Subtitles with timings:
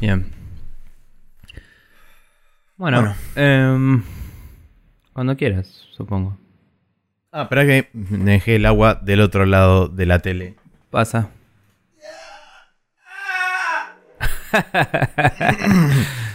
[0.00, 0.26] Bien.
[2.78, 4.02] Bueno, em,
[5.12, 6.38] cuando quieras, supongo.
[7.30, 10.56] Ah, espera que dejé el agua del otro lado de la tele.
[10.90, 11.28] Pasa.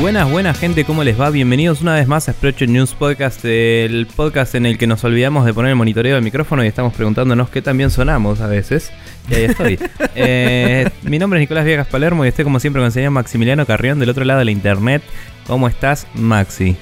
[0.00, 1.28] Buenas, buenas gente, ¿cómo les va?
[1.28, 5.44] Bienvenidos una vez más a Spreadshot News Podcast, el podcast en el que nos olvidamos
[5.44, 8.90] de poner el monitoreo del micrófono y estamos preguntándonos qué tan bien sonamos a veces.
[9.30, 9.78] Y ahí estoy.
[10.22, 13.64] Eh, mi nombre es Nicolás Viegas Palermo y estoy como siempre con el señor Maximiliano
[13.64, 15.02] Carrión del otro lado de la internet.
[15.46, 16.76] ¿Cómo estás, Maxi?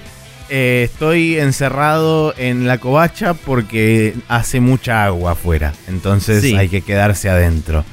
[0.48, 5.72] Eh, estoy encerrado en la covacha porque hace mucha agua afuera.
[5.88, 6.56] Entonces Sí.
[6.56, 7.84] hay que quedarse adentro.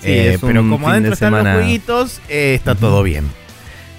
[0.00, 3.26] Sí, Eh, pero como adentro de están semana- los jueguitos, eh, está todo bien.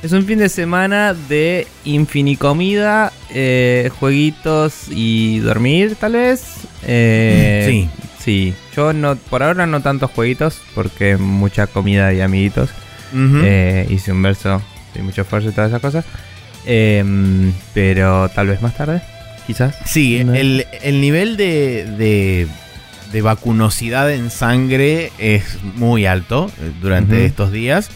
[0.06, 6.44] Es un fin de semana de infinicomida, eh, jueguitos y dormir, tal vez.
[6.86, 7.90] Eh, Sí.
[8.24, 12.70] Sí, yo no, por ahora no tantos jueguitos, porque mucha comida y amiguitos.
[13.16, 14.62] Eh, hice un verso
[14.96, 16.06] y mucho esfuerzo y todas esas cosas.
[16.68, 19.02] Em, pero tal vez más tarde,
[19.48, 19.76] quizás.
[19.86, 20.34] Sí, No.
[20.36, 22.48] el, el nivel de, de,
[23.12, 27.90] de vacunosidad en sangre es muy alto eh, durante estos días.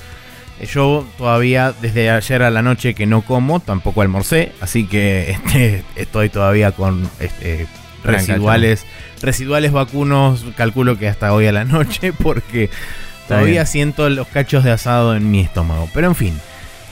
[0.65, 5.83] Yo todavía, desde ayer a la noche que no como, tampoco almorcé, así que este,
[5.95, 7.65] estoy todavía con este,
[8.03, 8.85] residuales,
[9.21, 12.69] residuales vacunos, calculo que hasta hoy a la noche, porque
[13.27, 15.89] todavía siento los cachos de asado en mi estómago.
[15.93, 16.39] Pero en fin,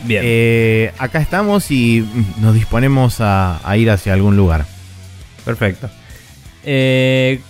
[0.06, 0.22] Bien.
[0.26, 4.66] eh, acá estamos y mm, nos disponemos a- a ir hacia algún lugar.
[5.44, 5.90] Perfecto.
[6.64, 7.42] Eh,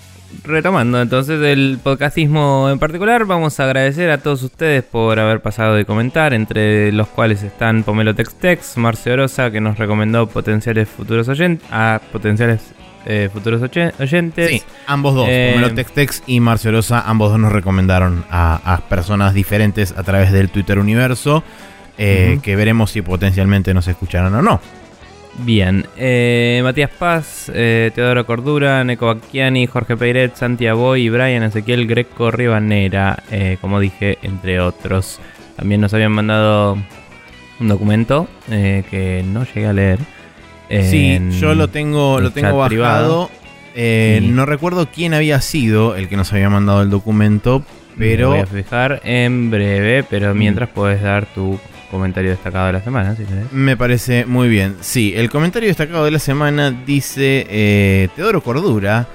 [0.43, 5.75] retomando entonces el podcastismo en particular, vamos a agradecer a todos ustedes por haber pasado
[5.75, 11.27] de comentar, entre los cuales están Pomelo Textex, Marce Orosa, que nos recomendó potenciales futuros
[11.27, 12.61] oyentes, a potenciales
[13.05, 14.49] eh, futuros oye- oyentes.
[14.49, 19.33] Sí, ambos dos, Eh, Pomelo Textex y Marciorosa, ambos dos nos recomendaron a, a personas
[19.33, 21.43] diferentes a través del Twitter Universo,
[21.97, 24.59] eh, que veremos si potencialmente nos escucharon o no.
[25.39, 31.43] Bien, eh, Matías Paz, eh, Teodoro Cordura, Neko Bacchiani, Jorge Peiret, Santi Aboy y Brian
[31.43, 35.19] Ezequiel Greco Ribanera, eh, como dije, entre otros.
[35.55, 36.77] También nos habían mandado
[37.59, 39.99] un documento que no llegué a leer.
[40.69, 42.67] Sí, yo lo tengo, lo tengo bajado.
[42.67, 43.29] privado.
[43.75, 47.63] Y- No recuerdo quién había sido el que nos había mandado el documento,
[47.95, 51.59] Me pero voy a fijar en breve, pero mientras puedes dar tu
[51.89, 53.51] comentario destacado de la semana, si querés.
[53.51, 54.75] Me parece muy bien.
[54.81, 59.07] Sí, el comentario destacado de la semana dice eh, Teodoro Cordura.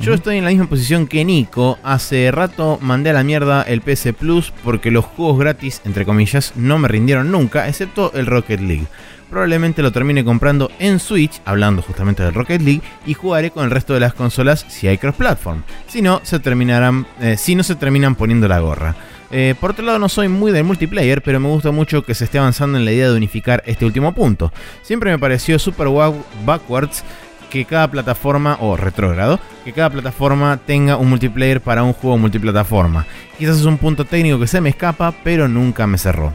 [0.00, 1.78] Yo estoy en la misma posición que Nico.
[1.82, 6.54] Hace rato mandé a la mierda el PS Plus porque los juegos gratis, entre comillas,
[6.56, 8.86] no me rindieron nunca, excepto el Rocket League.
[9.28, 13.70] Probablemente lo termine comprando en Switch, hablando justamente del Rocket League, y jugaré con el
[13.70, 15.62] resto de las consolas si hay cross-platform.
[15.86, 18.96] Si no, se terminarán, eh, si no se terminan poniendo la gorra.
[19.32, 22.24] Eh, por otro lado, no soy muy del multiplayer, pero me gusta mucho que se
[22.24, 24.52] esté avanzando en la idea de unificar este último punto.
[24.82, 27.04] Siempre me pareció super wow backwards
[27.48, 33.06] que cada plataforma, o retrógrado, que cada plataforma tenga un multiplayer para un juego multiplataforma.
[33.38, 36.32] Quizás es un punto técnico que se me escapa, pero nunca me cerró.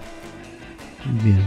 [1.23, 1.39] Bien.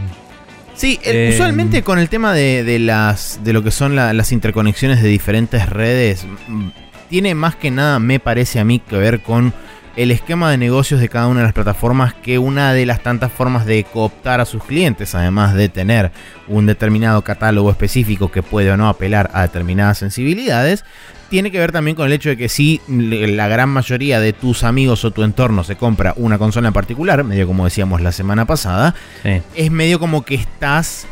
[0.75, 4.31] Sí, Eh, usualmente con el tema de, de las de lo que son la- las
[4.31, 6.67] interconexiones de diferentes redes, mm,
[7.09, 9.53] tiene más que nada, me parece a mí, que ver con
[10.01, 13.31] el esquema de negocios de cada una de las plataformas que una de las tantas
[13.33, 16.11] formas de cooptar a sus clientes, además de tener
[16.47, 20.85] un determinado catálogo específico que puede o no apelar a determinadas sensibilidades,
[21.29, 24.63] tiene que ver también con el hecho de que si la gran mayoría de tus
[24.63, 28.45] amigos o tu entorno se compra una consola en particular, medio como decíamos la semana
[28.45, 29.41] pasada, Sí.
[29.55, 31.07] es medio como que estás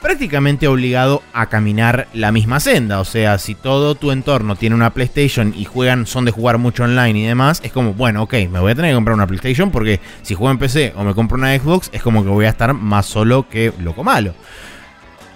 [0.00, 3.00] prácticamente obligado a caminar la misma senda.
[3.00, 6.84] O sea, si todo tu entorno tiene una PlayStation y juegan, son de jugar mucho
[6.84, 9.70] online y demás, es como, bueno, ok, me voy a tener que comprar una PlayStation
[9.70, 12.50] porque si juego en PC o me compro una Xbox, es como que voy a
[12.50, 14.34] estar más solo que loco malo.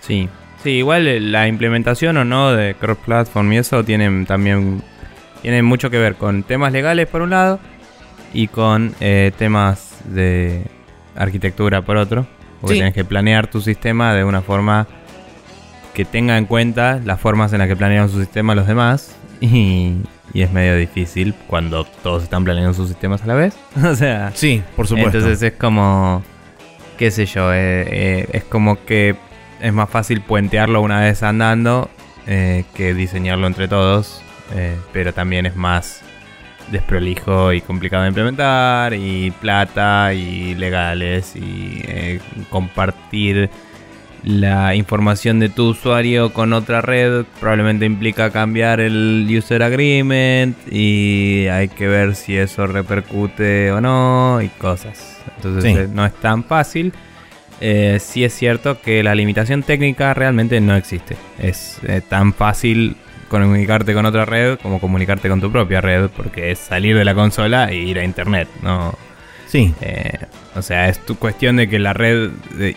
[0.00, 0.28] Sí,
[0.62, 4.82] sí, igual eh, la implementación o no de cross platform y eso tienen también
[5.42, 7.60] tienen mucho que ver con temas legales por un lado
[8.32, 10.64] y con eh, temas de
[11.14, 12.26] arquitectura por otro.
[12.64, 12.78] Porque Sí.
[12.80, 14.86] tienes que planear tu sistema de una forma
[15.92, 19.14] que tenga en cuenta las formas en las que planean su sistema los demás.
[19.40, 19.96] Y,
[20.32, 23.54] y es medio difícil cuando todos están planeando sus sistemas a la vez.
[23.84, 25.18] o sea, Sí, por supuesto.
[25.18, 26.22] entonces es como,
[26.96, 29.16] qué sé yo, eh, eh, es como que
[29.60, 31.90] es más fácil puentearlo una vez andando
[32.26, 34.22] eh, que diseñarlo entre todos.
[34.92, 36.00] pero también es más
[36.70, 38.94] desprolijo y complicado de implementar.
[38.94, 42.20] Y plata y legales y eh,
[42.50, 43.50] compartir
[44.22, 51.46] la información de tu usuario con otra red probablemente implica cambiar el user agreement y
[51.48, 55.18] hay que ver si eso repercute o no y cosas.
[55.36, 55.78] Entonces Sí.
[55.78, 56.94] eh, no es tan fácil.
[57.60, 61.16] Eh, sí es cierto que la limitación técnica realmente no existe.
[61.38, 62.96] Es eh, tan fácil
[63.28, 67.14] comunicarte con otra red como comunicarte con tu propia red porque es salir de la
[67.14, 68.48] consola e ir a internet.
[68.62, 68.94] No,
[69.46, 70.18] Sí, eh,
[70.56, 72.30] o sea, es tu cuestión de que la red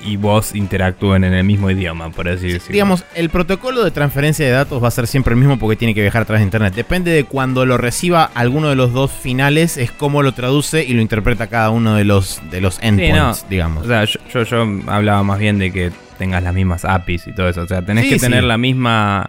[0.05, 2.73] y vos interactúen en el mismo idioma, por así decirlo.
[2.73, 5.95] digamos, el protocolo de transferencia de datos va a ser siempre el mismo porque tiene
[5.95, 6.75] que viajar a través de internet.
[6.75, 10.93] Depende de cuando lo reciba alguno de los dos finales, es cómo lo traduce y
[10.93, 13.49] lo interpreta cada uno de los, de los endpoints, no.
[13.49, 13.83] digamos.
[13.85, 17.33] O sea, yo, yo, yo hablaba más bien de que tengas las mismas APIs y
[17.33, 17.61] todo eso.
[17.63, 19.27] O sea, tenés Sí, que tener la misma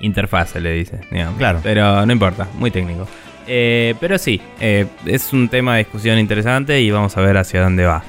[0.00, 1.00] interfaz, se le dice.
[1.10, 1.38] digamos.
[1.38, 1.60] Claro.
[1.62, 3.06] Pero no importa, muy técnico.
[3.46, 7.62] Eh, pero sí, eh, es un tema de discusión interesante y vamos a ver hacia
[7.62, 8.02] dónde va.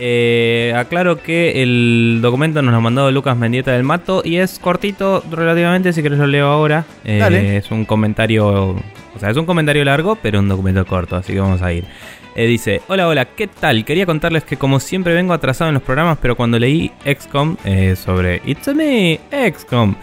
[0.00, 5.24] Eh, aclaro que el documento nos lo mandó Lucas Mendieta del Mato y es cortito
[5.30, 6.84] relativamente, si querés lo leo ahora.
[7.04, 7.56] Eh, Dale.
[7.56, 11.40] Es un comentario, o sea, es un comentario largo, pero un documento corto, así que
[11.40, 11.84] vamos a ir.
[12.34, 13.84] Eh, dice, hola, hola, ¿qué tal?
[13.84, 17.96] Quería contarles que como siempre vengo atrasado en los programas, pero cuando leí XCOM eh,
[17.96, 19.94] sobre It's a me, XCOM,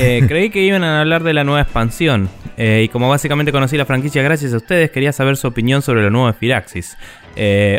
[0.00, 2.28] eh, creí que iban a hablar de la nueva expansión.
[2.60, 6.10] Y como básicamente conocí la franquicia gracias a ustedes, quería saber su opinión sobre lo
[6.10, 6.98] nuevo de Firaxis.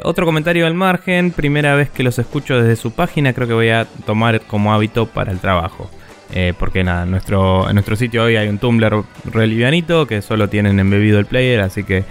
[0.03, 3.71] Otro comentario al margen, primera vez que los escucho desde su página, creo que voy
[3.71, 5.91] a tomar como hábito para el trabajo.
[6.31, 10.21] Eh, porque nada, en nuestro, en nuestro sitio hoy hay un Tumblr re livianito que
[10.21, 12.03] solo tienen embebido el player, así que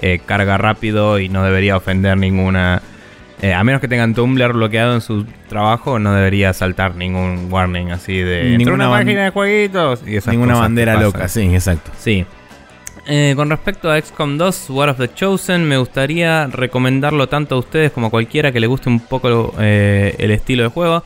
[0.00, 2.82] eh, carga rápido y no debería ofender ninguna...
[3.42, 7.90] eh, a menos que tengan Tumblr bloqueado en su trabajo, no debería saltar ningún warning
[7.90, 8.54] así de...
[8.54, 11.90] "Entró Ninguna una página de jueguitos y esas Ninguna cosas bandera loca, sí, exacto.
[11.98, 12.24] Sí.
[13.06, 17.58] Eh, con respecto a XCOM 2, War of the Chosen, me gustaría recomendarlo tanto a
[17.58, 21.02] ustedes como a cualquiera que le guste un poco eh, el estilo de juego.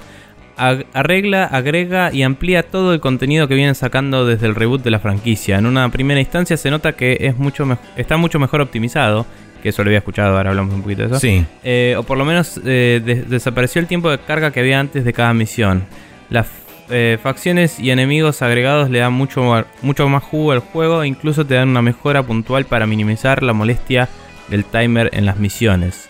[0.57, 5.01] Arregla, agrega y amplía todo el contenido que vienen sacando desde el reboot de la
[5.01, 5.59] franquicia.
[5.59, 7.67] En una primera instancia se nota que es mucho
[7.97, 9.27] está mucho mejor optimizado,
[9.63, 11.19] que eso lo había escuchado, ahora hablamos un poquito de eso.
[11.19, 11.45] Sí.
[11.65, 15.05] Eh, o por lo menos eh, des- desapareció el tiempo de carga que había antes
[15.05, 15.85] de cada misión.
[16.31, 16.47] Las
[16.91, 21.45] eh, facciones y enemigos agregados le dan mucho, mucho más jugo al juego e incluso
[21.47, 24.09] te dan una mejora puntual para minimizar la molestia
[24.49, 26.09] del timer en las misiones.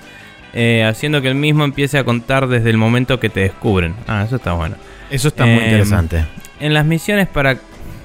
[0.55, 3.95] Eh, haciendo que el mismo empiece a contar desde el momento que te descubren.
[4.07, 4.77] Ah, eso está bueno.
[5.11, 6.25] Eso está muy Em, interesante.
[6.61, 7.57] En las misiones para,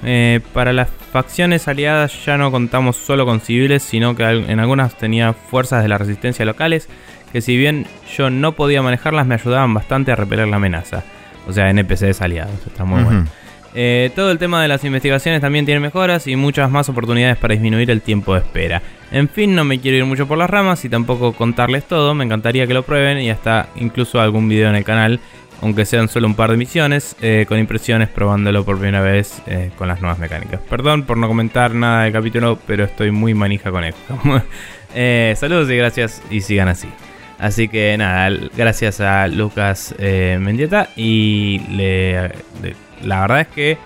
[0.04, 4.96] eh, para las facciones aliadas ya no contamos solo con civiles, sino que en algunas
[4.98, 6.88] tenía fuerzas de la resistencia locales,
[7.32, 7.86] que si bien
[8.16, 11.04] yo no podía manejarlas, me ayudaban bastante a repeler la amenaza.
[11.46, 13.26] O sea, NPCs aliados, está muy bueno.
[13.74, 17.52] Eh, todo el tema de las investigaciones también tiene mejoras y muchas más oportunidades para
[17.54, 18.82] disminuir el tiempo de espera.
[19.12, 22.24] En fin, no me quiero ir mucho por las ramas y tampoco contarles todo, me
[22.24, 25.20] encantaría que lo prueben y hasta incluso algún video en el canal,
[25.62, 29.70] aunque sean solo un par de misiones, eh, con impresiones probándolo por primera vez eh,
[29.76, 30.60] con las nuevas mecánicas.
[30.68, 34.18] Perdón por no comentar nada del capítulo, pero estoy muy manija con esto.
[35.36, 36.88] Saludos y gracias y sigan así.
[37.38, 42.32] Así que nada, gracias a Lucas Mendieta y le-
[43.04, 43.78] la verdad es que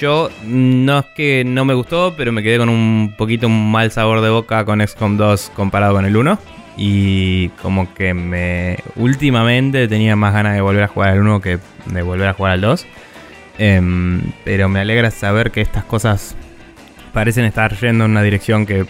[0.00, 3.90] yo no es que no me gustó, pero me quedé con un poquito un mal
[3.90, 6.38] sabor de boca con XCOM 2 comparado con el 1
[6.76, 11.58] y como que me últimamente tenía más ganas de volver a jugar al 1 que
[11.86, 12.86] de volver a jugar al 2.
[13.58, 16.36] Em, pero me alegra saber que estas cosas
[17.12, 18.86] parecen estar yendo en una dirección que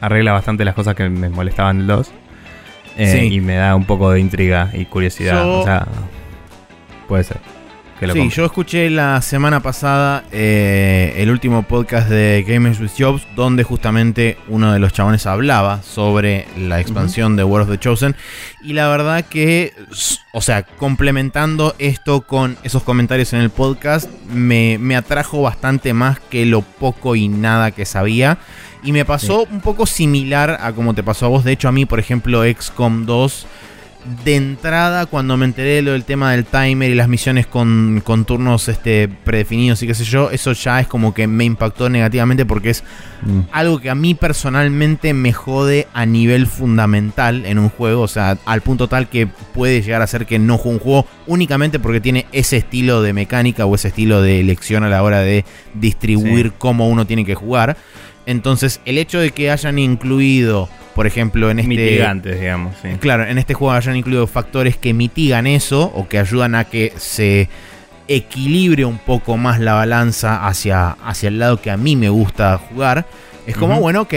[0.00, 2.12] arregla bastante las cosas que me molestaban del 2.
[2.96, 3.34] Eh, Sí.
[3.34, 5.42] Y me da un poco de intriga y curiosidad.
[5.44, 5.86] Yo- O sea,
[7.08, 7.38] puede ser.
[8.04, 8.36] Que lo Sí, compre.
[8.36, 14.36] yo escuché la semana pasada eh, el último podcast de Gamers with Jobs, donde justamente
[14.48, 18.14] uno de los chabones hablaba sobre la expansión de World of the Chosen.
[18.62, 19.72] Y la verdad que,
[20.34, 26.20] o sea, complementando esto con esos comentarios en el podcast, me, me atrajo bastante más
[26.20, 28.36] que lo poco y nada que sabía.
[28.82, 31.42] Y me pasó un poco similar a como te pasó a vos.
[31.42, 33.46] De hecho, a mí, por ejemplo, XCOM 2
[34.24, 38.02] de entrada, cuando me enteré de lo del tema del timer y las misiones con,
[38.04, 41.88] con turnos este, predefinidos y qué sé yo, eso ya es como que me impactó
[41.88, 42.84] negativamente porque es
[43.24, 43.40] Mm.
[43.52, 48.02] algo que a mí personalmente me jode a nivel fundamental en un juego.
[48.02, 51.06] O sea, al punto tal que puede llegar a ser que no juegue un juego
[51.26, 55.20] únicamente porque tiene ese estilo de mecánica o ese estilo de elección a la hora
[55.20, 56.52] de distribuir Sí.
[56.58, 57.78] cómo uno tiene que jugar.
[58.26, 61.68] Entonces, el hecho de que hayan incluido, por ejemplo, en este.
[61.68, 62.88] Mitigantes, digamos, sí.
[63.00, 66.92] Claro, en este juego hayan incluido factores que mitigan eso o que ayudan a que
[66.96, 67.48] se
[68.08, 72.58] equilibre un poco más la balanza hacia, hacia el lado que a mí me gusta
[72.58, 73.06] jugar.
[73.46, 74.14] Es como, bueno, ok,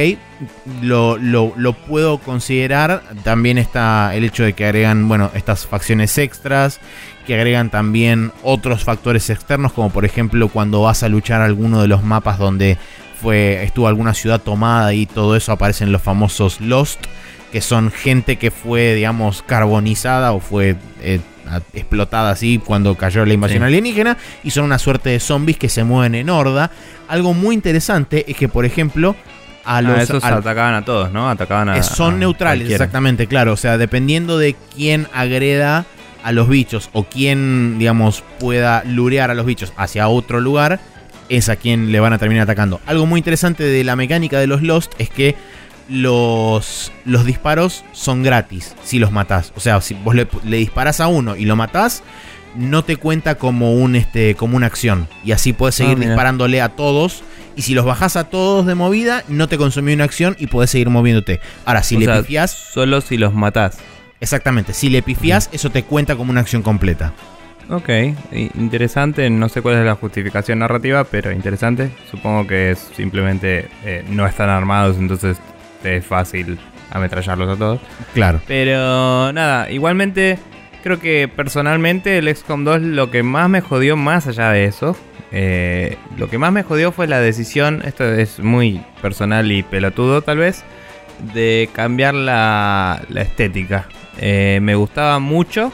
[0.82, 3.02] lo, lo- lo puedo considerar.
[3.24, 6.80] También está el hecho de que agregan, bueno, estas facciones extras,
[7.26, 11.90] que agregan también otros factores externos, como por ejemplo cuando vas a luchar alguno de
[11.90, 12.78] los mapas donde
[13.22, 17.00] fue, estuvo alguna ciudad tomada y todo eso, aparecen los famosos Lost,
[17.52, 21.20] que son gente que fue, digamos, carbonizada o fue eh,
[21.74, 23.66] explotada así cuando cayó la invasión Sí.
[23.68, 26.72] alienígena y son una suerte de zombies que se mueven en horda.
[27.08, 29.16] Algo muy interesante es que, por ejemplo,
[29.64, 31.30] a los Ah, esos al- atacaban a todos, ¿no?
[31.30, 31.82] Atacaban a.
[31.84, 32.84] son a neutrales, cualquiera.
[32.84, 33.54] exactamente, claro.
[33.54, 35.86] O sea, dependiendo de quién agreda
[36.24, 40.80] a los bichos o quién, digamos, pueda lurear a los bichos hacia otro lugar,
[41.30, 42.80] es a quien le van a terminar atacando.
[42.86, 45.36] Algo muy interesante de la mecánica de los Lost es que
[45.90, 49.54] los, los disparos son gratis si los matás.
[49.56, 52.04] O sea, si vos le, le disparás a uno y lo matás,
[52.56, 55.08] no te cuenta como, un, este, como una acción.
[55.24, 56.12] Y así puedes seguir Ah, mira.
[56.12, 57.24] disparándole a todos.
[57.56, 60.70] Y si los bajás a todos de movida, no te consumió una acción y podés
[60.70, 61.40] seguir moviéndote.
[61.66, 63.78] Ahora, si O le sea, pifiás, Solo si los matás.
[64.20, 67.14] exactamente, si le pifiás, eso te cuenta como una acción completa.
[67.70, 67.90] Ok,
[68.56, 69.30] interesante.
[69.30, 71.92] No sé cuál es la justificación narrativa, pero interesante.
[72.10, 75.38] Supongo que es simplemente eh, no están armados, entonces
[75.84, 76.58] es fácil
[76.92, 77.82] ametrallarlos a todos.
[78.14, 78.40] Claro.
[78.48, 80.40] Pero nada, igualmente
[80.84, 84.96] creo que personalmente el XCOM 2 lo que más me jodió más allá de eso,
[85.34, 90.22] eh, lo que más me jodió fue la decisión, esto es muy personal y pelotudo
[90.22, 90.64] tal vez,
[91.34, 93.88] de cambiar la, la estética.
[94.20, 95.72] Eh, me gustaba mucho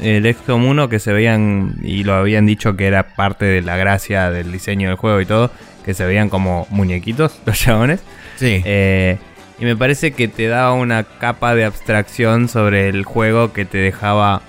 [0.00, 3.76] el XCOM 1 que se veían, y lo habían dicho que era parte de la
[3.76, 5.50] gracia del diseño del juego y todo,
[5.84, 8.00] que se veían como muñequitos los chabones.
[8.36, 8.62] Sí.
[8.64, 9.18] Eh,
[9.58, 13.78] y me parece que te daba una capa de abstracción sobre el juego que te
[13.78, 14.42] dejaba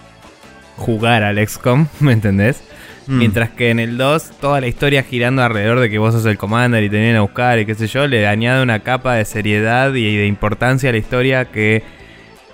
[0.75, 2.63] jugar al XCOM, ¿me entendés?
[3.08, 3.18] Mm.
[3.20, 6.38] Mientras que en el 2, toda la historia girando alrededor de que vos sos el
[6.38, 9.24] commander y te vienen a buscar y qué sé yo, le añade una capa de
[9.24, 11.84] seriedad y de importancia a la historia que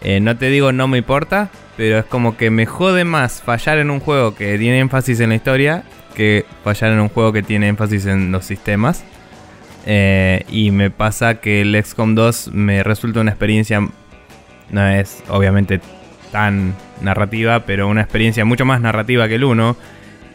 [0.04, 3.78] eh, no te digo no me importa, pero es como que me jode más fallar
[3.80, 5.84] en un juego que tiene énfasis en la historia
[6.14, 9.04] que fallar en un juego que tiene énfasis en los sistemas.
[9.86, 13.82] Eh, y me pasa que el XCOM 2 me resulta una experiencia,
[14.70, 15.82] no es obviamente
[16.32, 19.76] tan narrativa, pero una experiencia mucho más narrativa que el 1.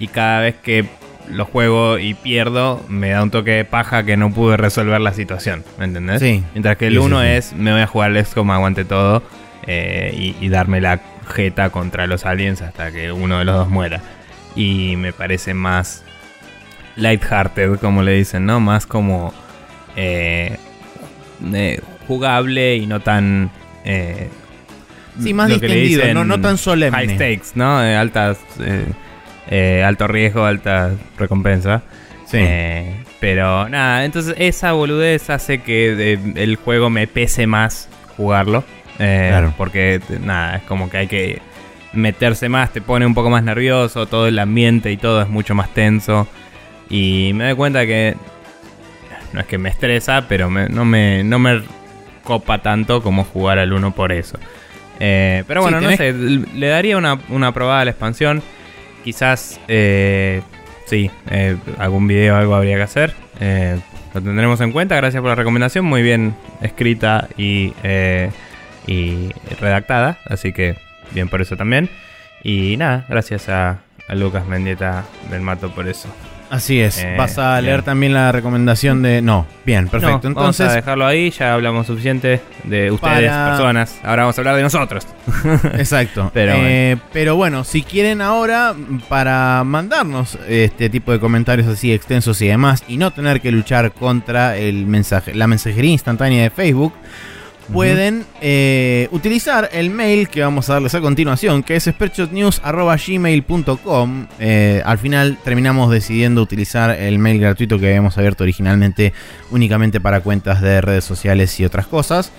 [0.00, 0.84] Y cada vez que
[1.30, 5.12] lo juego y pierdo, me da un toque de paja que no pude resolver la
[5.12, 6.20] situación, ¿me entendés?
[6.20, 6.42] Sí.
[6.54, 7.26] Mientras que el Sí, sí, 1 sí.
[7.28, 9.22] es, me voy a jugar el XCOM, aguante todo
[9.68, 11.00] eh, y, y darme la
[11.32, 14.00] jeta contra los aliens hasta que uno de los dos muera.
[14.56, 16.02] Y me parece más
[16.96, 18.58] lighthearted, como le dicen, ¿no?
[18.58, 19.32] Más como
[19.94, 20.56] eh,
[21.54, 23.50] eh, jugable y no tan...
[23.84, 24.28] eh,
[25.22, 26.96] Sí, más distendido, no, no tan solemne.
[26.96, 27.84] High stakes, ¿no?
[27.84, 28.38] Eh, altas...
[29.84, 31.82] alto riesgo, alta recompensa.
[32.26, 32.38] Sí.
[33.20, 38.62] Pero nada, entonces esa boludez hace que el juego me pese más jugarlo.
[38.98, 39.54] Eh, Claro.
[39.56, 41.40] Porque nada, es como que hay que
[41.92, 45.54] meterse más, te pone un poco más nervioso, todo el ambiente y todo es mucho
[45.54, 46.26] más tenso.
[46.90, 48.14] Y me doy cuenta que
[49.32, 51.62] no es que me estresa, pero me- no, me, no me
[52.24, 54.38] copa tanto como jugar al 1 por eso.
[55.00, 58.42] Eh, pero Sí, bueno, no sé, le daría una, una probada a la expansión.
[59.04, 60.42] Quizás, eh,
[60.86, 63.14] sí, eh, algún video algo habría que hacer.
[64.14, 64.96] Lo tendremos en cuenta.
[64.96, 65.84] Gracias por la recomendación.
[65.84, 67.72] Muy bien escrita y,
[68.88, 69.28] y
[69.60, 70.18] redactada.
[70.26, 70.76] Así que
[71.12, 71.88] bien por eso también.
[72.42, 73.78] Y nada, gracias a,
[74.08, 76.08] a Lucas Mendieta del Mato por eso.
[76.50, 76.96] Así es.
[77.04, 77.84] Eh, Vas a leer bien.
[77.84, 79.20] también la recomendación de.
[79.20, 80.30] No, bien, perfecto.
[80.30, 81.28] No, vamos a Entonces, dejarlo ahí.
[81.30, 83.98] Ya hablamos suficiente de ustedes, Para- personas.
[84.02, 85.06] Ahora vamos a hablar de nosotros.
[85.74, 86.30] exacto.
[86.34, 88.74] Pero Eh, pero bueno, si quieren ahora,
[89.10, 93.92] para mandarnos este tipo de comentarios así extensos y demás, y no tener que luchar
[93.92, 96.94] contra el mensaje, la mensajería instantánea de Facebook.
[97.72, 104.26] Pueden eh, utilizar el mail que vamos a darles a continuación, que es spreadshotnews.gmail.com.
[104.38, 109.12] Eh, al final terminamos decidiendo utilizar el mail gratuito que habíamos abierto originalmente
[109.50, 112.32] únicamente para cuentas de redes sociales y otras cosas.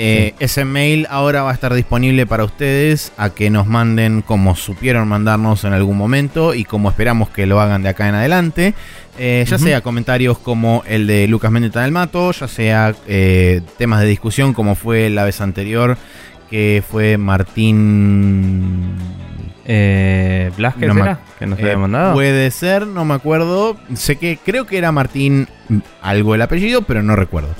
[0.00, 4.54] Eh, Ese mail ahora va a estar disponible para ustedes a que nos manden como
[4.54, 8.74] supieron mandarnos en algún momento y como esperamos que lo hagan de acá en adelante.
[9.18, 14.00] Eh, ya sea comentarios como el de Lucas Mendeta del Mato, ya sea eh, temas
[14.00, 15.98] de discusión como fue la vez anterior,
[16.48, 18.94] que fue Martín...
[19.70, 21.20] Eh, ¿Blasquez No era?
[21.38, 22.14] ¿Que nos Eh, había mandado?
[22.14, 23.76] Puede ser, no me acuerdo.
[23.94, 27.50] Sé que creo que era Martín mm, algo el apellido, pero no recuerdo.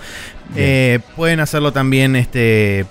[0.57, 2.87] Eh, pueden hacerlo también este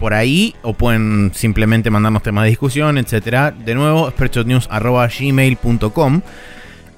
[0.00, 3.52] por ahí o pueden simplemente mandarnos temas de discusión, etcétera.
[3.52, 6.20] De nuevo, spreadshotnews.gmail.com.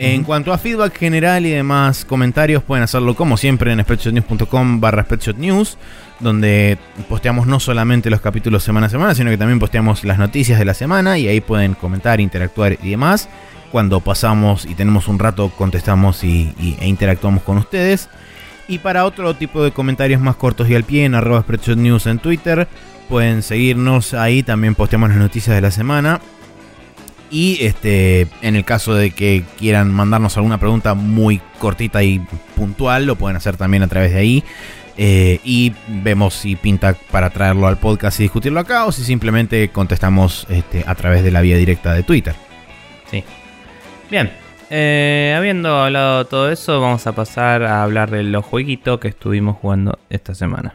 [0.01, 5.03] En cuanto a feedback general y demás comentarios, pueden hacerlo como siempre en spreadshotnews.com barra
[5.03, 5.77] spreadshotnews,
[6.21, 10.59] donde posteamos no solamente los capítulos semana a semana, sino que también posteamos las noticias
[10.59, 13.29] de la semana y ahí pueden comentar, interactuar y demás.
[13.71, 18.09] Cuando pasamos y tenemos un rato, contestamos y, e interactuamos con ustedes.
[18.67, 21.45] Y para otro tipo de comentarios más cortos y al pie, en arroba
[21.77, 22.69] News en Twitter,
[23.09, 26.21] pueden seguirnos ahí, también posteamos las noticias de la semana.
[27.31, 32.21] Y este, en el caso de que quieran mandarnos alguna pregunta muy cortita y
[32.57, 34.45] puntual, lo pueden hacer también a través de ahí.
[35.01, 39.69] Eh, y vemos si pinta para traerlo al podcast y discutirlo acá o si simplemente
[39.69, 42.35] contestamos este, a través de la vía directa de Twitter.
[43.09, 43.23] Sí.
[44.11, 44.29] Bien,
[44.71, 49.57] eh, habiendo hablado todo eso, vamos a pasar a hablar de los jueguitos que estuvimos
[49.59, 50.75] jugando esta semana.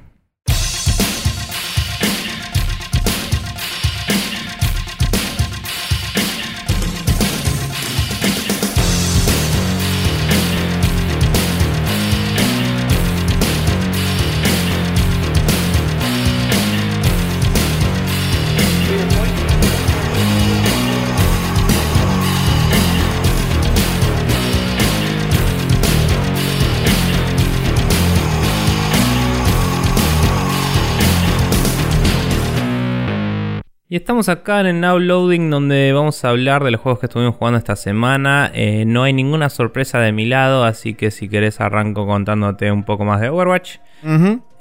[33.93, 37.05] Y estamos acá en el Now Loading donde vamos a hablar de los juegos que
[37.05, 38.49] estuvimos jugando esta semana.
[38.51, 42.85] Eh, no hay ninguna sorpresa de mi lado, así que si querés arranco contándote un
[42.85, 43.75] poco más de Overwatch.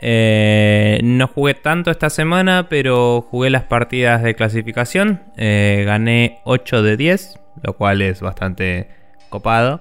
[0.00, 5.22] Eh, no jugué tanto esta semana, pero jugué las partidas de clasificación.
[5.38, 8.90] Eh, gané 8 de 10, lo cual es bastante
[9.30, 9.80] copado.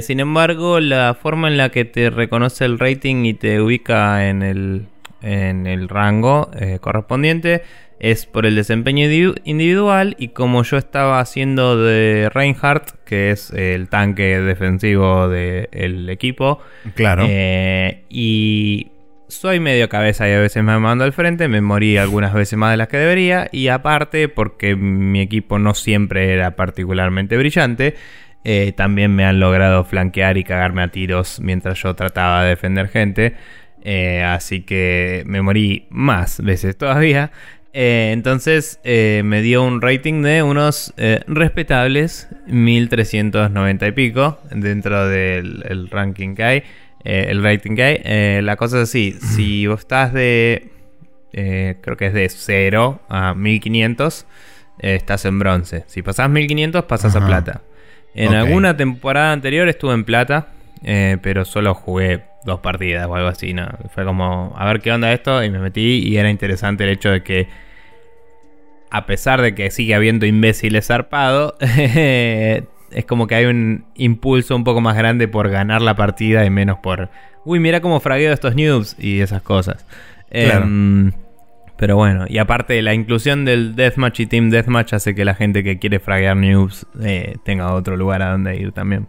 [0.00, 4.42] sin embargo, la forma en la que te reconoce el rating y te ubica en
[4.42, 4.86] el,
[5.20, 6.50] en el rango
[6.80, 7.64] correspondiente
[8.02, 9.06] es por el desempeño
[9.44, 16.60] individual y como yo estaba haciendo de Reinhardt, que es el tanque defensivo del equipo.
[16.96, 17.24] Claro.
[17.28, 18.90] Eh, y
[19.28, 22.72] soy medio cabeza y a veces me mando al frente, me morí algunas veces más
[22.72, 27.94] de las que debería y aparte porque mi equipo no siempre era particularmente brillante.
[28.42, 32.88] Eh, también me han logrado flanquear y cagarme a tiros mientras yo trataba de defender
[32.88, 33.36] gente.
[33.84, 37.30] Eh, así que me morí más veces todavía.
[37.74, 45.08] Eh, entonces eh, me dio un rating de unos eh, respetables 1390 y pico dentro
[45.08, 46.62] del ranking que hay,
[47.02, 48.42] el rating que hay.
[48.42, 50.70] la cosa es así, si vos estás de,
[51.32, 54.26] creo que es de 0 a 1500,
[54.78, 55.84] estás en bronce.
[55.86, 57.62] Si pasás 1500, pasas a plata.
[58.14, 60.48] En alguna temporada anterior estuve en plata,
[61.22, 63.68] pero solo jugué dos partidas o algo así, ¿no?
[63.94, 67.10] Fue como, a ver qué onda esto, y me metí y era interesante el hecho
[67.10, 67.48] de que,
[68.90, 74.64] a pesar de que sigue habiendo imbéciles zarpados, es como que hay un impulso un
[74.64, 77.10] poco más grande por ganar la partida y menos por,
[77.44, 79.86] uy, mira cómo fragueo estos noobs y esas cosas.
[80.30, 81.12] Em,
[81.76, 85.62] pero bueno, y aparte la inclusión del Deathmatch y Team Deathmatch hace que la gente
[85.62, 89.08] que quiere fraguear noobs eh, tenga otro lugar a donde ir también.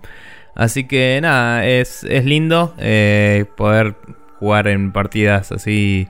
[0.55, 3.95] Así que nada, es, lindo eh, poder
[4.39, 6.07] jugar en partidas así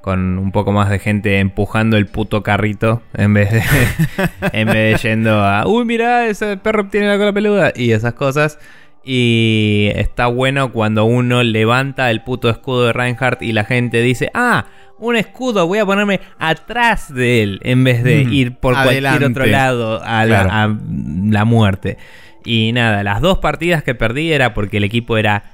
[0.00, 3.62] con un poco más de gente empujando el puto carrito en vez de,
[4.52, 8.14] en vez de yendo a, uy, mira, ese perro tiene la cola peluda y esas
[8.14, 8.58] cosas.
[9.04, 14.30] Y está bueno cuando uno levanta el puto escudo de Reinhardt y la gente dice,
[14.34, 14.66] ah,
[14.98, 19.46] un escudo, voy a ponerme atrás de él en vez de ir por cualquier otro
[19.46, 21.96] lado a la muerte.
[22.44, 25.52] Y nada, las dos partidas que perdí era porque el equipo era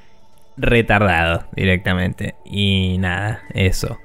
[0.57, 2.35] retardado directamente.
[2.45, 3.99] Y nada, eso.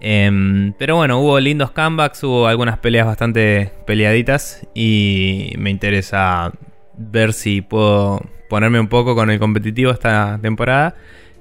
[0.00, 6.52] Em, pero bueno, hubo lindos comebacks, hubo algunas peleas bastante peleaditas y me interesa
[6.96, 8.20] ver si puedo
[8.50, 10.94] ponerme un poco con el competitivo esta temporada.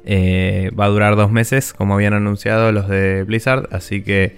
[0.06, 4.38] Eh, va a durar dos meses, como habían anunciado los de Blizzard, así que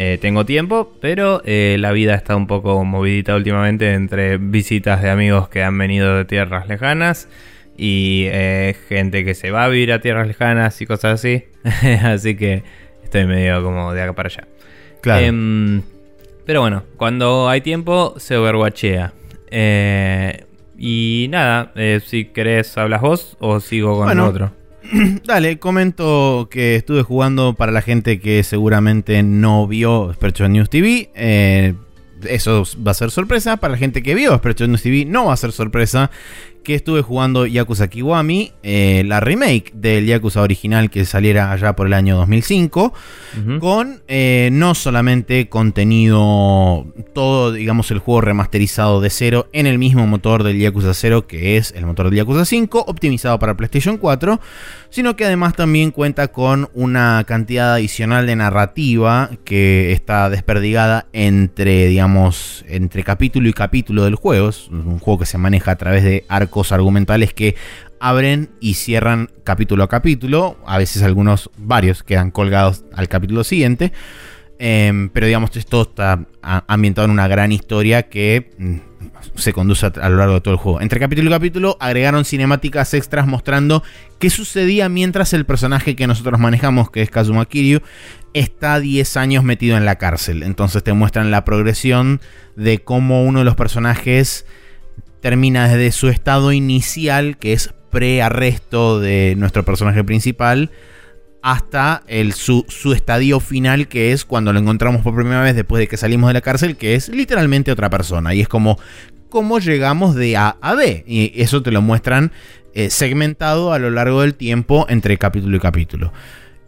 [0.00, 5.10] eh, tengo tiempo, pero eh, la vida está un poco movidita últimamente entre visitas de
[5.10, 7.28] amigos que han venido de tierras lejanas
[7.76, 11.46] y eh, gente que se va a vivir a tierras lejanas y cosas así.
[12.04, 12.62] así que
[13.02, 14.46] estoy medio como de acá para allá.
[15.00, 15.26] Claro.
[15.26, 15.82] Em,
[16.46, 19.14] pero bueno, cuando hay tiempo se overwatchea.
[20.78, 21.72] y nada,
[22.06, 24.52] si querés hablas vos o sigo con otro.
[25.24, 31.10] Dale, comento que estuve jugando para la gente que seguramente no vio Spreadshot News TV.
[31.14, 31.74] Eh,
[32.26, 33.58] eso va a ser sorpresa.
[33.58, 36.10] Para la gente que vio Spreadshot News TV no va a ser sorpresa
[36.68, 41.86] que estuve jugando Yakuza Kiwami, eh, la remake del Yakuza original que saliera allá por
[41.86, 42.92] el año 2005,
[43.58, 50.06] con eh, no solamente contenido, todo, digamos, el juego remasterizado de cero en el mismo
[50.06, 54.38] motor del Yakuza 0, que es el motor del Yakuza 5, optimizado para PlayStation 4,
[54.90, 61.86] sino que además también cuenta con una cantidad adicional de narrativa que está desperdigada entre,
[61.86, 64.50] digamos, entre capítulo y capítulo del juego.
[64.50, 67.56] Es un juego que se maneja a través de arcos argumentales que
[68.00, 70.58] abren y cierran capítulo a capítulo.
[70.66, 73.92] A veces algunos, varios, quedan colgados al capítulo siguiente.
[74.60, 78.76] Em, pero digamos, esto está ambientado en una gran historia que mm,
[79.36, 80.80] se conduce a, lo largo de todo el juego.
[80.80, 83.84] Entre capítulo y capítulo agregaron cinemáticas extras mostrando
[84.18, 87.80] qué sucedía mientras el personaje que nosotros manejamos, que es Kazuma Kiryu,
[88.34, 90.42] está 10 años metido en la cárcel.
[90.42, 92.20] Entonces te muestran la progresión
[92.56, 94.44] de cómo uno de los personajes
[95.28, 100.70] termina desde su estado inicial, que es pre-arresto de nuestro personaje principal,
[101.42, 102.64] hasta el, su,
[102.96, 106.32] estadio final, que es cuando lo encontramos por primera vez después de que salimos de
[106.32, 108.32] la cárcel, que es literalmente otra persona.
[108.32, 108.78] Y es como
[109.28, 111.04] cómo llegamos de A a B.
[111.06, 112.32] Y eso te lo muestran
[112.72, 116.10] eh, segmentado a lo largo del tiempo entre capítulo y capítulo.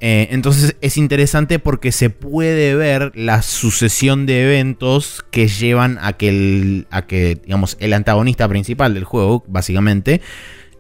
[0.03, 6.15] Eh, entonces es interesante porque se puede ver la sucesión de eventos que llevan a
[6.15, 10.23] que el, a que, digamos, el antagonista principal del juego, básicamente,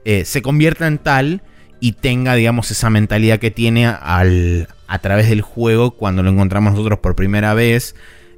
[0.06, 1.42] eh, se convierta en tal
[1.80, 6.72] y tenga, digamos, esa mentalidad que tiene al, a través del juego cuando lo encontramos
[6.72, 7.94] nosotros por primera vez,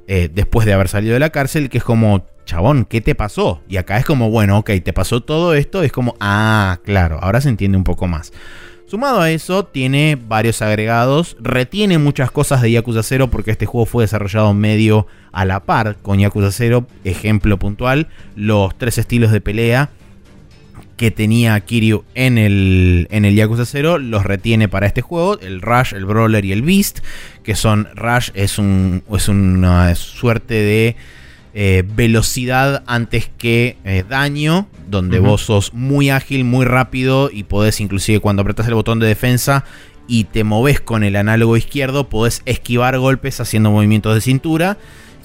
[0.07, 3.61] eh, después de haber salido de la cárcel, que es como, chabón, ¿qué te pasó?
[3.69, 7.39] Y acá es como, bueno, ok, te pasó todo esto, es como, ah, claro, ahora
[7.39, 8.33] se entiende un poco más.
[8.93, 13.87] Sumado a eso, tiene varios agregados, retiene muchas cosas de Yakuza 0 porque este juego
[13.87, 19.41] fue desarrollado medio a la par con Yakuza 0, ejemplo puntual, los tres estilos de
[19.41, 19.89] pelea
[20.95, 25.63] que tenía Kiryu en el, en el Yakuza 0 los retiene para este juego, el
[25.63, 26.99] Rush, el Brawler y el Beast,
[27.41, 30.95] que son Rush es, un, es una suerte de
[31.53, 37.79] eh, velocidad antes que eh, daño, donde vos sos muy ágil, muy rápido y podés
[37.79, 39.63] inclusive cuando apretas el botón de defensa
[40.07, 44.77] y te moves con el análogo izquierdo, podés esquivar golpes haciendo movimientos de cintura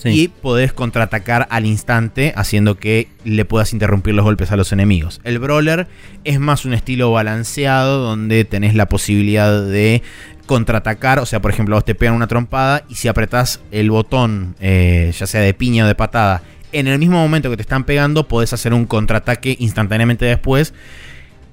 [0.04, 5.20] y podés contraatacar al instante haciendo que le puedas interrumpir los golpes a los enemigos.
[5.24, 5.88] El brawler
[6.24, 10.02] es más un estilo balanceado donde tenés la posibilidad de
[10.46, 14.56] contraatacar, o sea, por ejemplo, vos te pegan una trompada y si apretás el botón,
[14.60, 17.84] eh, ya sea de piña o de patada, en el mismo momento que te están
[17.84, 20.74] pegando, podés hacer un contraataque instantáneamente después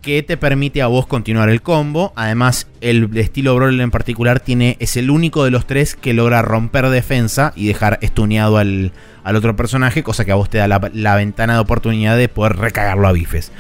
[0.06, 2.14] que te permite a vos continuar el combo.
[2.16, 6.44] Además, el estilo Brawler en particular tiene, es el único de los tres que logra
[6.44, 8.92] romper defensa y dejar estuneado al,
[9.26, 13.08] otro personaje, cosa que a vos te da la, ventana de oportunidad de poder recagarlo
[13.08, 13.52] a bifes.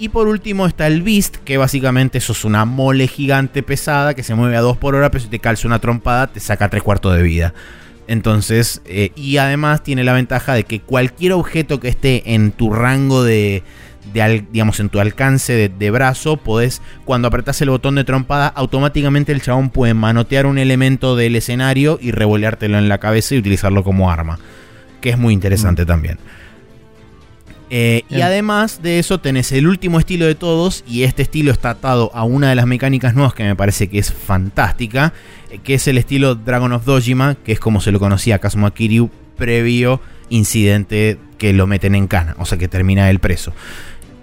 [0.00, 4.24] Y por último está el Beast, que básicamente eso es una mole gigante pesada que
[4.24, 6.82] se mueve a 2 por hora, pero si te calza una trompada te saca 3
[6.82, 7.54] cuartos de vida.
[8.08, 12.72] Entonces, eh, y además tiene la ventaja de que cualquier objeto que esté en tu
[12.72, 13.62] rango de,
[14.12, 19.42] digamos, en tu alcance de, brazo, podés, cuando apretas el botón de trompada, automáticamente el
[19.42, 24.10] chabón puede manotear un elemento del escenario y revoleártelo en la cabeza y utilizarlo como
[24.10, 24.38] arma.
[25.00, 25.86] Que es muy interesante mm.
[25.86, 26.18] también.
[27.68, 31.70] Eh, y además de eso tenés el último estilo de todos y este estilo está
[31.70, 35.12] atado a una de las mecánicas nuevas que me parece que es fantástica,
[35.50, 38.38] eh, que es el estilo Dragon of Dojima, que es como se lo conocía a
[38.38, 43.52] Kazuma Kiryu previo incidente que lo meten en cana, o sea que termina el preso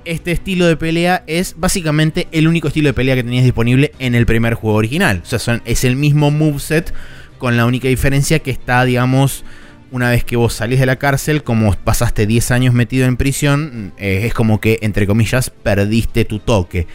[0.06, 4.16] este estilo de pelea es básicamente el único estilo de pelea que tenías disponible en
[4.16, 5.22] el primer juego original.
[5.24, 6.94] O sea, es el mismo moveset
[7.38, 9.44] con la única diferencia que está, digamos,
[9.92, 13.94] una vez que vos salís de la cárcel, como pasaste 10 años metido en prisión,
[13.98, 16.88] eh, es como que, entre comillas, perdiste tu toque.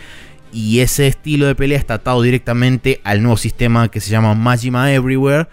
[0.53, 4.93] Y ese estilo de pelea está atado directamente al nuevo sistema que se llama Majima
[4.93, 5.47] Everywhere,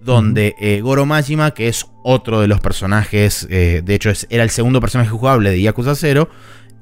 [0.00, 4.50] donde eh, Goro Majima, que es otro de los personajes, eh, de hecho era el
[4.50, 6.28] segundo personaje jugable de Yakuza 0,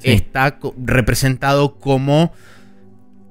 [0.03, 2.33] está representado como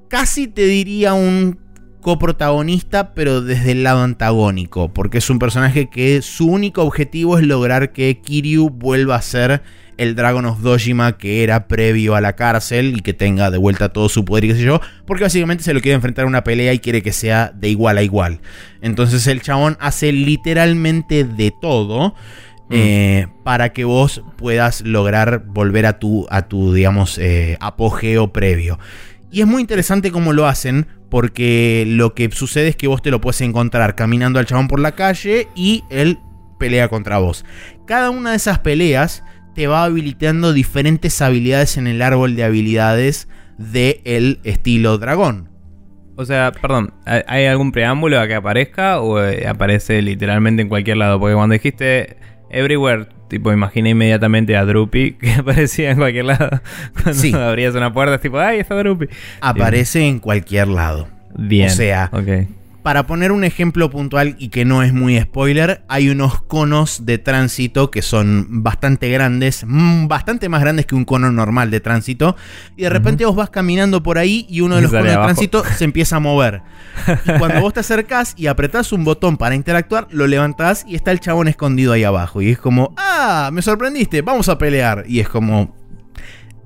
[0.08, 1.60] casi te diría un
[2.01, 7.43] coprotagonista, pero desde el lado antagónico, porque es un personaje que su único objetivo es
[7.45, 9.63] lograr que Kiryu vuelva a ser
[9.97, 13.89] el Dragon of Dojima que era previo a la cárcel y que tenga de vuelta
[13.89, 16.43] todo su poder y qué sé yo, porque básicamente se lo quiere enfrentar a una
[16.43, 18.39] pelea y quiere que sea de igual a igual.
[18.82, 22.13] Entonces el chabón hace literalmente de todo
[22.69, 22.73] Mm.
[22.73, 28.80] Eh, para que vos puedas lograr volver a tu, a tu digamos, eh, apogeo previo.
[29.32, 33.12] Y es muy interesante cómo lo hacen, porque lo que sucede es que vos te
[33.12, 36.19] lo puedes encontrar caminando al chabón por la calle y él
[36.60, 37.45] pelea contra vos.
[37.86, 39.23] Cada una de esas peleas
[39.54, 45.49] te va habilitando diferentes habilidades en el árbol de habilidades del estilo dragón.
[46.17, 50.97] O sea, perdón, ¿hay algún preámbulo a que aparezca o eh, aparece literalmente en cualquier
[50.97, 51.19] lado?
[51.19, 52.17] Porque cuando dijiste
[52.49, 56.62] Everywhere, tipo, imaginé inmediatamente a Droopy que aparecía en cualquier lado.
[57.03, 59.08] Cuando abrías una puerta, es tipo, ¡ay, está Droopy!
[59.41, 61.08] Aparece en cualquier lado.
[61.38, 61.67] Bien.
[61.67, 62.47] O sea, okay.
[62.86, 67.17] Para poner un ejemplo puntual y que no es muy spoiler, hay unos conos de
[67.17, 72.36] tránsito que son bastante grandes, mm, bastante más grandes que un cono normal de tránsito.
[72.78, 75.63] Y de repente vos vas caminando por ahí y uno de los conos de tránsito
[75.65, 76.62] se empieza a mover.
[77.26, 81.12] Y cuando vos te acercás y apretás un botón para interactuar, lo levantás y está
[81.12, 82.43] el chabón escondido ahí abajo.
[82.43, 85.06] Y es como, ah, me sorprendiste, vamos a pelear.
[85.08, 85.76] Y es como,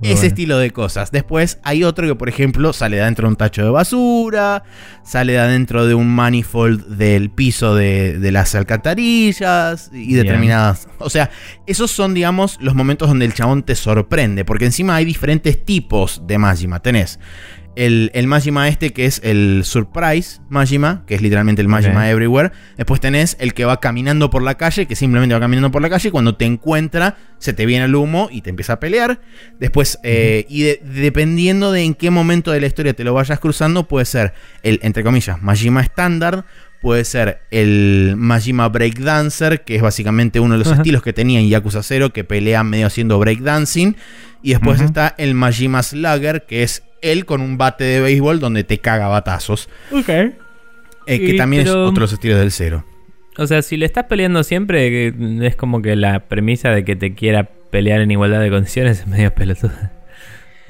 [0.01, 1.11] ese estilo de cosas.
[1.11, 4.63] Después hay otro que, por ejemplo, sale de adentro de un tacho de basura,
[5.03, 10.87] sale de adentro de un manifold del piso de, las alcantarillas y determinadas.
[10.99, 11.29] O sea,
[11.65, 16.21] esos son, digamos, los momentos donde el chabón te sorprende, porque encima hay diferentes tipos
[16.25, 16.79] de Majima.
[16.79, 17.19] Tenés
[17.75, 22.51] el, el Majima este que es el Surprise Majima, que es literalmente el Majima Everywhere.
[22.77, 25.89] Después tenés el que va caminando por la calle, que simplemente va caminando por la
[25.89, 26.09] calle.
[26.09, 29.21] Y cuando te encuentra, se te viene el humo y te empieza a pelear.
[29.59, 33.87] Después, eh, y dependiendo de en qué momento de la historia te lo vayas cruzando,
[33.87, 36.45] puede ser el, entre comillas, Majima estándar
[36.81, 41.49] puede ser el Majima Breakdancer, que es básicamente uno de los estilos que tenía en
[41.49, 43.97] Yakuza 0, que pelea medio haciendo breakdancing.
[44.41, 48.63] Y después está el Majima Slugger, que es él con un bate de béisbol donde
[48.63, 49.69] te caga batazos.
[49.91, 50.09] Ok.
[50.09, 50.33] Eh,
[51.05, 52.85] que también es otro de los estilos del cero.
[53.37, 57.13] O sea, si le estás peleando siempre, es como que la premisa de que te
[57.13, 59.93] quiera pelear en igualdad de condiciones es medio pelotuda.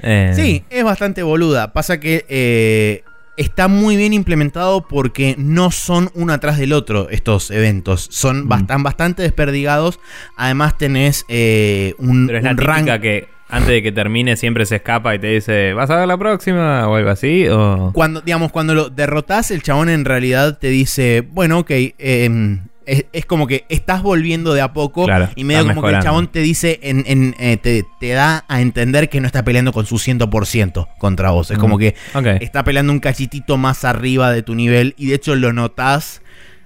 [0.02, 0.32] Eh.
[0.34, 1.72] Sí, es bastante boluda.
[1.72, 3.02] Pasa que eh,
[3.36, 8.08] está muy bien implementado porque no son uno atrás del otro estos eventos.
[8.10, 8.82] Son mm.
[8.82, 10.00] bastante desperdigados.
[10.36, 12.44] Además tenés eh, un, Pero es
[12.86, 16.08] la que antes de que termine siempre se escapa y te dice, ¿vas a ver
[16.08, 16.88] la próxima?
[16.88, 17.46] o algo así.
[17.48, 17.90] O...
[17.92, 23.26] Cuando, digamos, cuando lo derrotas, el chabón en realidad te dice, bueno, ok, eh, es,
[23.26, 26.80] como que estás volviendo de a poco y medio como que el chabón te dice,
[26.82, 31.50] en, eh, te, da a entender que no está peleando con su 100% contra vos.
[31.50, 31.94] Es como que
[32.40, 36.22] está peleando un cachitito más arriba de tu nivel y de hecho lo notas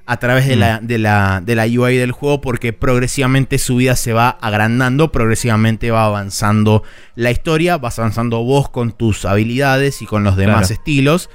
[0.07, 3.97] a través de, la, de, la, de la UI del juego porque progresivamente su vida
[3.97, 6.83] se va agrandando, progresivamente va avanzando
[7.15, 11.31] la historia, vas avanzando vos con tus habilidades y con los demás estilos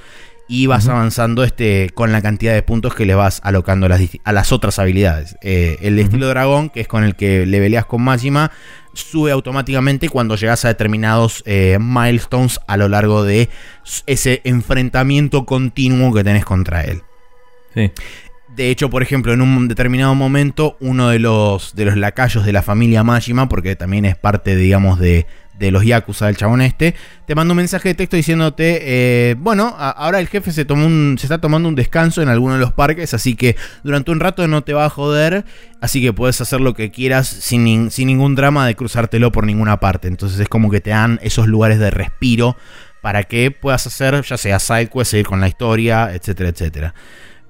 [0.48, 4.02] y vas avanzando este, con la cantidad de puntos que le vas alocando a las,
[4.24, 5.38] a las otras habilidades.
[5.44, 8.52] Eh, el estilo dragón, que es con el que le peleas con Majima,
[8.94, 13.50] sube automáticamente cuando llegas a determinados eh, milestones a lo largo de
[14.08, 17.04] ese enfrentamiento continuo que tenés contra él.
[18.56, 22.52] De hecho, por ejemplo, en un determinado momento, uno de los, de los lacayos de
[22.52, 25.28] la familia Majima, porque también es parte, digamos, de,
[25.60, 26.96] de los Yakuza del chabón este,
[27.28, 31.26] te manda un mensaje de texto diciéndote, eh, bueno, ahora el jefe se, un, se
[31.26, 34.64] está tomando un descanso en alguno de los parques, así que durante un rato no
[34.64, 35.44] te va a joder,
[35.82, 39.80] así que puedes hacer lo que quieras sin, sin ningún drama de cruzártelo por ninguna
[39.82, 40.08] parte.
[40.08, 42.56] Entonces es como que te dan esos lugares de respiro
[43.02, 46.94] para que puedas hacer, ya sea sidequest, seguir con la historia, etcétera, etcétera.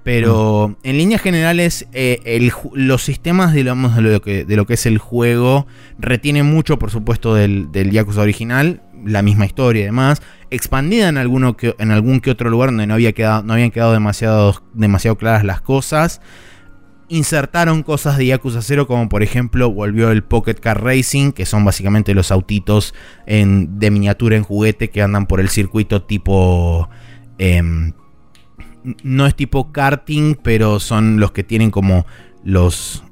[0.03, 4.85] Pero en líneas generales, eh, los sistemas digamos, de, lo que, de lo que es
[4.85, 10.21] el juego retienen mucho, por supuesto, del, del Yakuza original, la misma historia y demás,
[10.49, 13.71] expandida en, alguno que, en algún que otro lugar donde no, había quedado, no habían
[13.71, 16.21] quedado demasiado, demasiado claras las cosas.
[17.07, 21.65] Insertaron cosas de Yakuza 0 como por ejemplo volvió el Pocket Car Racing, que son
[21.65, 22.93] básicamente los autitos
[23.25, 26.89] en, de miniatura en juguete que andan por el circuito tipo...
[27.37, 27.93] Em,
[29.03, 32.05] no es tipo karting, pero son los que tienen como
[32.43, 33.03] los,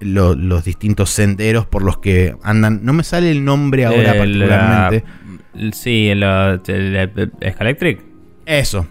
[0.00, 2.84] los distintos senderos por los que andan.
[2.84, 5.04] No me sale el nombre ahora particularmente.
[5.72, 8.02] sí, el, el, Escalectric.
[8.46, 8.86] Eso.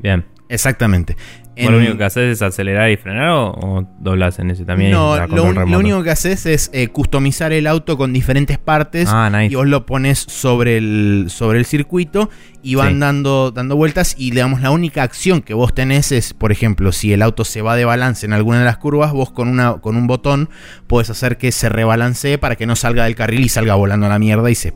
[0.00, 0.24] Bien.
[0.48, 1.16] Exactamente
[1.66, 4.92] lo único que haces es acelerar y frenar o, doblas en ese también?
[4.92, 9.54] No, lo, único que haces es eh, customizar el auto con diferentes partes ah, y
[9.54, 12.30] vos lo pones sobre el, sobre el circuito
[12.62, 16.52] y van dando, dando vueltas y digamos la única acción que vos tenés es, por
[16.52, 19.48] ejemplo, si el auto se va de balance en alguna de las curvas, vos con,
[19.48, 20.50] una, con un botón
[20.86, 24.08] puedes hacer que se rebalancee para que no salga del carril y salga volando a
[24.08, 24.74] la mierda y se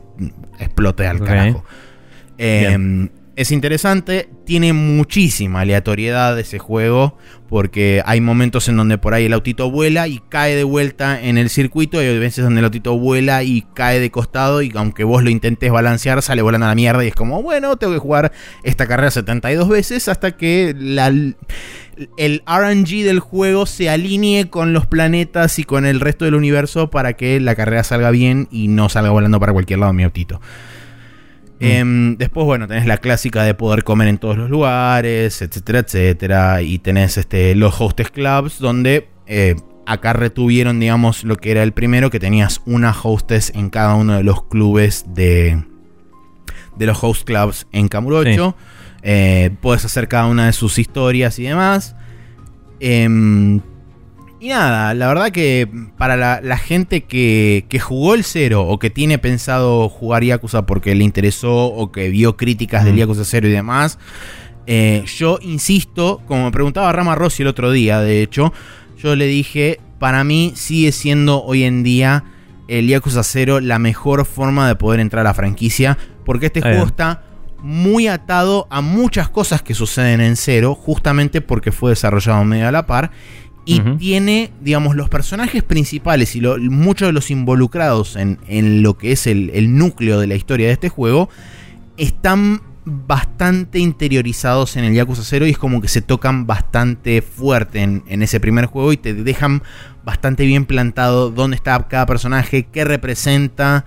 [0.59, 1.63] explote al carajo.
[2.37, 7.17] Em, es interesante, tiene muchísima aleatoriedad ese juego,
[7.49, 11.37] porque hay momentos en donde por ahí el autito vuela y cae de vuelta en
[11.37, 15.03] el circuito, y hay veces donde el autito vuela y cae de costado, y aunque
[15.03, 17.99] vos lo intentes balancear, sale volando a la mierda, y es como, bueno, tengo que
[17.99, 20.69] jugar esta carrera 72 veces hasta que
[22.17, 26.91] el RNG del juego se alinee con los planetas y con el resto del universo
[26.91, 30.39] para que la carrera salga bien y no salga volando para cualquier lado mi autito.
[31.59, 31.65] Mm.
[31.65, 36.61] Em, después, bueno, tenés la clásica de poder comer en todos los lugares, etcétera, etcétera.
[36.61, 41.73] Y tenés este, los hostess clubs, donde eh, acá retuvieron, digamos, lo que era el
[41.73, 45.63] primero, que tenías una hostess en cada uno de los clubes de,
[46.75, 48.55] de los host clubs en Camurocho.
[49.01, 51.95] Eh, puedes hacer cada una de sus historias y demás.
[54.43, 59.17] Y nada, la verdad que para la, gente que, jugó el cero o que tiene
[59.17, 63.99] pensado jugar Yakuza porque le interesó o que vio críticas del Yakuza 0 y demás,
[64.67, 68.51] eh, yo insisto, como me preguntaba Rama Rossi el otro día, de hecho,
[68.97, 72.25] yo le dije, para mí sigue siendo hoy en día
[72.67, 76.83] el Yakuza 0 la mejor forma de poder entrar a la franquicia, porque este juego
[76.83, 77.23] está
[77.59, 82.73] muy atado a muchas cosas que suceden en cero, justamente porque fue desarrollado medio a
[82.73, 83.11] la par
[83.65, 89.27] y tiene, digamos, los personajes principales y muchos de los involucrados en, lo que es
[89.27, 91.29] el, núcleo de la historia de este juego
[91.97, 97.81] están bastante interiorizados en el Yakuza 0 y es como que se tocan bastante fuerte
[97.81, 99.63] en, ese primer juego y te dejan
[100.03, 103.85] bastante bien plantado dónde está cada personaje, qué representa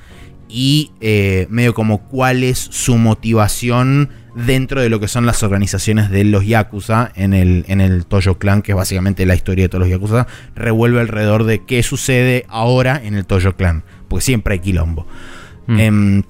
[0.48, 6.10] y eh, medio como cuál es su motivación dentro de lo que son las organizaciones
[6.10, 9.68] de los Yakuza en el, en el Toyo Clan, que es básicamente la historia de
[9.70, 14.54] todos los Yakuza, revuelve alrededor de qué sucede ahora en el Toyo Clan, porque siempre
[14.54, 15.06] hay quilombo.
[15.66, 15.80] Mm.
[15.80, 16.22] Em,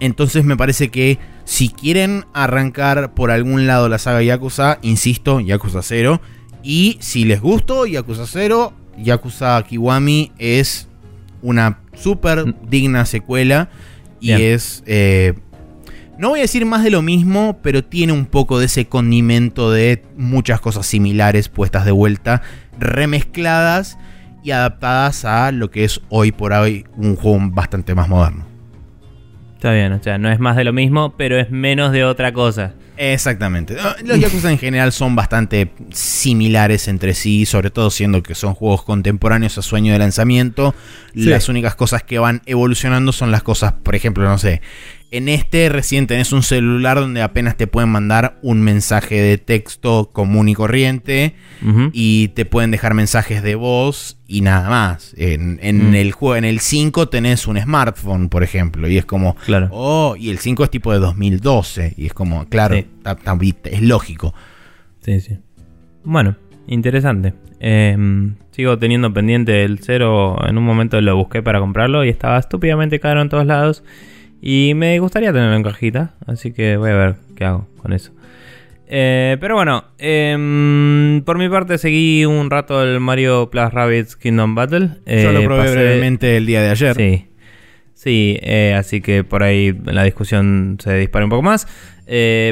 [0.00, 5.82] entonces me parece que si quieren arrancar por algún lado la saga Yakuza, insisto, Yakuza
[5.82, 6.20] 0.
[6.64, 10.88] Y si les gustó Yakuza 0, Yakuza Kiwami es
[11.40, 12.54] una súper mm.
[12.68, 13.70] digna secuela.
[14.20, 15.34] Y es eh,
[16.18, 19.70] no voy a decir más de lo mismo, pero tiene un poco de ese condimento
[19.70, 22.42] de muchas cosas similares puestas de vuelta,
[22.78, 23.98] remezcladas
[24.42, 28.46] y adaptadas a lo que es hoy por hoy un juego bastante más moderno.
[29.54, 32.32] Está bien, o sea, no es más de lo mismo, pero es menos de otra
[32.32, 32.74] cosa.
[32.96, 33.76] Exactamente.
[34.04, 38.82] Los Yakuza en general son bastante similares entre sí, sobre todo siendo que son juegos
[38.82, 40.74] contemporáneos a sueño de lanzamiento.
[41.14, 44.62] Las únicas cosas que van evolucionando son las cosas, por ejemplo, no sé,
[45.10, 50.10] en este recién tenés un celular donde apenas te pueden mandar un mensaje de texto
[50.12, 51.34] común y corriente
[51.92, 55.14] y te pueden dejar mensajes de voz y nada más.
[55.16, 55.94] En, mm.
[55.94, 59.68] el juego, en el 5 tenés un smartphone, por ejemplo, y es como, claro.
[59.72, 64.34] oh, y el 5 es tipo de 2012 y es como, claro, es lógico.
[65.00, 65.38] Sí, sí.
[66.04, 67.32] Bueno, interesante.
[67.60, 72.38] Em, sigo teniendo pendiente el 0, en un momento lo busqué para comprarlo y estaba
[72.38, 73.82] estúpidamente caro en todos lados.
[74.40, 78.12] Y me gustaría tenerlo en cajita, así que voy a ver qué hago con eso.
[78.90, 84.54] Eh, pero bueno, em, por mi parte seguí un rato el Mario Plus Rabbids Kingdom
[84.54, 84.90] Battle.
[85.06, 86.96] Yo lo eh, probé brevemente el día de ayer.
[86.96, 87.26] Sí,
[87.92, 91.66] sí eh, así que por ahí la discusión se dispara un poco más.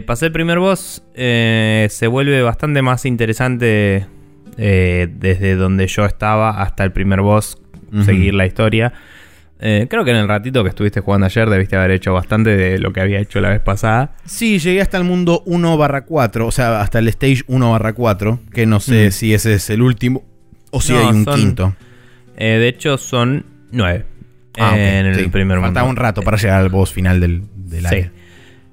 [0.06, 4.06] pasé el primer boss, se vuelve bastante más interesante
[4.58, 7.56] desde donde yo estaba hasta el primer boss,
[8.04, 8.92] seguir la historia.
[9.58, 12.78] Eh, creo que en el ratito que estuviste jugando ayer debiste haber hecho bastante de
[12.78, 14.12] lo que había hecho la vez pasada.
[14.26, 17.94] Sí, llegué hasta el mundo 1 barra 4, o sea, hasta el stage 1 barra
[17.94, 19.12] 4, que no sé mm.
[19.12, 20.24] si ese es el último
[20.70, 21.74] o si hay un quinto.
[22.36, 24.04] Eh, de hecho, son 9
[24.58, 25.68] ah, en el primer mundo.
[25.68, 28.10] Faltaba un rato para llegar al boss final del, del sí.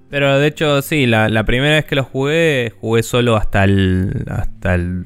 [0.10, 4.26] Pero de hecho, sí, la, la, primera vez que lo jugué, jugué solo hasta el,
[4.30, 5.06] hasta el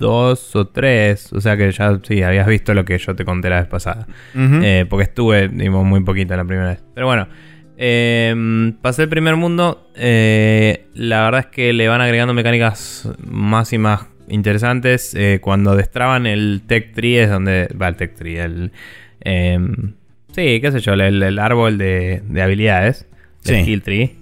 [0.00, 1.32] dos o tres.
[1.32, 4.08] O sea que ya sí, habías visto lo que yo te conté la vez pasada.
[4.34, 6.82] Eh, porque estuve muy poquito la primera vez.
[6.94, 7.28] Pero bueno,
[7.76, 9.88] eh, pasé el primer mundo.
[9.94, 15.16] Eh, la verdad es que le van agregando mecánicas más y más interesantes.
[15.40, 17.68] cuando destraban el Tech Tree es donde.
[17.80, 18.38] Va, el Tech Tree.
[18.40, 18.72] El,
[19.20, 19.92] em,
[20.32, 23.06] sí, qué sé yo, el, árbol de, habilidades.
[23.44, 24.16] El Skill Tree.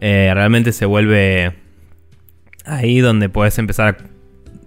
[0.00, 1.52] realmente se vuelve
[2.64, 4.15] ahí donde puedes empezar a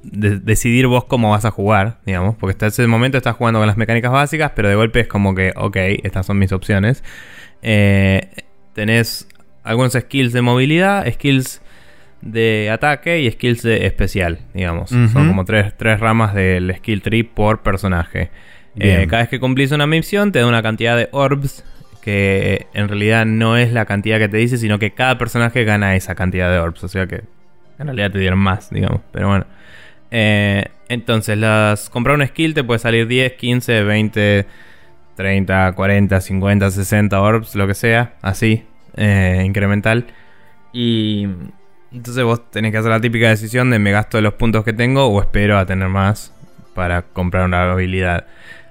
[0.03, 3.77] decidir vos cómo vas a jugar, digamos, porque hasta ese momento estás jugando con las
[3.77, 7.03] mecánicas básicas, pero de golpe es como que, ok, estas son mis opciones.
[7.61, 8.29] Eh,
[8.73, 9.27] tenés
[9.63, 11.61] algunos skills de movilidad, skills
[12.21, 14.89] de ataque y skills de especial, digamos.
[14.89, 18.31] Son como tres, tres, ramas del skill tree por personaje.
[18.77, 21.65] Eh, cada vez que cumplís una misión te da una cantidad de orbs
[22.01, 25.95] que en realidad no es la cantidad que te dice, sino que cada personaje gana
[25.95, 26.83] esa cantidad de orbs.
[26.83, 27.23] O sea que
[27.77, 29.01] en realidad te dieron más, digamos.
[29.11, 29.45] Pero bueno.
[30.11, 34.45] Eh, entonces, las comprar un skill te puede salir 10, 15, 20,
[35.15, 38.63] 30, 40, 50, 60 orbs, lo que sea, así,
[38.95, 40.07] eh, incremental.
[40.73, 41.27] Y
[41.91, 45.07] entonces vos tenés que hacer la típica decisión de me gasto los puntos que tengo
[45.07, 46.33] o espero a tener más
[46.75, 48.27] para comprar una habilidad.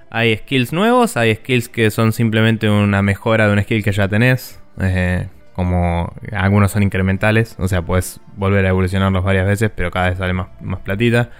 [0.09, 4.07] Hay skills nuevos, hay skills que son simplemente una mejora de un skill que ya
[4.07, 4.59] tenés.
[4.81, 5.27] Eh,
[5.59, 10.17] como algunos son incrementales, o sea, puedes volver a evolucionarlos varias veces, pero cada vez
[10.17, 11.31] sale más, más platita.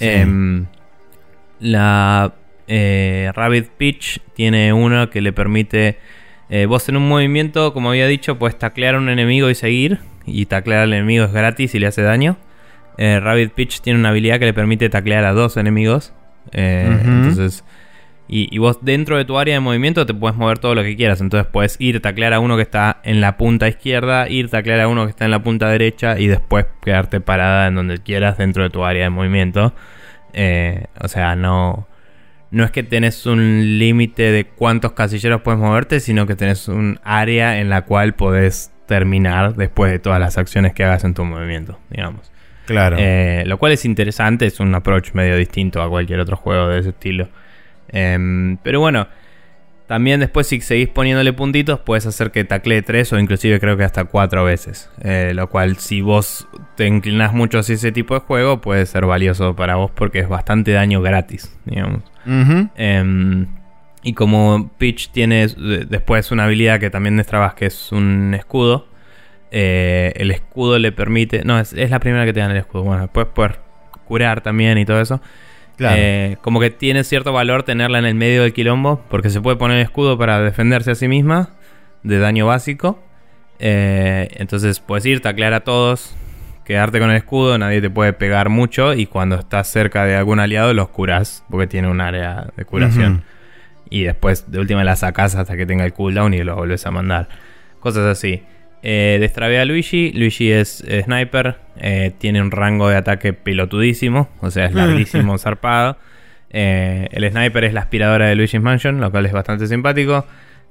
[0.00, 0.66] Em,
[1.60, 2.34] la
[2.66, 6.00] eh, Rabbit Pitch tiene uno que le permite.
[6.50, 10.00] Eh, vos en un movimiento, como había dicho, puedes taclear a un enemigo y seguir.
[10.26, 12.38] Y taclear al enemigo es gratis y le hace daño.
[12.98, 16.12] Eh, Rabbit Pitch tiene una habilidad que le permite taclear a dos enemigos.
[16.50, 17.62] Entonces
[18.28, 21.20] y, vos dentro de tu área de movimiento te puedes mover todo lo que quieras.
[21.20, 24.88] Entonces puedes ir, taclear a uno que está en la punta izquierda, ir, taclear a
[24.88, 28.64] uno que está en la punta derecha y después quedarte parada en donde quieras dentro
[28.64, 29.74] de tu área de movimiento.
[30.32, 31.86] Eh, o sea, no,
[32.50, 36.98] no es que tenés un límite de cuántos casilleros puedes moverte, sino que tenés un
[37.04, 41.24] área en la cual podés terminar después de todas las acciones que hagas en tu
[41.24, 42.32] movimiento, digamos.
[42.66, 42.96] Claro.
[42.98, 46.80] Eh, lo cual es interesante, es un approach medio distinto a cualquier otro juego de
[46.80, 47.28] ese estilo.
[47.88, 49.08] Em, pero bueno,
[49.86, 53.84] también después si seguís poniéndole puntitos puedes hacer que taclee tres o inclusive creo que
[53.84, 54.90] hasta cuatro veces.
[55.02, 59.06] Eh, lo cual si vos te inclinas mucho hacia ese tipo de juego puede ser
[59.06, 62.02] valioso para vos porque es bastante daño gratis, digamos.
[62.74, 63.46] Em,
[64.02, 65.46] y como Peach tiene
[65.88, 68.88] después una habilidad que también destrabas que es un escudo.
[69.52, 71.44] Eh, el escudo le permite...
[71.44, 72.82] No, es, es, la primera que te dan el escudo.
[72.82, 73.60] Bueno, después poder
[74.06, 75.20] curar también y todo eso.
[75.78, 79.56] Eh, como que tiene cierto valor tenerla en el medio del quilombo, porque se puede
[79.56, 81.50] poner escudo para defenderse a sí misma
[82.02, 83.02] de daño básico.
[83.58, 86.14] Eh, entonces puedes ir, taclear a todos,
[86.64, 90.40] quedarte con el escudo, nadie te puede pegar mucho y cuando estás cerca de algún
[90.40, 93.22] aliado los curas, porque tiene un área de curación.
[93.88, 96.90] Y después de última la sacas hasta que tenga el cooldown y lo volvés a
[96.90, 97.28] mandar.
[97.80, 98.42] Cosas así.
[98.88, 100.12] Eh, destrabé a Luigi.
[100.12, 101.56] Luigi es sniper.
[101.76, 104.28] Eh, tiene un rango de ataque pelotudísimo.
[104.40, 105.98] O sea, es larguísimo, zarpado.
[106.50, 110.24] Eh, el sniper es la aspiradora de Luigi's Mansion, lo cual es bastante simpático.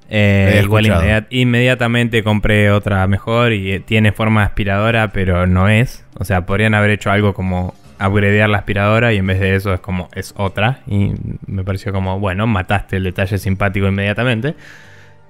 [0.08, 0.86] Eh, igual
[1.28, 6.02] inmediatamente compré otra mejor y tiene forma de aspiradora, pero no es.
[6.18, 9.74] O sea, podrían haber hecho algo como upgradear la aspiradora y en vez de eso
[9.74, 10.80] es como es otra.
[10.86, 11.12] Y
[11.46, 14.54] me pareció como, bueno, mataste el detalle simpático inmediatamente.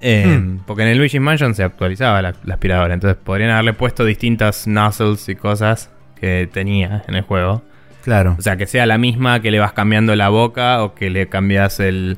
[0.01, 0.59] Eh, hmm.
[0.65, 2.93] Porque en el Luigi's Mansion se actualizaba la, aspiradora.
[2.93, 5.89] Entonces podrían haberle puesto distintas nozzles y cosas
[6.19, 7.63] que tenía en el juego.
[8.03, 8.35] Claro.
[8.37, 11.27] O sea, que sea la misma que le vas cambiando la boca o que le
[11.27, 12.17] cambias el,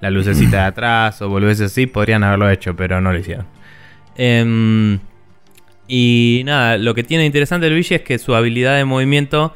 [0.00, 1.86] la lucecita de atrás o volvés así.
[1.86, 3.46] Podrían haberlo hecho, pero no lo hicieron.
[4.16, 4.98] Em,
[5.88, 9.54] y nada, lo que tiene interesante el Luigi es que su habilidad de movimiento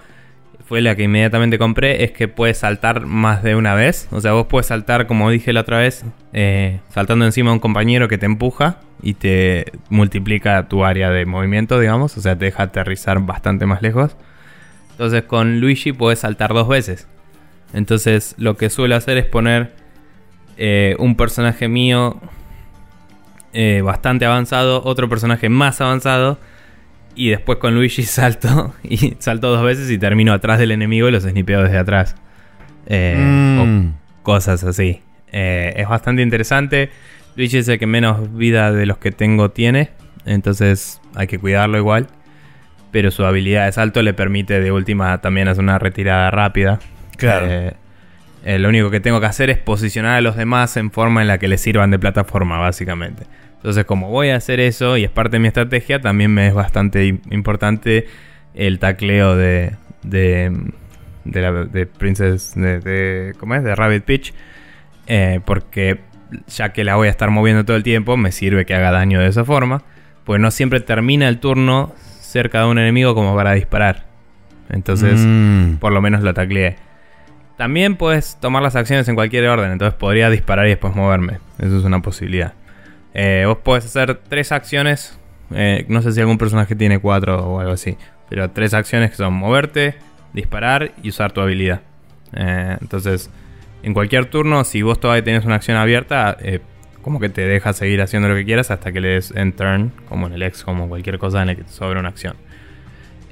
[0.70, 4.06] fue la que inmediatamente compré, es que puedes saltar más de una vez.
[4.12, 7.58] O sea, vos puedes saltar, como dije la otra vez, eh, saltando encima de un
[7.58, 12.16] compañero que te empuja y te multiplica tu área de movimiento, digamos.
[12.16, 14.16] O sea, te deja aterrizar bastante más lejos.
[14.92, 17.08] Entonces con Luigi puedes saltar dos veces.
[17.72, 19.72] Entonces lo que suelo hacer es poner
[20.56, 22.20] eh, un personaje mío
[23.54, 26.38] eh, bastante avanzado, otro personaje más avanzado
[27.14, 28.74] y después con Luigi salto.
[28.82, 32.16] Y salto dos veces y termino atrás del enemigo y los snipeo desde atrás.
[32.86, 34.22] Eh, mm.
[34.22, 35.02] cosas así.
[35.32, 36.90] Eh, es bastante interesante.
[37.36, 39.90] Luigi es el que menos vida de los que tengo tiene.
[40.24, 42.08] Entonces hay que cuidarlo igual.
[42.90, 46.80] Pero su habilidad de salto le permite de última también hacer una retirada rápida.
[47.16, 47.46] Claro.
[48.42, 51.28] Eh, lo único que tengo que hacer es posicionar a los demás en forma en
[51.28, 53.24] la que les sirvan de plataforma, básicamente.
[53.60, 56.54] Entonces, como voy a hacer eso y es parte de mi estrategia, también me es
[56.54, 58.06] bastante importante
[58.54, 59.72] el tacleo de.
[60.02, 60.50] de.
[61.26, 62.54] de, la, de Princess.
[62.54, 63.62] De, ¿Cómo es?
[63.62, 64.32] De Rabbit Pitch.
[65.06, 66.00] Eh, porque
[66.46, 69.20] ya que la voy a estar moviendo todo el tiempo, me sirve que haga daño
[69.20, 69.82] de esa forma.
[70.24, 74.06] Pues no siempre termina el turno cerca de un enemigo como para disparar.
[74.70, 75.74] Entonces, mm.
[75.74, 76.76] por lo menos lo tacleé.
[77.58, 81.40] También puedes tomar las acciones en cualquier orden, entonces podría disparar y después moverme.
[81.58, 82.54] Eso es una posibilidad.
[83.14, 85.18] Eh, vos podés hacer tres acciones.
[85.52, 87.96] Eh, no sé si algún personaje tiene cuatro o algo así.
[88.28, 89.96] Pero tres acciones que son moverte,
[90.32, 91.80] disparar y usar tu habilidad.
[92.34, 93.30] Eh, entonces,
[93.82, 96.36] en cualquier turno, si vos todavía tenés una acción abierta,
[97.02, 99.92] como que te deja seguir haciendo lo que quieras hasta que le des en turn,
[100.08, 102.36] como en el X, como cualquier cosa en la que te sobre una acción.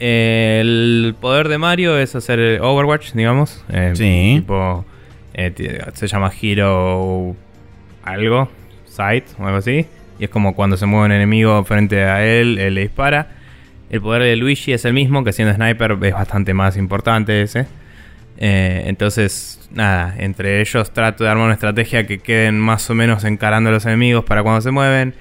[0.00, 3.64] el poder de Mario es hacer Overwatch, digamos.
[3.94, 4.38] sí.
[4.40, 4.84] Tipo,
[5.34, 7.36] se llama Hero
[8.02, 8.48] algo
[8.98, 9.86] O algo así.
[10.18, 13.28] Y es como cuando se mueve un enemigo frente a él, él le dispara.
[13.90, 17.66] El poder de Luigi es el mismo, que siendo sniper es bastante más importante ese.
[18.36, 23.24] Eh, entonces, nada, entre ellos trato de armar una estrategia que queden más o menos
[23.24, 25.14] encarando a los enemigos para cuando se mueven.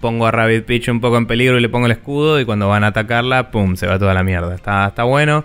[0.00, 2.68] Pongo a Rabbit Peach un poco en peligro y le pongo el escudo y cuando
[2.68, 3.76] van a atacarla, ¡pum!
[3.76, 4.54] Se va toda la mierda.
[4.54, 5.44] Está, está bueno.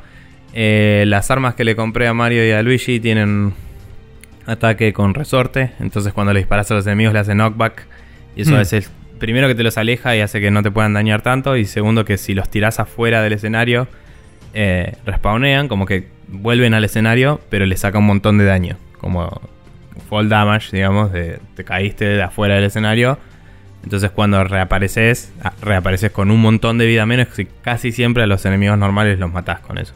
[0.53, 3.53] Eh, las armas que le compré a Mario y a Luigi tienen
[4.47, 5.71] ataque con resorte.
[5.79, 7.85] Entonces cuando le disparas a los enemigos le hace knockback.
[8.35, 8.61] Y eso Hmm.
[8.61, 8.85] es el
[9.19, 11.55] primero que te los aleja y hace que no te puedan dañar tanto.
[11.57, 13.87] Y segundo que si los tiras afuera del escenario,
[14.53, 18.77] eh, respawnean, como que vuelven al escenario, pero le saca un montón de daño.
[18.99, 19.41] Como
[20.09, 23.19] fall damage, digamos, de, te caíste de afuera del escenario.
[23.83, 27.27] Entonces cuando reapareces, ah, reapareces con un montón de vida menos.
[27.37, 29.93] Y casi siempre a los enemigos normales los matás con eso.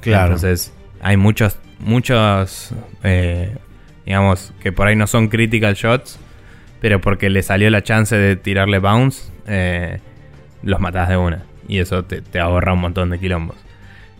[0.00, 0.34] Claro.
[0.34, 0.72] Entonces,
[1.02, 2.72] hay muchos, muchos,
[3.04, 3.54] eh,
[4.10, 6.18] digamos, que por ahí no son critical shots,
[6.80, 10.00] pero porque le salió la chance de tirarle bounce, eh,
[10.64, 11.44] los matás de una.
[11.68, 13.54] Y eso te, te ahorra un montón de quilombos.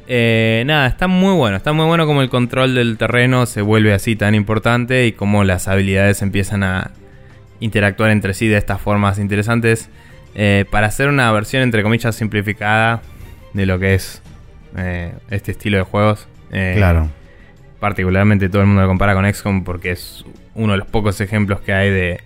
[0.06, 1.56] Eh, nada, está muy bueno.
[1.56, 5.42] Está muy bueno como el control del terreno se vuelve así tan importante y como
[5.42, 6.92] las habilidades empiezan a
[7.58, 9.90] interactuar entre sí de estas formas interesantes.
[10.36, 13.02] Eh, para hacer una versión entre comillas simplificada
[13.54, 14.22] de lo que es
[15.30, 16.28] este estilo de juegos.
[16.48, 17.10] Claro.
[17.80, 20.24] Particularmente todo el mundo lo compara con XCOM porque es
[20.54, 22.20] uno de los pocos ejemplos que hay de,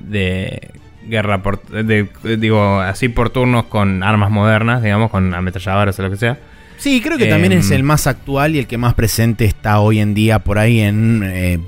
[0.00, 0.70] de
[1.08, 6.10] guerra por, de- digo así por turnos con armas modernas, digamos, con ametralladoras o lo
[6.10, 6.38] que sea.
[6.76, 9.80] Sí, creo que también Em, es el más actual y el que más presente está
[9.80, 11.58] hoy en día por ahí en, eh,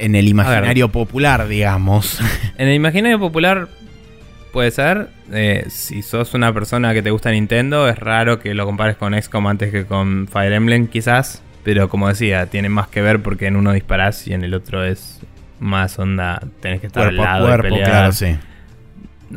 [0.00, 2.18] en el imaginario popular, digamos.
[2.58, 3.68] En el imaginario popular
[4.52, 8.64] puede ser, eh, si sos una persona que te gusta Nintendo, es raro que lo
[8.64, 13.02] compares con XCOM antes que con Fire Emblem quizás, pero como decía, tiene más que
[13.02, 15.18] ver porque en uno disparás y en el otro es
[15.58, 17.90] más onda, tenés que estar cuerpo al a lado y cuerpo, pelear.
[17.90, 18.36] claro, sí.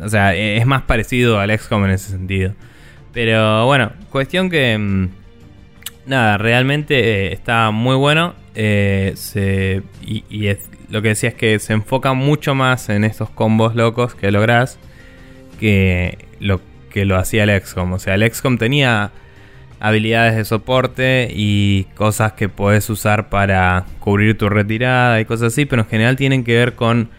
[0.00, 2.54] O sea, e- es más parecido al XCOM en ese sentido.
[3.12, 4.78] Pero bueno, cuestión que...
[4.78, 5.08] mm,
[6.06, 8.34] Nada, realmente eh, está muy bueno.
[8.54, 13.02] eh, se, y y es, lo que decía es que se enfoca mucho más en
[13.02, 14.78] estos combos locos que lográs
[15.58, 16.60] que lo
[16.90, 17.92] que lo hacía el XCOM.
[17.92, 19.10] O sea, el XCOM tenía
[19.80, 25.64] habilidades de soporte y cosas que podés usar para cubrir tu retirada y cosas así,
[25.64, 27.10] pero en general tienen que ver con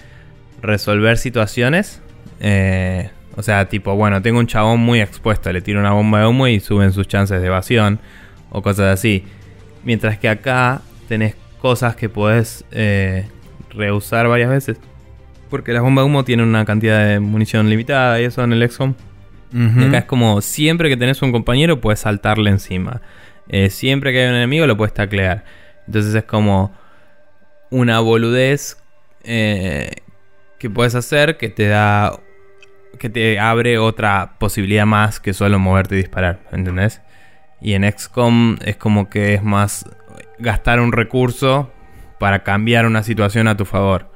[0.61, 2.01] resolver situaciones.
[2.39, 6.27] eh, o sea, tipo, bueno, tengo un chabón muy expuesto, le tiro una bomba de
[6.27, 7.99] humo y suben sus chances de evasión
[8.49, 9.23] o cosas así.
[9.83, 13.27] Mientras que acá tenés cosas que podés eh,
[13.69, 14.77] reusar varias veces.
[15.49, 18.63] Porque las bombas de humo tienen una cantidad de munición limitada y eso en el
[19.53, 23.01] Acá es como siempre que tenés un compañero puedes saltarle encima.
[23.49, 25.43] Eh, siempre que hay un enemigo lo puedes taclear.
[25.87, 26.71] Entonces es como
[27.69, 28.77] una boludez
[29.23, 29.91] eh,
[30.59, 32.19] que puedes hacer que te da.
[32.99, 36.39] que te abre otra posibilidad más que solo moverte y disparar.
[36.51, 37.01] ¿Entendés?
[37.61, 39.89] Y en XCOM es como que es más
[40.39, 41.71] gastar un recurso
[42.19, 44.10] para cambiar una situación a tu favor.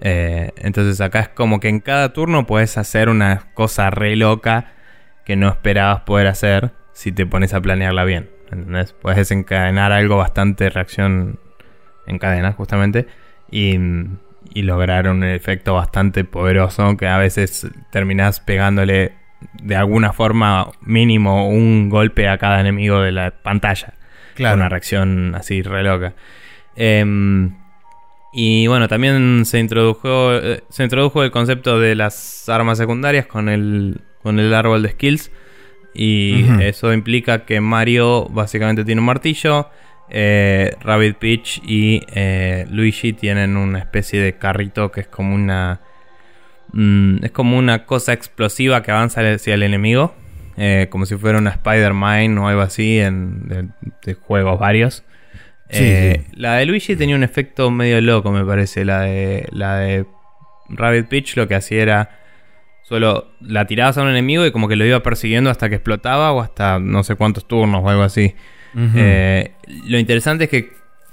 [0.00, 4.72] Eh, entonces acá es como que en cada turno puedes hacer una cosa re loca
[5.24, 8.30] que no esperabas poder hacer si te pones a planearla bien.
[8.50, 8.92] ¿Entendés?
[8.92, 11.40] Puedes desencadenar algo bastante reacción
[12.06, 13.06] en cadena, justamente,
[13.50, 13.76] y,
[14.54, 19.14] y lograr un efecto bastante poderoso que a veces terminás pegándole
[19.62, 23.94] de alguna forma mínimo un golpe a cada enemigo de la pantalla.
[24.34, 24.56] Claro.
[24.56, 26.14] Una reacción así re loca.
[26.76, 27.56] Em,
[28.36, 33.48] y bueno, también se introdujo, eh, se introdujo el concepto de las armas secundarias con
[33.48, 35.32] el, con el árbol de skills.
[35.94, 39.70] Y eso implica que Mario básicamente tiene un martillo.
[40.10, 45.80] eh, Rabbit Peach y eh, Luigi tienen una especie de carrito que es como una.
[46.72, 50.14] mm, es como una cosa explosiva que avanza hacia el enemigo.
[50.58, 53.68] eh, como si fuera una Spider-Man o algo así en, de,
[54.04, 55.04] de juegos varios.
[55.70, 56.32] Sí, Eh, sí.
[56.36, 58.84] La de Luigi tenía un efecto medio loco, me parece.
[58.84, 60.06] La de, la de
[60.68, 62.10] Rabbit Peach lo que hacía era
[62.82, 66.30] solo la tirabas a un enemigo y como que lo iba persiguiendo hasta que explotaba
[66.32, 68.34] o hasta no sé cuántos turnos o algo así.
[68.94, 69.52] Eh,
[69.86, 70.70] lo interesante es que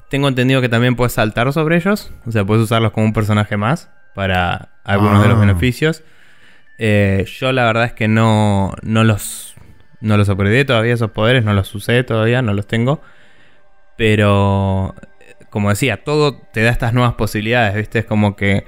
[0.09, 2.11] tengo entendido que también puedes saltar sobre ellos.
[2.25, 5.41] O sea, puedes usarlos como un personaje más para algunos de los Ah.
[5.41, 6.03] beneficios.
[6.77, 9.55] Eh, yo la verdad es que no, no los
[10.01, 13.01] no los upgradeé todavía esos poderes, no los usé todavía, no los tengo.
[13.97, 14.95] Pero,
[15.49, 17.99] como decía, todo te da estas nuevas posibilidades, ¿viste?
[17.99, 18.63] Es como que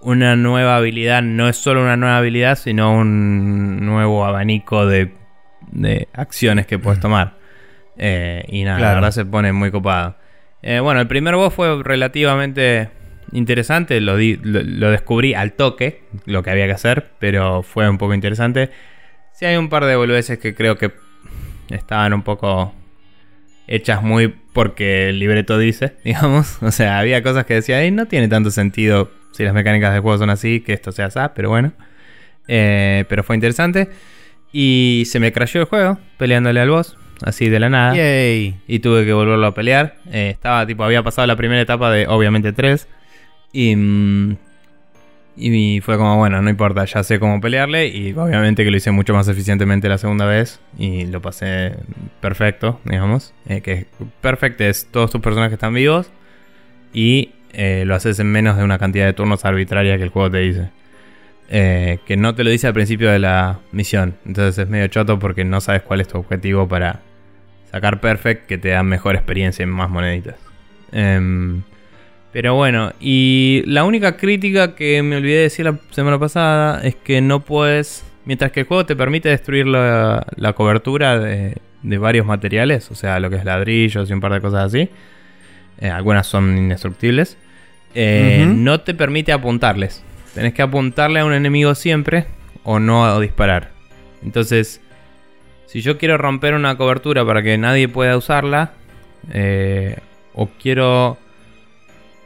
[0.00, 5.12] una nueva habilidad no es solo una nueva habilidad, sino un nuevo abanico de,
[5.70, 7.34] de acciones que puedes tomar.
[7.96, 8.94] Eh, y nada, la Claro.
[8.96, 10.16] verdad se pone muy copado.
[10.62, 12.88] Eh, bueno, el primer boss fue relativamente
[13.32, 17.88] interesante, lo, di- lo, lo descubrí al toque, lo que había que hacer, pero fue
[17.88, 18.70] un poco interesante.
[19.32, 20.92] Sí hay un par de boludeces que creo que
[21.70, 22.74] estaban un poco
[23.66, 26.62] hechas muy porque el libreto dice, digamos.
[26.62, 30.02] O sea, había cosas que decía, "Ey, no tiene tanto sentido si las mecánicas del
[30.02, 31.72] juego son así, que esto sea así, pero bueno.
[32.48, 33.88] Eh, pero fue interesante.
[34.52, 38.56] Y se me crashó el juego peleándole al boss, así de la nada Yay.
[38.68, 39.96] y tuve que volverlo a pelear.
[40.12, 42.86] Eh, estaba tipo, había pasado la primera etapa de obviamente 3
[43.52, 44.36] y, mm,
[45.36, 48.90] y fue como, bueno, no importa, ya sé cómo pelearle y obviamente que lo hice
[48.90, 51.74] mucho más eficientemente la segunda vez y lo pasé
[52.20, 53.32] perfecto, digamos.
[53.46, 53.86] Eh, que
[54.20, 56.10] perfecto es todos tus personajes están vivos
[56.92, 60.30] y eh, lo haces en menos de una cantidad de turnos arbitraria que el juego
[60.30, 60.70] te dice.
[61.48, 64.16] Eh, que no te lo dice al principio de la misión.
[64.26, 67.00] Entonces es medio choto porque no sabes cuál es tu objetivo para
[67.70, 70.36] sacar perfect que te da mejor experiencia y más moneditas.
[70.92, 71.62] Em,
[72.32, 76.94] pero bueno, y la única crítica que me olvidé de decir la semana pasada es
[76.94, 81.98] que no puedes, mientras que el juego te permite destruir la, la cobertura de, de
[81.98, 84.88] varios materiales, o sea, lo que es ladrillos y un par de cosas así,
[85.80, 87.36] eh, algunas son indestructibles,
[87.94, 90.02] eh, no te permite apuntarles.
[90.34, 92.26] Tenés que apuntarle a un enemigo siempre
[92.64, 93.70] o no disparar.
[94.24, 94.80] Entonces,
[95.66, 98.72] si yo quiero romper una cobertura para que nadie pueda usarla,
[99.32, 99.98] eh,
[100.34, 101.18] o quiero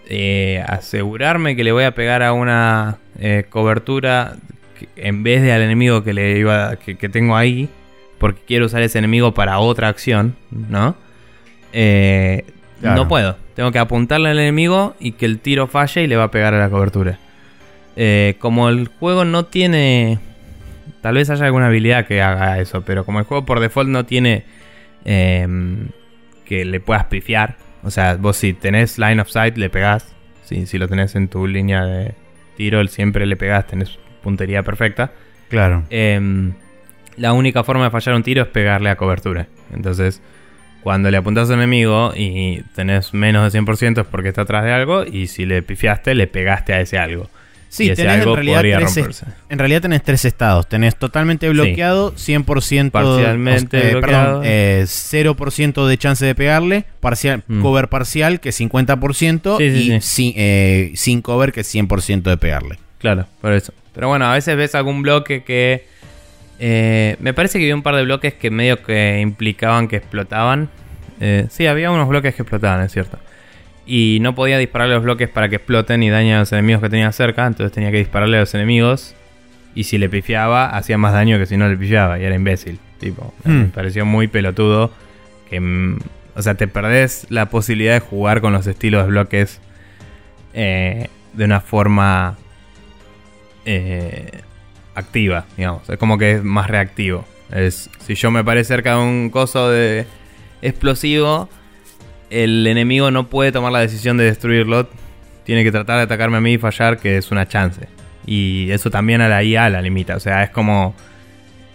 [0.09, 4.36] eh, asegurarme que le voy a pegar a una eh, cobertura
[4.96, 7.68] en vez de al enemigo que le iba que, que tengo ahí,
[8.18, 10.96] porque quiero usar ese enemigo para otra acción, ¿no?
[11.72, 12.44] Eh,
[12.78, 13.04] Claro.
[13.04, 13.38] No puedo.
[13.54, 16.52] Tengo que apuntarle al enemigo y que el tiro falle y le va a pegar
[16.52, 17.18] a la cobertura.
[18.38, 20.18] Como el juego no tiene
[21.07, 24.04] Tal vez haya alguna habilidad que haga eso, pero como el juego por default no
[24.07, 24.42] tiene
[25.04, 25.90] em,
[26.44, 27.57] que le puedas pifiar,
[27.87, 30.12] o sea, vos si tenés line of sight le pegás,
[30.43, 32.14] si, si lo tenés en tu línea de
[32.57, 35.12] tiro siempre le pegás, tenés puntería perfecta.
[35.49, 35.84] Claro.
[35.91, 36.55] Em,
[37.16, 39.47] la única forma de fallar un tiro es pegarle a cobertura.
[39.72, 40.20] Entonces,
[40.82, 44.64] cuando le apuntas a un enemigo y tenés menos de 100% es porque está atrás
[44.64, 47.30] de algo, y si le pifiaste, le pegaste a ese algo.
[47.68, 50.68] Sí, tenés en realidad, tres, en realidad tenés tres estados.
[50.68, 52.90] Tenés totalmente bloqueado, 100%...
[52.90, 54.40] Parcialmente eh, bloqueado.
[54.40, 57.60] Perdón, eh, 0% de chance de pegarle, parcial, Mm.
[57.62, 62.30] cover parcial, que es 50%, Sí, sí, y sin, eh, sin cover, que es 100%
[62.30, 62.78] de pegarle.
[62.98, 63.72] Claro, por eso.
[63.94, 65.86] Pero bueno, a veces ves algún bloque que.
[66.58, 70.70] eh, me parece que había un par de bloques que medio que implicaban que explotaban.
[71.20, 73.18] Eh, sí, había unos bloques que explotaban, es cierto.
[73.87, 76.82] Y no podía dispararle a los bloques para que exploten y dañen a los enemigos
[76.82, 77.47] que tenía cerca.
[77.47, 79.14] Entonces tenía que dispararle a los enemigos.
[79.74, 82.18] Y si le pifiaba, hacía más daño que si no le pifiaba.
[82.18, 82.78] Y era imbécil.
[82.99, 83.70] Tipo, me Hmm.
[83.70, 84.91] pareció muy pelotudo.
[85.49, 85.99] Que, mm,
[86.34, 89.61] o sea, te perdés la posibilidad de jugar con los estilos de bloques
[90.55, 92.37] eh, de una forma
[93.66, 94.41] eh,
[94.95, 95.89] activa, digamos.
[95.89, 97.24] Es como que es más reactivo.
[97.53, 100.07] Es, si yo me paré cerca de un coso de
[100.62, 101.49] explosivo,
[102.31, 104.89] el enemigo no puede tomar la decisión de destruirlo.
[105.45, 107.89] Tiene que tratar de atacarme a mí y fallar, que es una chance.
[108.27, 110.16] Y eso también a la IA la limita.
[110.16, 110.95] O sea, es como...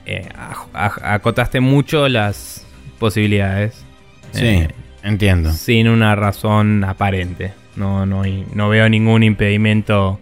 [0.06, 0.28] eh,
[0.74, 2.66] acotaste mucho las
[3.00, 3.86] posibilidades.
[4.34, 4.68] Sí, Eh,
[5.04, 5.52] entiendo.
[5.52, 7.54] sin una razón aparente.
[7.76, 10.20] No, no, hay- no veo ningún impedimento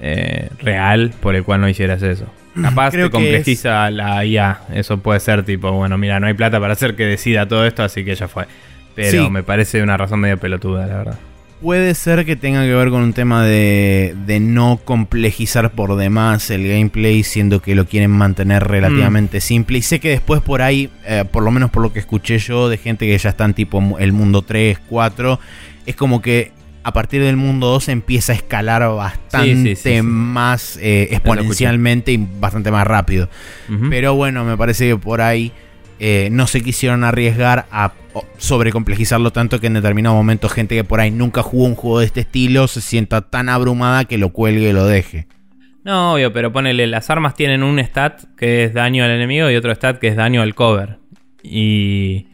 [0.00, 2.26] eh, real por el cual no hicieras eso.
[2.60, 4.60] Capaz Creo te que complejiza la IA.
[4.74, 7.82] Eso puede ser tipo, bueno, mira, no hay plata para hacer que decida todo esto,
[7.82, 8.46] así que ya fue.
[8.94, 9.30] Pero Sí.
[9.30, 11.18] me parece una razón medio pelotuda, la verdad.
[11.60, 16.50] Puede ser que tenga que ver con un tema de, de no complejizar por demás
[16.50, 19.78] el gameplay, siendo que lo quieren mantener relativamente simple.
[19.78, 22.68] Y sé que después por ahí, eh, por lo menos por lo que escuché yo,
[22.68, 25.38] de gente que ya está en tipo el mundo 3, 4,
[25.86, 26.50] es como que
[26.82, 32.10] a partir del mundo 2 empieza a escalar bastante Sí, sí, sí, más eh, exponencialmente
[32.10, 33.28] y bastante más rápido.
[33.88, 35.52] Pero bueno, me parece que por ahí
[35.98, 37.92] eh, no se quisieron arriesgar a
[38.38, 42.06] sobrecomplejizarlo tanto que en determinado momento gente que por ahí nunca jugó un juego de
[42.06, 45.26] este estilo se sienta tan abrumada que lo cuelgue y lo deje.
[45.84, 49.56] No, obvio, pero ponele, las armas tienen un stat que es daño al enemigo y
[49.56, 50.98] otro stat que es daño al cover.
[51.42, 52.26] Y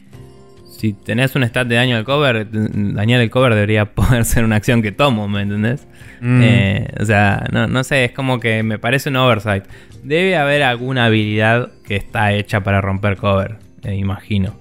[0.78, 4.56] si tenés un stat de daño al cover, dañar el cover debería poder ser una
[4.56, 5.86] acción que tomo, ¿me entendés?
[6.20, 6.40] Mm.
[6.42, 9.64] Eh, o sea, no, no sé, es como que me parece un oversight.
[10.04, 14.54] Debe haber alguna habilidad que está hecha para romper cover, eh, imagino.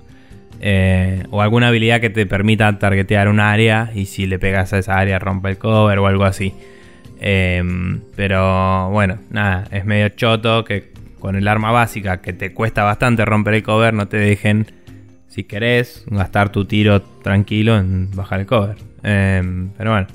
[0.59, 4.80] Eh, o alguna habilidad que te permita targetear un área y si le pegas a
[4.80, 6.53] esa área rompe el cover o algo así.
[7.20, 12.84] Em, pero bueno, nada, es medio choto que con el arma básica que te cuesta
[12.84, 14.68] bastante romper el cover no te dejen,
[15.38, 18.75] si querés, gastar tu tiro tranquilo en bajar el cover.
[19.03, 20.07] Em, pero bueno.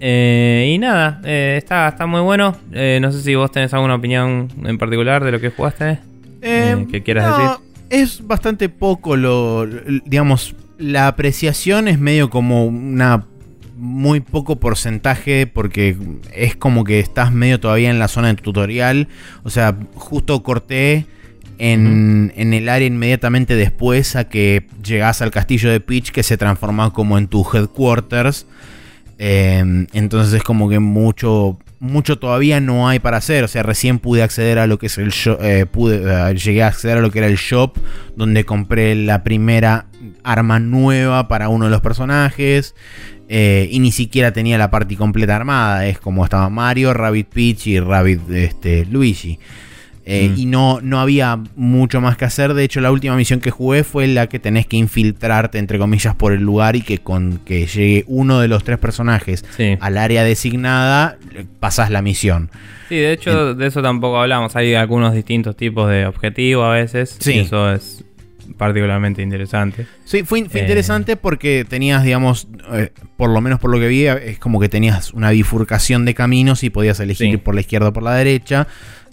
[0.00, 2.56] Eh, y nada, eh, está, está muy bueno.
[2.72, 5.98] Eh, no sé si vos tenés alguna opinión en particular de lo que jugaste.
[6.40, 7.56] Eh, ¿Qué quieras no, decir?
[7.90, 13.26] Es bastante poco lo, lo- digamos, la apreciación es medio como una
[13.76, 15.98] muy poco porcentaje porque
[16.34, 19.08] es como que estás medio todavía en la zona de tutorial.
[19.42, 21.04] O sea, justo corté
[21.58, 26.36] en, en el área inmediatamente después a que llegás al castillo de Peach que se
[26.36, 28.46] transforma como en tu headquarters.
[29.18, 33.44] Eh, entonces es como que mucho, mucho todavía no hay para hacer.
[33.44, 36.62] O sea, recién pude acceder a lo que es el shop, eh, pude, eh, llegué
[36.62, 37.78] a acceder a lo que era el shop,
[38.16, 39.86] donde compré la primera
[40.22, 42.74] arma nueva para uno de los personajes.
[43.28, 45.86] eh, y ni siquiera tenía la party completa armada.
[45.86, 49.38] Es como estaba Mario, Rabbit Peach y Rabbit este, Luigi.
[50.08, 50.38] Eh, Mm.
[50.38, 52.54] Y no, no había mucho más que hacer.
[52.54, 56.14] De hecho, la última misión que jugué fue la que tenés que infiltrarte, entre comillas,
[56.14, 59.76] por el lugar y que con que llegue uno de los tres personajes Sí.
[59.80, 61.18] al área designada,
[61.58, 62.50] pasás la misión.
[62.88, 64.54] Sí, de hecho, de eso tampoco hablamos.
[64.54, 67.16] Hay algunos distintos tipos de objetivos a veces.
[67.18, 67.32] Sí.
[67.32, 68.04] Y eso es
[68.56, 69.86] particularmente interesante.
[70.04, 70.62] Sí, fue, fue Eh.
[70.62, 74.68] interesante porque tenías, digamos, eh, por lo menos por lo que vi, es como que
[74.68, 77.36] tenías una bifurcación de caminos y podías elegir Sí.
[77.38, 78.68] por la izquierda o por la derecha.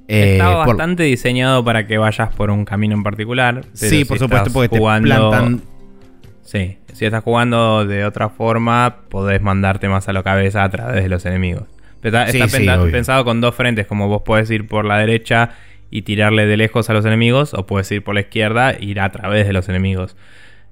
[0.07, 3.61] Eh, Está por- bastante diseñado para que vayas por un camino en particular.
[3.73, 5.61] sí, si por supuesto, porque te jugando- plantan.
[6.41, 11.01] Sí, si estás jugando de otra forma, podés mandarte más a la cabeza a través
[11.03, 11.63] de los enemigos.
[12.01, 12.91] Pero está, Sí, está sí, penta- obvio.
[12.91, 15.51] pensado con dos frentes, como vos podés ir por la derecha
[15.89, 18.99] y tirarle de lejos a los enemigos, o puedes ir por la izquierda e ir
[18.99, 20.17] a través de los enemigos.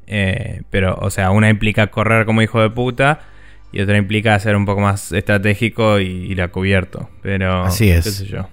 [0.08, 3.22] Eh, pero, o sea, una implica correr como hijo de puta
[3.72, 7.10] y otra implica ser un poco más estratégico y ir a cubierto.
[7.22, 8.04] Pero, Así es.
[8.04, 8.50] qué sé yo.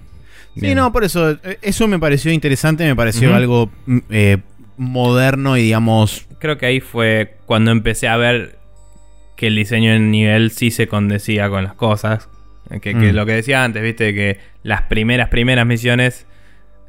[0.59, 0.77] Sí, Bien.
[0.77, 4.37] no, por eso, eh, eso me pareció interesante, me pareció algo mm, eh,
[4.77, 6.25] moderno y digamos...
[6.39, 8.57] creo que ahí fue cuando empecé a ver
[9.35, 12.29] que el diseño en nivel sí se condecía con las cosas.
[12.69, 13.15] Que, que Mm.
[13.15, 16.27] lo que decía antes, viste, que las primeras, primeras misiones,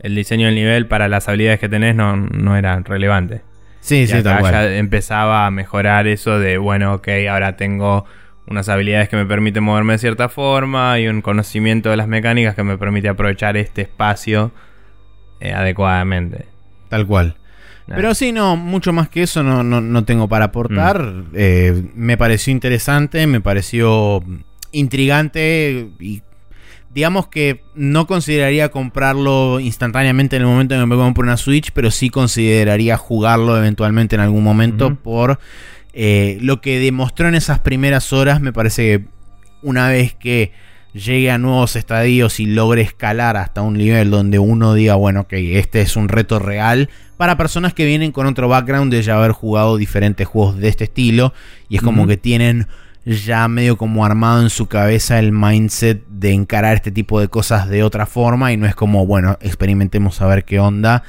[0.01, 3.43] el diseño del nivel para las habilidades que tenés no, no era relevante.
[3.81, 4.53] Sí, y sí, acá tal cual.
[4.53, 8.05] ya empezaba a mejorar eso de, bueno, ok, ahora tengo
[8.51, 12.57] unas habilidades que me permiten moverme de cierta forma y un conocimiento de las mecánicas
[12.57, 14.51] que me permite aprovechar este espacio
[15.39, 16.47] eh, adecuadamente.
[16.89, 17.37] Tal cual.
[17.87, 17.95] Nah.
[17.95, 21.01] Pero sí, no, mucho más que eso no, no, no tengo para aportar.
[21.01, 21.27] Mm.
[21.35, 24.23] Eh, me pareció interesante, me pareció
[24.73, 26.23] intrigante y
[26.93, 31.71] digamos que no consideraría comprarlo instantáneamente en el momento en que me compro una Switch,
[31.73, 35.39] pero sí consideraría jugarlo eventualmente en algún momento por
[35.93, 38.41] eh, lo que demostró en esas primeras horas.
[38.41, 39.05] Me parece que
[39.63, 40.53] una vez que
[40.93, 45.33] llegue a nuevos estadios y logre escalar hasta un nivel donde uno diga, bueno, ok,
[45.33, 49.33] este es un reto real para personas que vienen con otro background de ya haber
[49.33, 51.33] jugado diferentes juegos de este estilo
[51.69, 52.67] y es como que tienen
[53.05, 57.69] ya medio como armado en su cabeza el mindset de encarar este tipo de cosas
[57.69, 61.03] de otra forma y no es como, bueno, experimentemos a ver qué onda.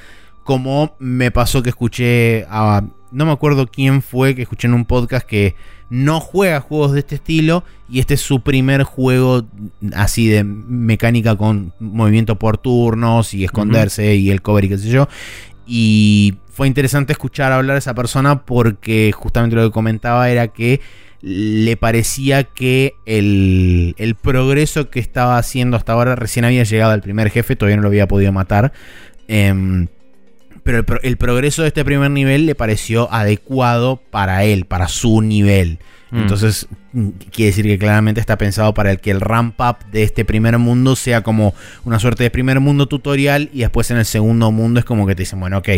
[0.43, 2.83] Como me pasó que escuché a...
[3.11, 5.55] No me acuerdo quién fue que escuché en un podcast que
[5.89, 9.45] no juega juegos de este estilo y este es su primer juego
[9.93, 14.89] así de mecánica con movimiento por turnos y esconderse y el cover y qué sé
[14.89, 15.09] yo.
[15.67, 20.79] Y fue interesante escuchar hablar a esa persona porque justamente lo que comentaba era que
[21.21, 27.01] le parecía que el, el progreso que estaba haciendo hasta ahora recién había llegado al
[27.01, 28.73] primer jefe, todavía no lo había podido matar.
[29.27, 29.87] Em,
[30.71, 34.87] pero el, pro- el progreso de este primer nivel le pareció adecuado para él, para
[34.87, 35.79] su nivel.
[36.11, 36.19] Mm.
[36.19, 40.03] Entonces, mm, quiere decir que claramente está pensado para el que el ramp up de
[40.03, 41.53] este primer mundo sea como
[41.83, 45.13] una suerte de primer mundo tutorial y después en el segundo mundo es como que
[45.15, 45.69] te dicen, bueno, ok,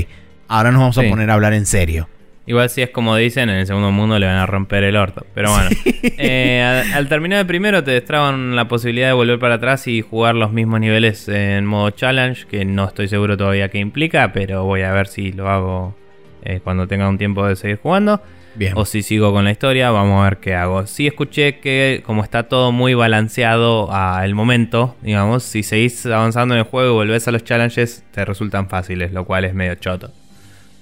[0.48, 1.06] ahora nos vamos Sí.
[1.06, 2.08] a poner a hablar en serio.
[2.46, 5.26] Igual si es como dicen, en el segundo mundo le van a romper el orto.
[5.34, 5.70] Pero bueno,
[6.18, 10.02] Eh, al, al terminar el primero te destraban la posibilidad de volver para atrás y
[10.02, 14.66] jugar los mismos niveles en modo challenge, que no estoy seguro todavía qué implica, pero
[14.66, 15.96] voy a ver si lo hago
[16.44, 18.22] eh, cuando tenga un tiempo de seguir jugando.
[18.56, 18.74] Bien.
[18.76, 20.86] O si sigo con la historia, vamos a ver qué hago.
[20.86, 26.60] Sí escuché que como está todo muy balanceado al momento, digamos, si seguís avanzando en
[26.60, 30.12] el juego y volvés a los challenges, te resultan fáciles, lo cual es medio choto.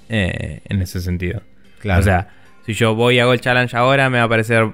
[0.10, 1.42] eh, en ese sentido.
[1.82, 2.00] Claro.
[2.00, 2.30] O sea,
[2.66, 4.70] si yo voy y hago el challenge ahora, me va a parecer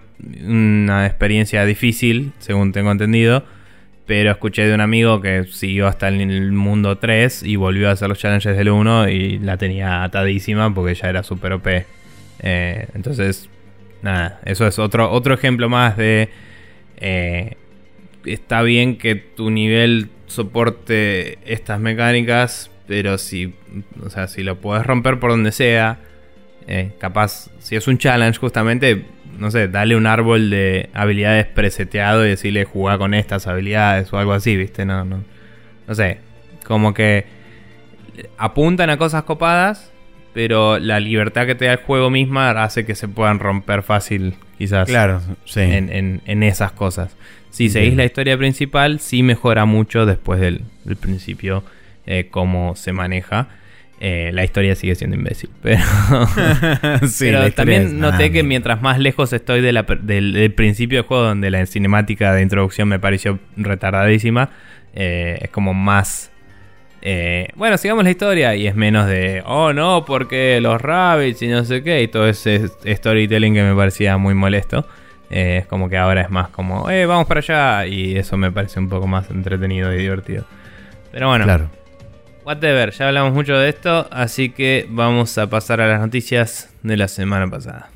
[0.45, 3.43] una experiencia difícil, según tengo entendido.
[4.05, 8.07] Pero escuché de un amigo que siguió hasta el mundo 3 y volvió a hacer
[8.07, 11.67] los challenges del 1 y la tenía atadísima porque ya era super OP.
[12.39, 13.49] Eh, entonces,
[14.01, 16.29] nada, eso es otro, otro ejemplo más de...
[16.97, 17.55] eh,
[18.25, 23.53] está bien que tu nivel soporte estas mecánicas, pero si,
[24.03, 25.99] o sea, si lo puedes romper por donde sea,
[26.67, 29.05] eh, capaz, si es un challenge justamente,
[29.39, 34.17] no sé, darle un árbol de habilidades preseteado y decirle jugar con estas habilidades o
[34.17, 34.85] algo así, ¿viste?
[34.85, 35.23] No, no.
[35.87, 36.19] No sé.
[36.65, 37.25] Como que
[38.37, 39.91] apuntan a cosas copadas,
[40.33, 44.35] pero la libertad que te da el juego misma hace que se puedan romper fácil,
[44.57, 44.87] quizás.
[44.87, 45.61] Claro, sí.
[45.61, 47.15] En, esas cosas.
[47.49, 50.63] Si seguís la historia principal, sí mejora mucho después del,
[50.99, 51.63] principio
[52.05, 53.47] eh, cómo se maneja.
[53.99, 55.49] Eh, la historia sigue siendo imbécil.
[55.61, 62.33] Pero, también noté que mientras más lejos estoy del, principio del juego, donde la cinemática
[62.33, 64.49] de introducción me pareció retardadísima,
[64.93, 66.31] eh, es como más.
[67.01, 71.47] Eh, bueno, sigamos la historia y es menos de, oh no, porque los rabbits y
[71.47, 74.87] no sé qué, y todo ese storytelling que me parecía muy molesto.
[75.29, 78.79] es como que ahora es más como, eh, vamos para allá, y eso me parece
[78.79, 80.45] un poco más entretenido y divertido.
[81.11, 81.69] Pero bueno, claro.
[82.47, 86.95] Whatever, ya hablamos mucho de esto, así que vamos a pasar a las noticias de
[86.95, 87.89] la semana pasada.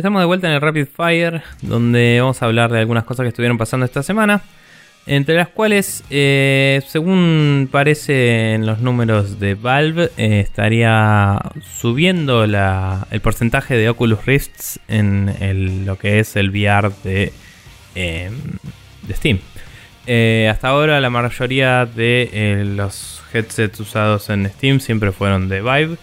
[0.00, 3.28] Estamos de vuelta en el Rapid Fire, donde vamos a hablar de algunas cosas que
[3.28, 4.42] estuvieron pasando esta semana.
[5.06, 13.20] Entre las cuales, eh, según parece en los números de Valve, eh, estaría subiendo el
[13.20, 17.32] porcentaje de Oculus Rifts en lo que es el VR de,
[17.94, 18.34] em,
[19.06, 19.38] de Steam.
[20.06, 25.98] Eh, hasta ahora la mayoría de los headsets usados en Steam siempre fueron de Vive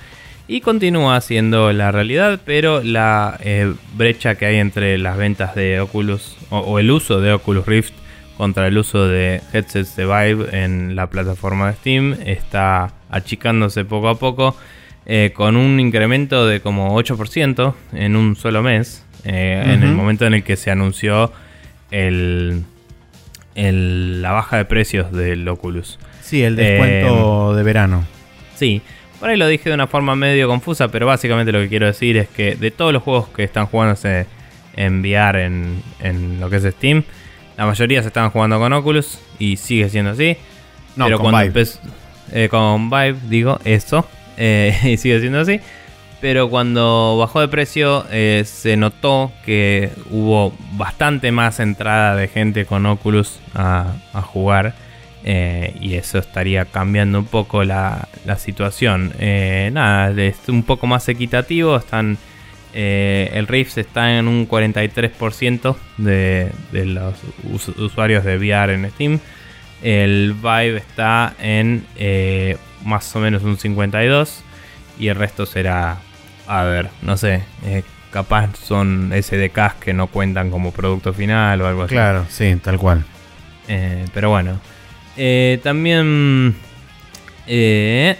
[0.51, 5.79] y continúa siendo la realidad, pero la eh, brecha que hay entre las ventas de
[5.79, 7.93] Oculus o, el uso de Oculus Rift
[8.35, 14.09] contra el uso de headsets de Vive en la plataforma de Steam está achicándose poco
[14.09, 14.57] a poco
[15.05, 20.25] eh, con un incremento de como 8% en un solo mes, eh, en el momento
[20.25, 21.31] en el que se anunció
[21.91, 22.65] el,
[23.55, 25.97] la baja de precios del Oculus.
[26.21, 28.03] Sí, el descuento de verano.
[28.55, 28.81] Sí,
[29.21, 32.17] por ahí lo dije de una forma medio confusa, pero básicamente lo que quiero decir
[32.17, 34.25] es que de todos los juegos que están jugándose
[34.75, 37.03] en VR en, lo que es Steam,
[37.55, 40.37] la mayoría se estaban jugando con Oculus y sigue siendo así.
[40.95, 41.67] No, pero con Vive.
[42.31, 44.07] Eh, con Vive, digo, eso.
[44.37, 45.59] Eh, y sigue siendo así.
[46.19, 52.65] Pero cuando bajó de precio eh, se notó que hubo bastante más entrada de gente
[52.65, 54.73] con Oculus a, a jugar.
[55.23, 58.07] Eh, y eso estaría cambiando un poco la,
[58.37, 59.13] situación.
[59.19, 61.77] Eh, nada, es un poco más equitativo.
[61.77, 62.17] Están,
[62.73, 67.15] eh, el Rift está en un 43% de, de, los
[67.77, 69.19] usuarios de VR en Steam.
[69.83, 71.85] El Vive está en
[72.83, 74.27] más o menos un 52%.
[74.99, 75.97] Y el resto será,
[76.47, 77.41] a ver, no sé,
[78.11, 81.95] capaz son SDKs que no cuentan como producto final o algo así.
[81.95, 83.03] Claro, sí, tal cual.
[84.13, 84.59] pero bueno.
[85.17, 86.55] Eh, también.
[87.47, 88.17] Eh,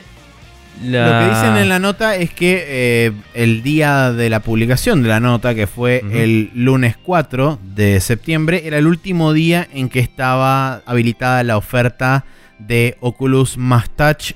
[0.84, 5.10] Lo que dicen en la nota es que eh, el día de la publicación de
[5.10, 10.00] la nota, que fue el lunes 4 de septiembre, era el último día en que
[10.00, 12.26] estaba habilitada la oferta
[12.58, 14.34] de Oculus Más Touch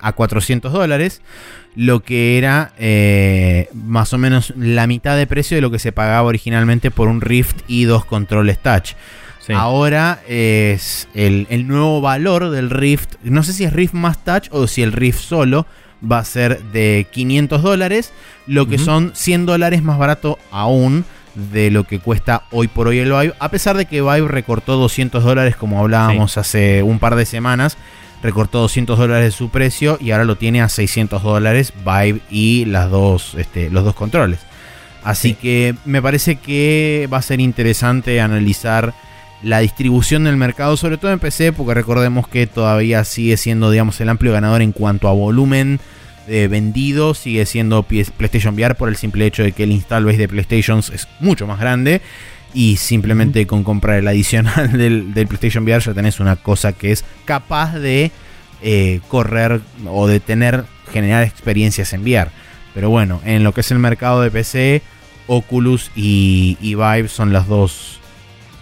[0.00, 1.22] a 400 dólares,
[1.74, 2.72] lo que era
[3.74, 7.20] más o menos la mitad de precio de lo que se pagaba originalmente por un
[7.20, 8.94] Rift y dos controles Touch.
[9.48, 13.14] Ahora es el, nuevo valor del Rift.
[13.22, 15.66] No sé si es Rift más Touch o si el Rift solo
[16.10, 18.12] va a ser de 500 dólares.
[18.46, 21.04] Lo que son 100 dólares más barato aún
[21.52, 23.34] de lo que cuesta hoy por hoy el Vive.
[23.38, 27.76] A pesar de que Vive recortó 200 dólares, como hablábamos hace un par de semanas.
[28.22, 32.66] Recortó 200 dólares de su precio y ahora lo tiene a 600 dólares Vive y
[32.66, 34.40] las dos, este, los dos controles.
[35.02, 38.92] Así que me parece que va a ser interesante analizar
[39.42, 44.00] la distribución del mercado, sobre todo en PC, porque recordemos que todavía sigue siendo, digamos,
[44.00, 45.80] el amplio ganador en cuanto a volumen
[46.26, 50.18] de vendido, sigue siendo PlayStation VR por el simple hecho de que el install base
[50.18, 52.00] de PlayStation es mucho más grande.
[52.52, 57.04] Y simplemente con comprar el adicional del, PlayStation VR ya tenés una cosa que es
[57.24, 58.10] capaz de
[58.62, 62.30] eh, correr o de tener, generar experiencias en VR.
[62.74, 64.82] Pero bueno, en lo que es el mercado de PC,
[65.26, 67.99] Oculus y, y Vive son las dos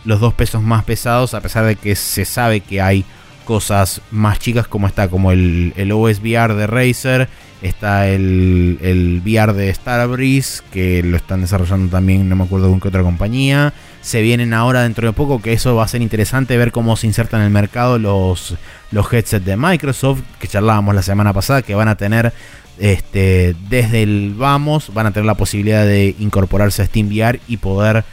[0.09, 3.05] los dos pesos más pesados, a pesar de que se sabe que hay
[3.45, 7.29] cosas más chicas como está, como el, el OS VR de Razer,
[7.61, 12.81] está el, el VR de Starbreeze, que lo están desarrollando también, no me acuerdo con
[12.81, 13.75] qué otra compañía.
[14.01, 17.07] Se vienen ahora dentro de poco, que eso va a ser interesante ver cómo se
[17.07, 18.57] insertan en el mercado los,
[18.91, 22.33] los headsets de Microsoft, que charlábamos la semana pasada, que van a tener
[22.79, 28.05] este, desde el vamos, van a tener la posibilidad de incorporarse a SteamVR y poder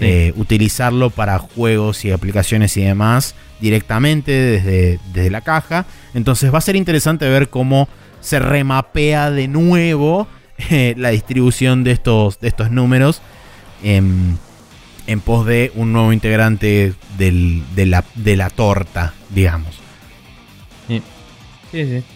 [0.00, 5.86] eh, utilizarlo para juegos y aplicaciones y demás directamente desde, desde la caja.
[6.14, 7.88] Entonces va a ser interesante ver cómo
[8.20, 10.26] se remapea de nuevo
[10.70, 13.20] eh, la distribución de estos, de estos números
[13.82, 14.38] en,
[15.06, 19.80] en pos de un nuevo integrante del, de, la, de la torta, digamos.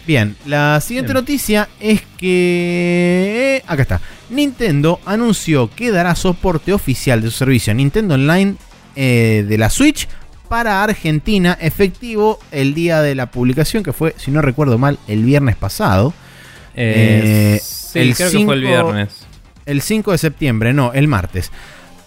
[0.07, 3.61] Bien, la siguiente noticia es que...
[3.67, 4.01] Acá está.
[4.29, 8.55] Nintendo anunció que dará soporte oficial de su servicio Nintendo Online
[8.95, 10.07] eh, de la Switch
[10.49, 15.23] para Argentina, efectivo el día de la publicación, que fue, si no recuerdo mal, el
[15.23, 16.13] viernes pasado.
[16.75, 19.27] Eh, eh, sí, el creo que fue el viernes.
[19.65, 21.51] El 5 de septiembre, no, el martes.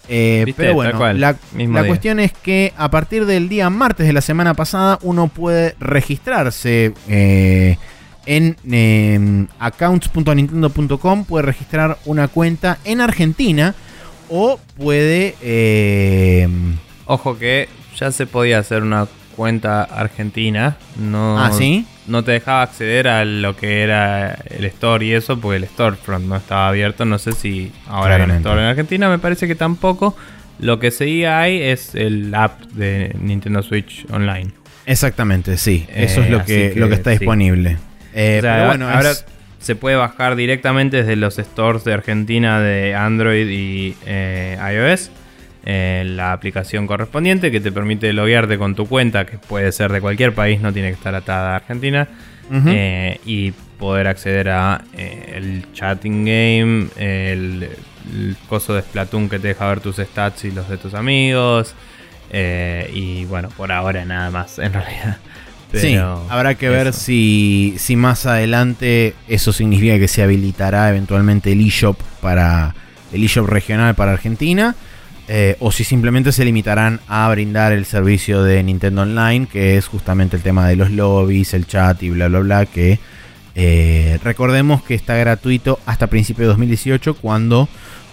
[0.09, 1.37] Eh, pero bueno, la,
[1.87, 6.93] cuestión es que a partir del día martes de la semana pasada uno puede registrarse
[8.25, 13.75] en, em, accounts.nintendo.com, puede registrar una cuenta en Argentina
[14.29, 15.35] o puede...
[15.41, 17.67] Em, Ojo que
[17.97, 20.77] ya se podía hacer una cuenta argentina.
[20.97, 21.85] No, ¿Ah, sí?
[22.07, 26.25] No te dejaba acceder a lo que era el store y eso, porque el storefront
[26.25, 27.05] no estaba abierto.
[27.05, 30.15] No sé si ahora hay un store en Argentina, me parece que tampoco.
[30.59, 34.51] Lo que seguía ahí es el app de Nintendo Switch Online.
[34.85, 35.85] Exactamente, sí.
[35.93, 37.77] Eso es lo eh, que, lo que está disponible.
[38.13, 39.13] Eh, pero bueno, ahora
[39.59, 45.11] se puede bajar directamente desde los stores de Argentina de Android y eh, iOS
[45.65, 50.33] la aplicación correspondiente que te permite loguearte con tu cuenta, que puede ser de cualquier
[50.33, 52.07] país, no tiene que estar atada a Argentina,
[52.51, 57.69] eh, y poder acceder a eh, el chatting game, el,
[58.49, 61.73] coso de Splatoon que te deja ver tus stats y los de tus amigos,
[62.31, 65.17] eh, y bueno, por ahora nada más en realidad.
[65.73, 71.65] Sí, habrá que ver si, si más adelante eso significa que se habilitará eventualmente el
[71.65, 72.75] eShop para
[73.11, 74.75] el eShop regional para Argentina
[75.29, 79.87] eh, o si simplemente se limitarán a brindar el servicio de Nintendo Online, que es
[79.87, 82.99] justamente el tema de los lobbies, el chat y bla bla bla, que
[83.55, 87.69] eh, recordemos que está gratuito hasta principios de 2018 cuando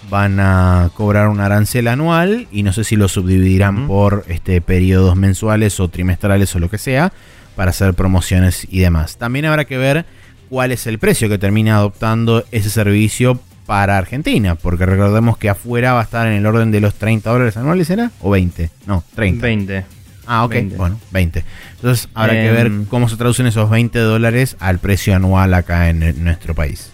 [0.09, 5.15] van a cobrar un arancel anual y no sé si lo subdividirán por este, periodos
[5.15, 7.11] mensuales o trimestrales o lo que sea
[7.55, 9.17] para hacer promociones y demás.
[9.17, 10.05] También habrá que ver
[10.49, 15.93] cuál es el precio que termina adoptando ese servicio para Argentina, porque recordemos que afuera
[15.93, 18.11] va a estar en el orden de los 30 dólares anuales, ¿era?
[18.19, 18.69] ¿O 20?
[18.85, 19.41] No, 30.
[19.41, 19.85] 20.
[20.27, 21.43] Ah, ok, bueno, 20.
[21.75, 25.89] Entonces habrá que ver em, cómo se traducen esos 20 dólares al precio anual acá
[25.89, 26.91] en, nuestro país.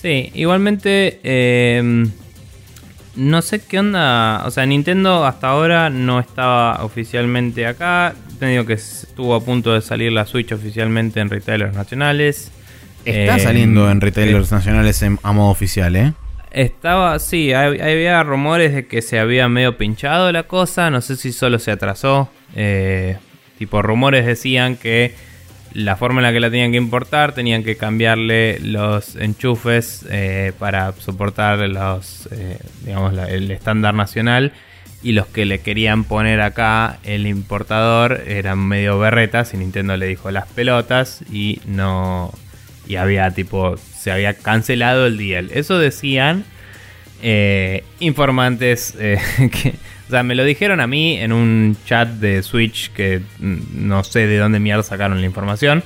[0.00, 2.10] Sí, igualmente, em,
[3.16, 8.74] no sé qué onda, o sea, Nintendo hasta ahora no estaba oficialmente acá, tenido que
[8.74, 12.52] estuvo a punto de salir la Switch oficialmente en retailers nacionales.
[13.04, 16.12] Está saliendo en retailers nacionales a modo oficial, ¿eh?
[16.50, 21.32] Estaba, sí, había rumores de que se había medio pinchado la cosa, no sé si
[21.32, 22.30] solo se atrasó.
[22.54, 23.16] Eh,
[23.58, 25.14] tipo, rumores decían que
[25.76, 30.52] la forma en la que la tenían que importar tenían que cambiarle los enchufes eh,
[30.58, 34.52] para soportar los, eh, digamos, el estándar nacional
[35.02, 40.06] y los que le querían poner acá el importador eran medio berretas y Nintendo le
[40.06, 42.32] dijo las pelotas y no
[42.86, 45.50] y había tipo, se había cancelado el deal.
[45.52, 46.44] Eso decían
[47.20, 49.74] eh, informantes que,
[50.06, 54.26] o sea, me lo dijeron a mí en un chat de Switch que no sé
[54.26, 55.82] de dónde mierda sacaron la información.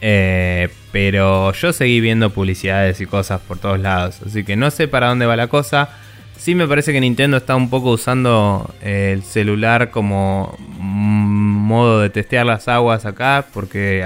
[0.00, 4.20] Eh, pero yo seguí viendo publicidades y cosas por todos lados.
[4.26, 5.90] Así que no sé para dónde va la cosa.
[6.36, 12.46] Sí me parece que Nintendo está un poco usando el celular como modo de testear
[12.46, 14.04] las aguas acá, porque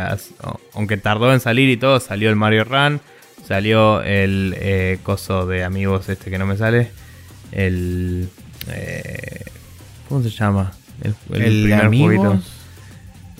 [0.74, 3.00] aunque tardó en salir y todo, salió el Mario Run,
[3.46, 6.90] salió el eh, coso de amigos este que no me sale,
[7.52, 8.28] el...
[8.70, 9.44] Eh,
[10.08, 10.72] ¿Cómo se llama?
[11.02, 12.52] El, primer amigos?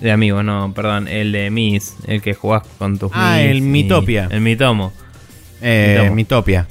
[0.01, 4.29] De amigos, no, perdón, el de Mis, el que jugás con tus Ah, el Mitopia.
[4.31, 4.93] El Mitomo.
[5.63, 6.69] Eh, Mitopia.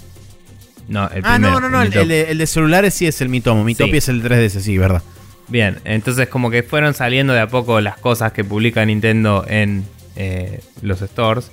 [0.88, 3.64] No, el ah, no, no, no, el, de, celulares sí es el Mitomo.
[3.64, 5.02] Mitopia es el 3DS, sí, verdad.
[5.48, 9.86] Bien, entonces como que fueron saliendo de a poco las cosas que publica Nintendo en
[10.16, 11.52] eh, los stores.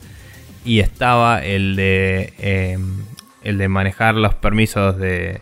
[0.64, 3.05] Y estaba el de, em,
[3.42, 5.40] el de manejar los permisos de,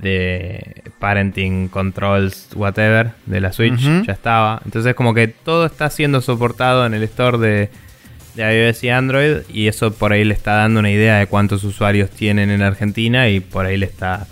[0.00, 4.60] de parenting controls, whatever, de la Switch, ya estaba.
[4.64, 7.70] Entonces como que todo está siendo soportado en el store de,
[8.34, 11.64] de iOS y Android y eso por ahí le está dando una idea de cuántos
[11.64, 14.26] usuarios tienen en Argentina y por ahí le está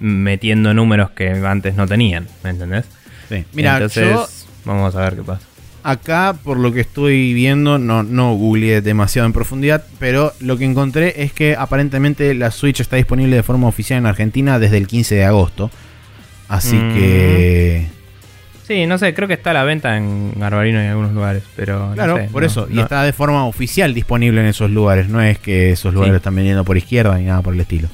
[0.00, 2.84] metiendo números que antes no tenían, ¿me entendés?
[3.28, 3.44] Sí.
[3.52, 4.28] Mira, Entonces, yo
[4.64, 5.46] vamos a ver qué pasa.
[5.84, 10.64] Acá, por lo que estoy viendo, no, no googleé demasiado en profundidad, pero lo que
[10.64, 14.86] encontré es que aparentemente la Switch está disponible de forma oficial en Argentina desde el
[14.88, 15.70] 15 de agosto.
[16.48, 16.94] Así Mm.
[16.94, 17.86] que...
[18.66, 21.42] Sí, no sé, creo que está a la venta en Garbarino y en algunos lugares,
[21.54, 22.66] pero no Claro, sé, por no- eso.
[22.70, 25.08] Y no- está de forma oficial disponible en esos lugares.
[25.08, 26.12] No es que esos lugares Sí.
[26.12, 27.88] lo están vendiendo por izquierda ni nada por el estilo.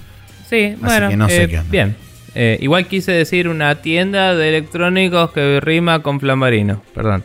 [0.49, 1.71] Sí, bueno, que no sé eh, qué onda.
[1.73, 1.97] bien.
[2.37, 7.25] Eh, igual quise decir una tienda de electrónicos que rima con flambarino, perdón.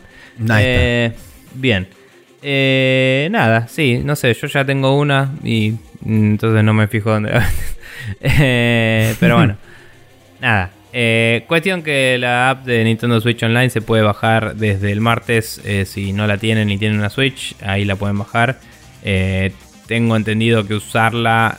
[0.58, 1.12] Eh,
[1.54, 1.88] bien.
[2.42, 5.72] Eh, nada, sí, no sé, yo ya tengo una y
[6.02, 7.32] mm, entonces no me fijo dónde.
[8.20, 9.56] Eh, pero bueno,
[10.40, 10.70] nada.
[10.92, 15.60] Eh, cuestión que la app de Nintendo Switch Online se puede bajar desde el martes.
[15.64, 18.60] eh, si no la tienen y tienen una Switch, ahí la pueden bajar.
[19.02, 19.52] Eh,
[19.86, 21.58] tengo entendido que usarla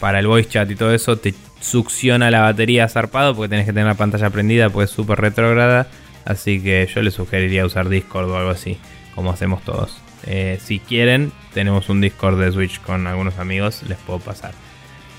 [0.00, 3.72] para el voice chat y todo eso te succiona la batería zarpado porque tenés que
[3.72, 5.88] tener la pantalla prendida, pues es súper retrógrada.
[6.24, 8.78] Así que yo les sugeriría usar Discord o algo así,
[9.14, 10.00] como hacemos todos.
[10.26, 14.52] Eh, si quieren, tenemos un Discord de Switch con algunos amigos, les puedo pasar.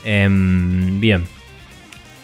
[0.04, 1.26] Em, bien.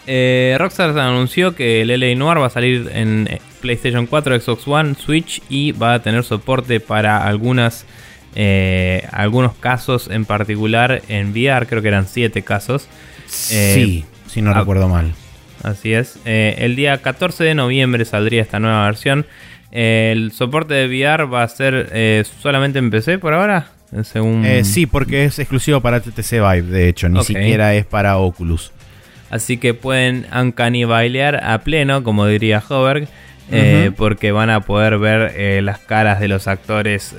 [0.06, 4.66] Eh, Rockstar anunció que el LA Noir va a salir en eh, PlayStation 4, Xbox
[4.66, 7.86] One, Switch y va a tener soporte para algunas
[8.34, 12.88] eh, algunos casos en particular en VR, creo que eran 7 casos.
[13.26, 15.14] Sí, si no recuerdo mal.
[15.62, 16.18] Así es.
[16.24, 19.26] Eh, el día 14 de noviembre saldría esta nueva versión.
[19.70, 23.68] Eh, el soporte de VR va a ser eh, solamente en PC por ahora.
[24.04, 24.46] Según...
[24.64, 27.08] Sí, porque es exclusivo para TTC Vive, de hecho.
[27.08, 28.72] Ni siquiera es para Oculus.
[29.30, 33.06] Así que pueden uncanibailear a pleno, como diría Hoberg,
[33.96, 37.14] porque van a poder ver eh, las caras de los actores,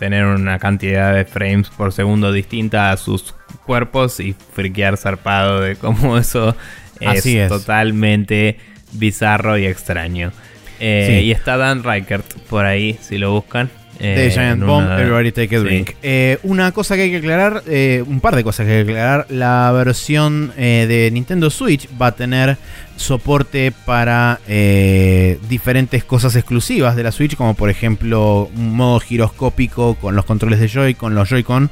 [0.00, 5.76] tener una cantidad de frames por segundo distinta a sus cuerpos y friquear zarpado de
[5.76, 7.48] cómo eso es, Así es.
[7.48, 8.56] totalmente
[8.92, 10.32] bizarro y extraño.
[10.80, 11.26] Eh, Sí.
[11.26, 13.70] Y está Dan Reichert por ahí, si lo buscan.
[13.98, 15.64] eh, de Giant Bomb, una- Everybody Take a Sí.
[15.64, 15.90] Drink.
[16.02, 18.90] Eh, una cosa que hay que aclarar, eh, un par de cosas que hay que
[18.90, 19.24] aclarar.
[19.30, 22.58] La versión de Nintendo Switch va a tener
[22.96, 29.94] soporte para eh, diferentes cosas exclusivas de la Switch, como por ejemplo un modo giroscópico
[29.94, 31.70] con los controles de Joy, con los Joy-Con.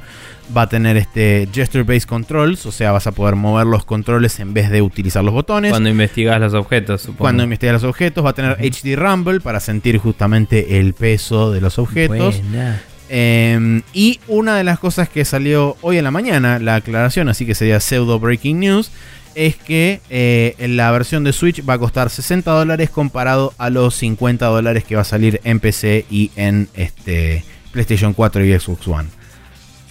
[0.55, 4.39] Va a tener este Gesture Based Controls, o sea, vas a poder mover los controles
[4.39, 5.71] en vez de utilizar los botones.
[5.71, 7.19] Cuando investigas los objetos, supongo.
[7.19, 11.61] Cuando investiga los objetos, va a tener HD Rumble para sentir justamente el peso de
[11.61, 12.39] los objetos.
[12.41, 12.81] Buena.
[13.09, 17.45] Eh, y una de las cosas que salió hoy en la mañana, la aclaración, así
[17.45, 18.91] que sería pseudo breaking news,
[19.35, 23.95] es que eh, la versión de Switch va a costar 60 dólares comparado a los
[23.95, 28.87] 50 dólares que va a salir en PC y en este PlayStation 4 y Xbox
[28.87, 29.09] One.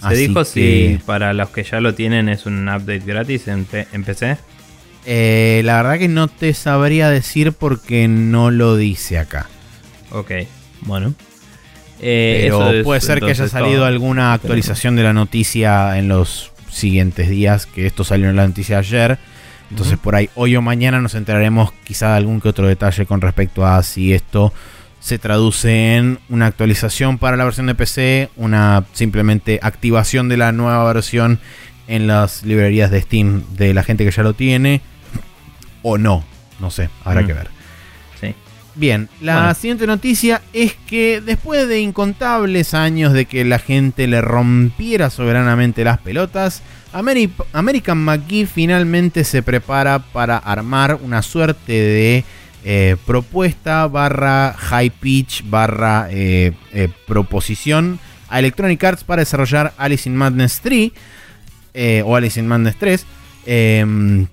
[0.01, 0.45] ¿Se Así dijo que,
[0.97, 4.37] si para los que ya lo tienen es un update gratis en, PC?
[5.05, 9.47] eh, la verdad que no te sabría decir porque no lo dice acá.
[10.11, 10.31] Ok,
[10.81, 11.13] bueno.
[12.01, 13.85] Eh, Pero eso es puede ser que haya salido todo.
[13.85, 18.79] alguna actualización de la noticia en los siguientes días, que esto salió en la noticia
[18.79, 19.17] ayer.
[19.71, 23.21] Entonces por ahí hoy o mañana nos enteraremos quizá de algún que otro detalle con
[23.21, 24.53] respecto a si esto
[24.99, 30.51] se traduce en una actualización para la versión de PC, una simplemente activación de la
[30.51, 31.39] nueva versión
[31.87, 34.81] en las librerías de Steam de la gente que ya lo tiene
[35.83, 36.23] o no.
[36.59, 37.27] No sé, habrá Mm.
[37.27, 37.47] que ver.
[38.19, 38.35] Sí.
[38.75, 39.53] Bien, la Bueno.
[39.55, 45.83] siguiente noticia es que después de incontables años de que la gente le rompiera soberanamente
[45.83, 46.61] las pelotas,
[46.95, 52.23] Ameri- American McGee finalmente se prepara para armar una suerte de
[52.63, 60.07] eh, propuesta barra high pitch barra eh, eh, proposición a Electronic Arts para desarrollar Alice
[60.07, 60.91] in Madness 3
[61.73, 63.05] eh, o Alice in Madness 3.
[63.45, 64.27] Em,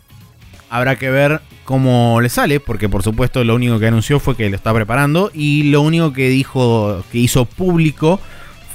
[0.71, 4.49] habrá que ver cómo le sale, porque por supuesto lo único que anunció fue que
[4.49, 8.21] lo está preparando y lo único que dijo, que hizo público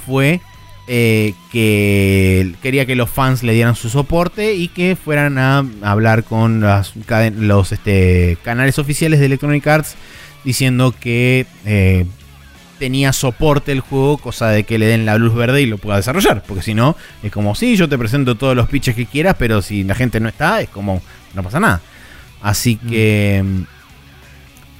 [0.06, 0.42] fue
[0.90, 6.24] eh, que quería que los fans le dieran su soporte y que fueran a hablar
[6.24, 6.94] con las
[7.36, 9.96] los este, canales oficiales de Electronic Arts
[10.44, 12.06] diciendo que eh,
[12.78, 15.98] tenía soporte el juego, cosa de que le den la luz verde y lo pueda
[15.98, 16.42] desarrollar.
[16.46, 19.60] Porque si no, es como, sí, yo te presento todos los pitches que quieras, pero
[19.60, 21.02] si la gente no está, es como,
[21.34, 21.82] no pasa nada.
[22.40, 23.62] Así que mm,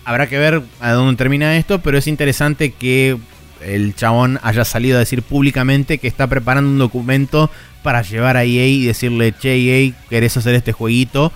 [0.07, 3.19] habrá que ver a dónde termina esto, pero es interesante que
[3.65, 7.51] el chabón haya salido a decir públicamente que está preparando un documento
[7.83, 11.33] para llevar a EA y decirle, che, EA, querés hacer este jueguito.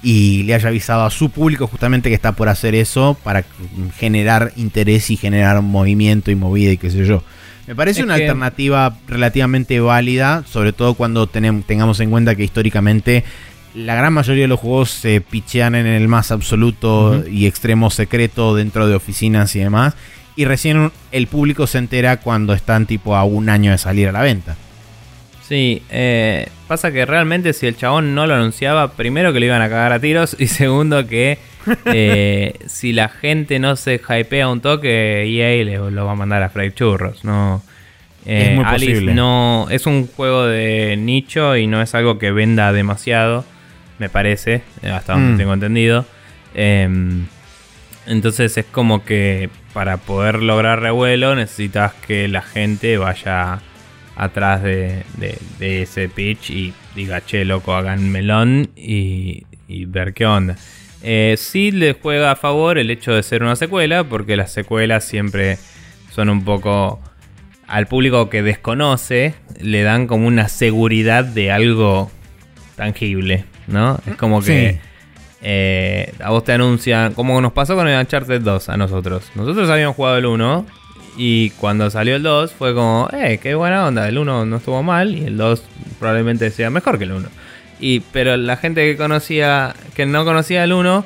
[0.00, 3.44] y le haya avisado a su público justamente que está por hacer eso para
[3.96, 7.24] generar interés y generar movimiento y movida y qué sé yo.
[7.66, 13.24] Me parece una alternativa relativamente válida, sobre todo cuando tengamos en cuenta que históricamente
[13.74, 18.54] la gran mayoría de los juegos se pichean en el más absoluto y extremo secreto
[18.54, 19.94] dentro de oficinas y demás.
[20.38, 24.12] Y recién el público se entera cuando están tipo a un año de salir a
[24.12, 24.54] la venta.
[25.42, 29.62] Sí, eh, pasa que realmente si el chabón no lo anunciaba, primero que le iban
[29.62, 31.38] a cagar a tiros y segundo que
[31.86, 36.44] eh, si la gente no se hypea un toque, EA le, lo va a mandar
[36.44, 37.24] a Fray Churros.
[37.24, 37.60] No,
[38.24, 39.14] es muy eh, posible.
[39.14, 43.44] no es un juego de nicho y no es algo que venda demasiado,
[43.98, 45.36] me parece, hasta donde mm.
[45.36, 46.06] tengo entendido.
[48.08, 53.60] Entonces es como que para poder lograr revuelo necesitas que la gente vaya
[54.16, 55.04] atrás de,
[55.60, 59.44] ese pitch y diga, che, loco, hagan melón y,
[59.86, 60.56] ver qué onda.
[61.02, 65.04] Eh, sí le juega a favor el hecho de ser una secuela, porque las secuelas
[65.04, 65.58] siempre
[66.10, 67.00] son un poco
[67.68, 72.10] al público que desconoce, le dan como una seguridad de algo
[72.74, 74.00] tangible, ¿no?
[74.06, 74.80] Es como que
[75.42, 79.24] eh, a vos te anuncian, como nos pasó con el Uncharted 2 a nosotros.
[79.34, 80.66] Nosotros habíamos jugado el 1
[81.16, 84.82] y cuando salió el 2 fue como, eh, qué buena onda, el 1 no estuvo
[84.82, 85.62] mal y el 2
[85.98, 87.28] probablemente sea mejor que el 1.
[87.80, 91.04] Y, pero la gente que conocía, que no conocía el 1,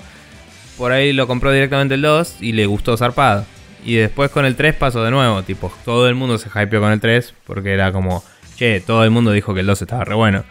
[0.78, 3.44] por ahí lo compró directamente el 2 y le gustó zarpado.
[3.84, 6.92] Y después con el 3 pasó de nuevo, tipo, todo el mundo se hypeó con
[6.92, 8.24] el 3 porque era como,
[8.56, 10.44] che, todo el mundo dijo que el 2 estaba re bueno.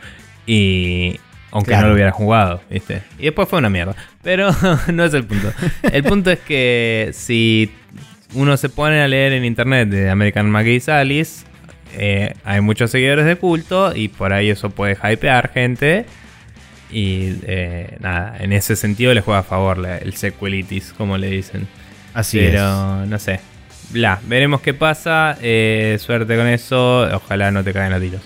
[0.46, 1.20] Y
[1.52, 3.04] aunque no lo hubiera jugado, ¿viste?
[3.20, 3.96] Y después fue una mierda.
[4.24, 4.50] Pero
[4.94, 5.52] no es el punto.
[5.84, 7.72] El punto es que si
[8.34, 11.46] uno se pone a leer en internet de American McGee Salis,
[11.98, 16.06] eh, hay muchos seguidores de culto y por ahí eso puede hypear gente.
[16.90, 21.68] Y eh, nada, en ese sentido le juega a favor el sequelitis, como le dicen.
[22.14, 23.40] Así Pero no sé.
[23.92, 25.38] Bla, veremos qué pasa.
[25.42, 27.02] Eh, suerte con eso.
[27.14, 28.22] Ojalá no te caigan los tiros.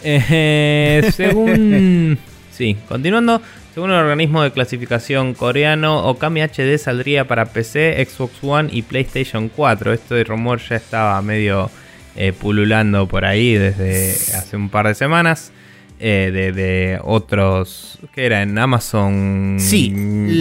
[1.14, 2.18] según.
[2.58, 3.40] Sí, continuando.
[3.72, 9.48] Según el organismo de clasificación coreano, Okami HD saldría para PC, Xbox One y PlayStation
[9.48, 9.92] 4.
[9.92, 11.70] Esto de rumor ya estaba medio
[12.16, 15.52] eh, pululando por ahí desde hace un par de semanas.
[16.00, 17.98] Eh, de, otros.
[18.14, 18.42] ¿Qué era?
[18.42, 19.56] ¿En Amazon?
[19.58, 19.92] Sí.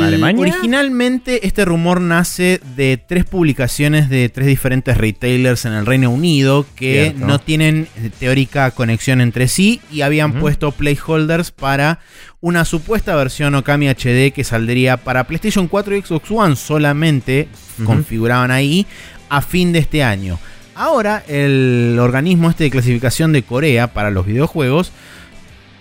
[0.01, 0.41] Alemania.
[0.41, 6.65] Originalmente este rumor nace de tres publicaciones de tres diferentes retailers en el Reino Unido
[6.75, 7.87] que no tienen
[8.19, 11.99] teórica conexión entre sí y habían puesto placeholders para
[12.39, 17.47] una supuesta versión Okami HD que saldría para PlayStation 4 y Xbox One solamente.
[17.83, 18.85] Configuraban ahí
[19.29, 20.39] a fin de este año.
[20.75, 24.91] Ahora el organismo este de clasificación de Corea para los videojuegos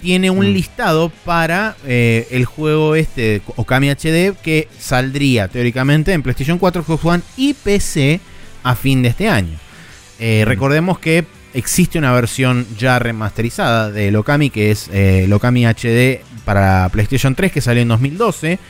[0.07, 0.53] tiene un mm.
[0.55, 7.05] listado para eh, el juego este Okami HD que saldría teóricamente en PlayStation 4, Xbox
[7.05, 8.21] One y PC
[8.63, 9.59] a fin de este año.
[10.21, 10.49] Eh, mm.
[10.49, 11.25] Recordemos que
[11.55, 17.51] existe una versión ya remasterizada de Okami que es eh, Okami HD para PlayStation 3
[17.51, 18.61] que salió en 2012.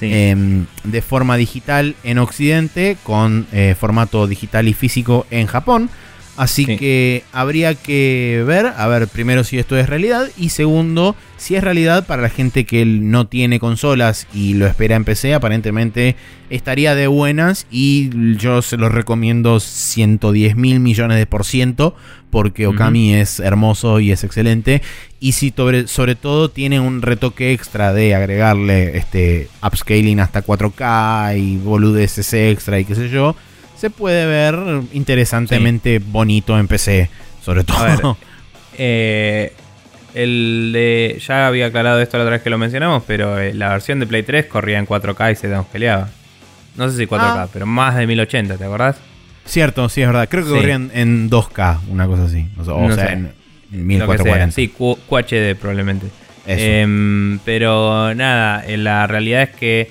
[0.00, 3.46] Em, de forma digital en Occidente con
[3.78, 5.90] formato digital y físico en Japón.
[6.36, 11.54] Así que habría que ver, a ver, primero si esto es realidad y segundo, si
[11.54, 16.14] es realidad para la gente que no tiene consolas y lo espera en PC, aparentemente
[16.50, 21.96] estaría de buenas y yo se los recomiendo 110 mil millones de por ciento
[22.30, 24.82] porque Okami es hermoso y es excelente.
[25.20, 31.38] Y si sobre, sobre todo tiene un retoque extra de agregarle este upscaling hasta 4K
[31.38, 33.34] y boludeces extra y qué sé yo
[33.86, 37.08] se puede ver interesantemente bonito en PC,
[37.42, 38.16] sobre todo.
[38.78, 39.54] Eh,
[40.12, 43.70] el de, ya había aclarado esto la otra vez que lo mencionamos, pero eh, la
[43.70, 46.10] versión de Play 3 corría en 4K y se peleaba.
[46.76, 47.48] No sé si 4K, ah.
[47.50, 48.96] pero más de 1080, ¿te acordás?
[49.46, 50.28] Cierto, sí, es verdad.
[50.28, 52.46] Creo que corrían en 2K, una cosa así.
[52.58, 53.32] O, sea, en
[53.70, 54.50] 1440.
[54.54, 56.08] Sí, QHD probablemente.
[56.46, 59.90] Em, pero nada, eh, la realidad es que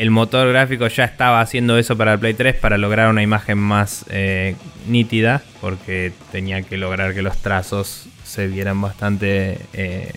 [0.00, 3.58] el motor gráfico ya estaba haciendo eso para el Play 3 para lograr una imagen
[3.58, 4.56] más eh,
[4.88, 10.14] nítida, porque tenía que lograr que los trazos se vieran bastante, eh,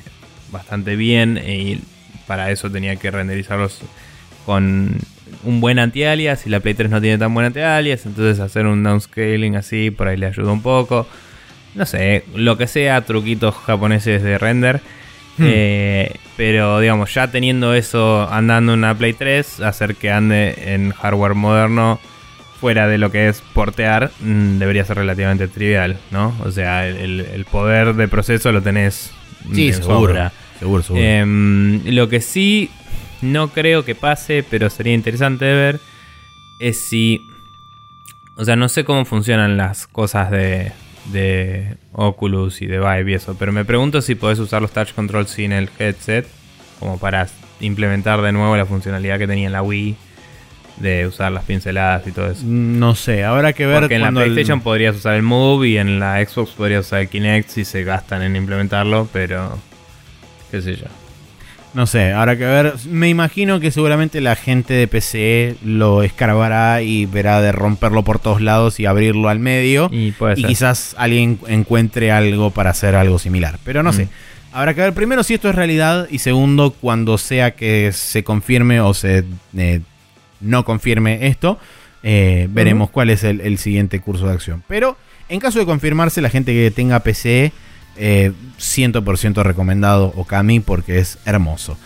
[0.53, 1.81] bastante bien y
[2.27, 3.81] para eso tenía que renderizarlos
[4.45, 4.99] con
[5.43, 8.84] un buen anti-alias y la Play 3 no tiene tan buen anti-alias, entonces hacer un
[8.84, 11.10] downscaling así por ahí le ayuda un poco.
[11.76, 14.80] No sé, lo que sea, truquitos japoneses de render.
[15.38, 15.45] Hmm.
[15.47, 20.91] Eh, pero digamos, ya teniendo eso andando en una Play 3, hacer que ande en
[20.91, 21.99] hardware moderno
[22.60, 26.34] fuera de lo que es portear, mm, debería ser relativamente trivial, ¿no?
[26.43, 29.11] O sea, el, poder de proceso lo tenés
[29.53, 32.69] sí, seguro, seguro, em, lo que sí,
[33.22, 35.80] no creo que pase, pero sería interesante de ver,
[36.60, 37.30] es si...
[38.35, 40.72] O sea, no sé cómo funcionan las cosas de,
[41.11, 44.93] de Oculus y de Vive y eso, pero me pregunto si podés usar los touch
[44.93, 46.27] controls sin el headset,
[46.80, 47.27] como para
[47.59, 49.95] implementar de nuevo la funcionalidad que tenía en la Wii
[50.77, 52.41] de usar las pinceladas y todo eso.
[52.45, 53.81] No sé, habrá que ver.
[53.81, 57.09] Porque en la PlayStation podrías usar el Move y en la Xbox podrías usar el
[57.09, 59.57] Kinect si se gastan en implementarlo, pero
[60.51, 60.88] qué sé yo.
[61.73, 62.73] No sé, habrá que ver.
[62.87, 68.19] Me imagino que seguramente la gente de PC lo escarbará y verá de romperlo por
[68.19, 69.89] todos lados y abrirlo al medio.
[69.91, 73.57] Y, quizás alguien encuentre algo para hacer algo similar.
[73.63, 74.05] Pero no sé.
[74.05, 74.09] Mm.
[74.53, 78.81] Habrá que ver primero si esto es realidad y segundo cuando sea que se confirme
[78.81, 79.23] o se
[79.57, 79.81] eh,
[80.41, 81.57] no confirme esto,
[82.03, 84.63] eh, veremos cuál es el, siguiente curso de acción.
[84.67, 84.95] Pero
[85.29, 87.51] en caso de confirmarse, la gente que tenga PC,
[87.97, 91.77] 100% eh, recomendado Okami porque es hermoso.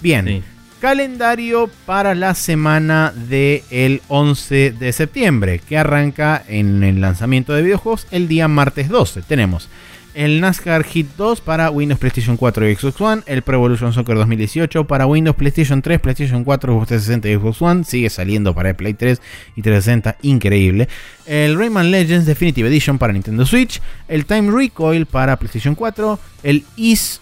[0.00, 0.44] Bien,
[0.80, 8.06] calendario para la semana del 11 de septiembre, que arranca en el lanzamiento de videojuegos
[8.10, 9.22] el día martes 12.
[9.22, 9.68] Tenemos
[10.14, 14.16] el NASCAR Hit 2 para Windows, PlayStation 4 y Xbox One, el Pro Evolution Soccer
[14.16, 18.70] 2018 para Windows, PlayStation 3, PlayStation 4, Xbox 360 y Xbox One, sigue saliendo para
[18.70, 19.20] el Play 3
[19.56, 20.88] y 360, increíble.
[21.26, 26.64] El Rayman Legends Definitive Edition para Nintendo Switch, el Time Recoil para PlayStation 4, el
[26.76, 27.20] Is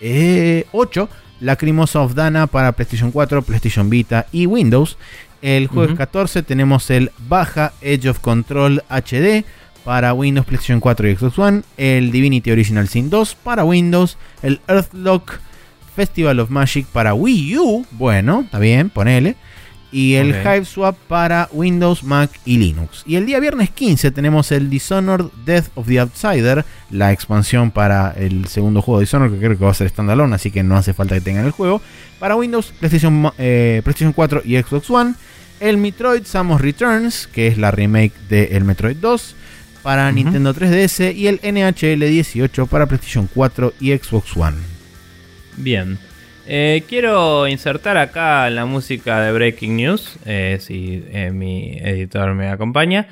[0.00, 0.66] eh,
[1.40, 4.96] Lacrimosa of Dana para PlayStation 4, PlayStation Vita y Windows.
[5.42, 9.44] El jueves 14 tenemos el Baja Edge of Control HD
[9.84, 14.60] para Windows, PlayStation 4 y Xbox One, el Divinity Original Sin 2 para Windows, el
[14.68, 15.38] Earthlock
[15.94, 19.36] Festival of Magic para Wii U, bueno, está bien, ponele,
[19.92, 23.02] y el Hive Swap para Windows, Mac y Linux.
[23.06, 28.12] Y el día viernes 15 tenemos el Dishonored Death of the Outsider, la expansión para
[28.12, 30.76] el segundo juego de Dishonored, que creo que va a ser standalone, así que no
[30.76, 31.82] hace falta que tengan el juego,
[32.18, 35.14] para Windows, PlayStation, eh, PlayStation 4 y Xbox One.
[35.58, 39.36] El Metroid Samus Returns, que es la remake de el Metroid 2
[39.82, 44.56] para Nintendo 3DS y el NHL 18 para PlayStation 4 y Xbox One.
[45.56, 45.98] Bien.
[46.46, 52.48] Eh, quiero insertar acá la música de Breaking News, eh, si eh, mi editor me
[52.48, 53.06] acompaña.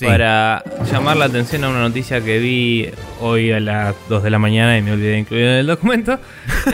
[0.00, 4.38] Para llamar la atención a una noticia que vi hoy a las 2 de la
[4.38, 6.18] mañana y me olvidé de incluir en el documento.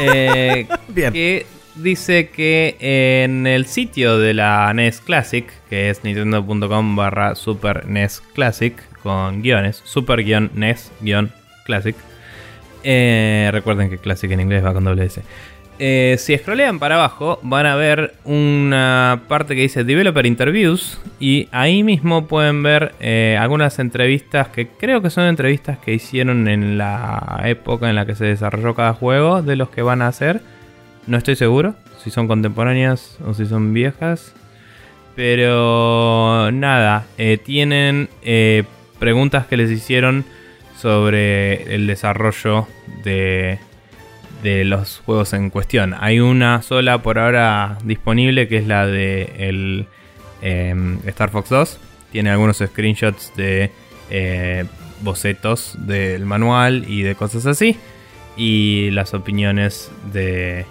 [0.89, 1.13] Bien.
[1.13, 2.77] Que dice que
[3.25, 9.43] en el sitio de la NES Classic, que es nintendo.com barra Super NES Classic, con
[9.43, 11.97] guiones, super-nes-classic,
[12.83, 15.23] eh, recuerden que Classic en inglés va con doble S.
[15.83, 21.01] Eh, si scrollean para abajo, van a ver una parte que dice Developer Interviews.
[21.19, 26.49] Y ahí mismo pueden ver eh, algunas entrevistas que creo que son entrevistas que hicieron
[26.49, 30.09] en la época en la que se desarrolló cada juego de los que van a
[30.09, 30.43] hacer.
[31.11, 34.33] No estoy seguro si son contemporáneas o si son viejas.
[35.17, 38.63] Pero nada, eh, tienen eh,
[39.01, 40.25] preguntas que les hicieron
[40.79, 42.69] sobre el desarrollo
[43.03, 43.59] de,
[44.45, 45.97] de los juegos en cuestión.
[45.99, 49.87] Hay una sola por ahora disponible que es la de el,
[50.43, 51.81] em, Star Fox 2.
[52.13, 53.73] Tiene algunos screenshots de
[54.11, 54.65] eh,
[55.01, 57.77] bocetos del manual y de cosas así.
[58.37, 60.67] Y las opiniones de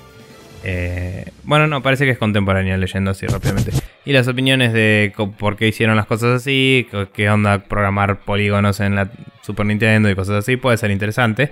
[0.63, 3.71] eh, bueno, no, parece que es contemporáneo leyendo así rápidamente.
[4.05, 8.95] Y las opiniones de por qué hicieron las cosas así, qué onda programar polígonos en
[8.95, 9.11] la
[9.41, 11.51] Super Nintendo y cosas así, puede ser interesante.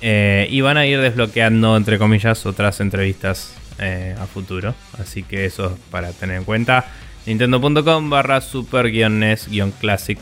[0.00, 4.74] Eh, y van a ir desbloqueando, entre comillas, otras entrevistas eh, a futuro.
[4.98, 6.84] Así que eso es para tener en cuenta.
[7.26, 10.18] Nintendo.com barra super-nes-classic.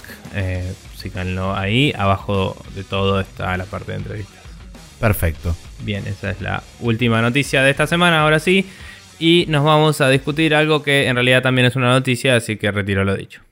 [0.96, 1.92] síganlo ahí.
[1.96, 4.41] Abajo de todo está la parte de entrevistas.
[5.02, 5.56] Perfecto.
[5.80, 8.66] Bien, esa es la última noticia de esta semana, ahora sí.
[9.18, 12.70] Y nos vamos a discutir algo que en realidad también es una noticia, así que
[12.70, 13.42] retiro lo dicho.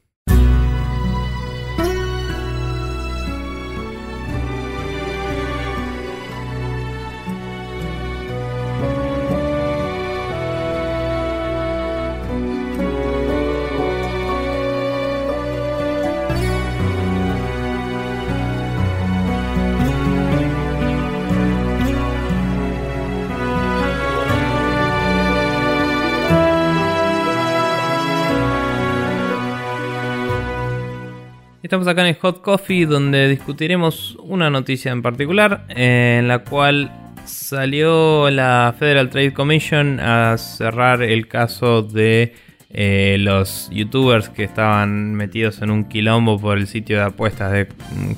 [31.91, 36.91] Acá en el Hot Coffee donde discutiremos una noticia en particular en la cual
[37.25, 42.35] salió la Federal Trade Commission a cerrar el caso de
[42.71, 47.69] eh, los youtubers que estaban metidos en un quilombo por el sitio de apuestas de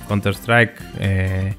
[0.09, 1.55] Counter-Strike eh,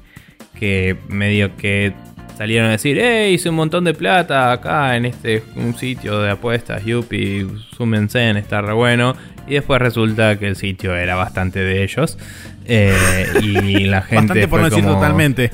[0.58, 1.92] que medio que
[2.36, 6.30] salieron a decir, hey, hice un montón de plata acá en este un sitio de
[6.30, 7.46] apuestas, yupi,
[7.76, 9.14] súmense en, está re bueno.
[9.46, 12.18] Y después resulta que el sitio era bastante de ellos.
[12.66, 12.94] Eh,
[13.42, 14.26] y la gente.
[14.26, 15.50] Bastante por no decir totalmente.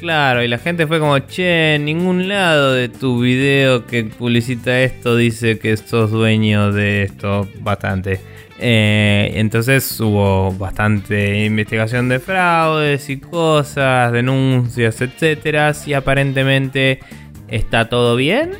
[0.00, 4.80] Claro, y la gente fue como, che, en ningún lado de tu video que publicita
[4.80, 7.48] esto dice que sos dueño de esto.
[7.60, 8.20] Bastante.
[8.60, 15.72] Eh, entonces hubo bastante investigación de fraudes y cosas, denuncias, etcétera.
[15.84, 17.00] Y aparentemente
[17.48, 18.52] está todo bien.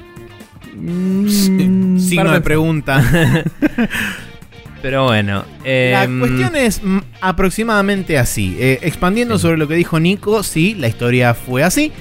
[0.74, 3.00] Mm, signo de pregunta.
[4.82, 5.44] Pero bueno.
[5.64, 8.56] la em, cuestión es mm, aproximadamente así.
[8.58, 11.92] Eh, expandiendo sobre lo que dijo Nico, sí, la historia fue así.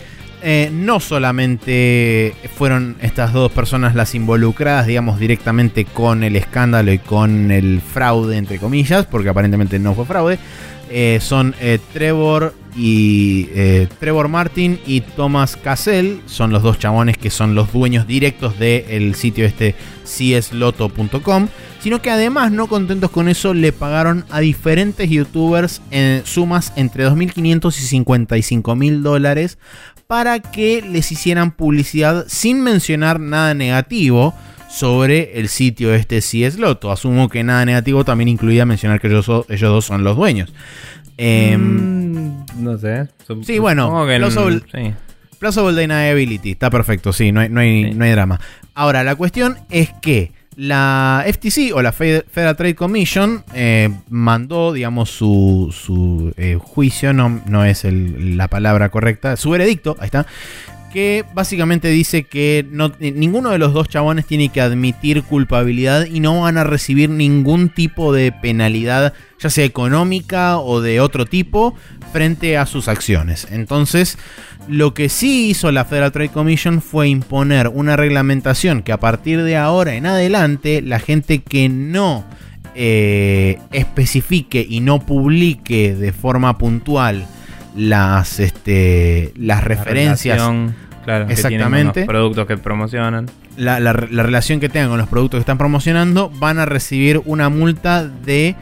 [0.44, 6.99] Eh, no solamente fueron estas dos personas las involucradas, digamos, directamente con el escándalo y
[6.99, 10.38] con el fraude, entre comillas, porque aparentemente no fue fraude.
[10.90, 11.56] Eh, son
[11.91, 13.45] Trevor y
[13.99, 19.16] Trevor Martin y Thomas Cassell, son los dos chabones que son los dueños directos del
[19.16, 19.76] sitio este
[20.06, 21.48] csloto.com,
[21.82, 25.82] sino que además, no contentos con eso, le pagaron a diferentes youtubers
[26.24, 29.58] sumas entre 2.500 y 55.000 dólares
[30.06, 34.34] para que les hicieran publicidad sin mencionar nada negativo
[34.70, 36.58] sobre el sitio este si es.
[36.90, 40.54] Asumo que nada negativo también incluía mencionar que ellos, dos son los dueños.
[41.18, 43.07] Em, mm, no sé.
[43.44, 44.94] Sí, bueno, plausible, sí.
[45.76, 46.52] deniability.
[46.52, 48.39] Está perfecto, sí, no no hay, no hay drama.
[48.73, 55.11] Ahora, la cuestión es que la FTC o la Federal Trade Commission eh, mandó, digamos,
[55.11, 60.26] su, eh, juicio, no, no es la palabra correcta, su veredicto, ahí está,
[60.92, 66.20] que básicamente dice que no, ninguno de los dos chabones tiene que admitir culpabilidad y
[66.20, 71.76] no van a recibir ningún tipo de penalidad, ya sea económica o de otro tipo,
[72.12, 73.48] frente a sus acciones.
[73.52, 74.18] Entonces,
[74.68, 79.44] lo que sí hizo la Federal Trade Commission fue imponer una reglamentación que a partir
[79.44, 82.26] de ahora en adelante la gente que no
[82.76, 87.26] eh, especifique y no publique de forma puntual
[87.78, 90.41] las, este, las referencias.
[91.06, 92.02] claro, exactamente.
[92.02, 93.28] los productos que promocionan.
[93.56, 97.49] La, la relación que tengan con los productos que están promocionando van a recibir una
[97.49, 98.56] multa de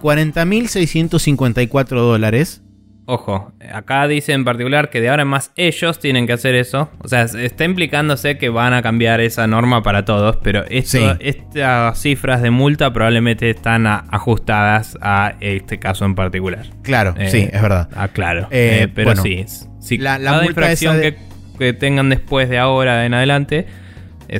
[0.00, 2.62] 40.654 dólares
[3.10, 6.90] Ojo, acá dice en particular que de ahora en más ellos tienen que hacer eso.
[6.98, 12.42] O sea, está implicándose que van a cambiar esa norma para todos, pero estas cifras
[12.42, 16.66] de multa probablemente están ajustadas a este caso en particular.
[16.82, 17.88] Claro, eh, sí, es verdad.
[17.96, 18.42] Ah, claro.
[18.50, 19.42] Eh, eh, pero sí,
[19.80, 21.16] sí, la, la infracción que,
[21.58, 23.66] que tengan después de ahora en adelante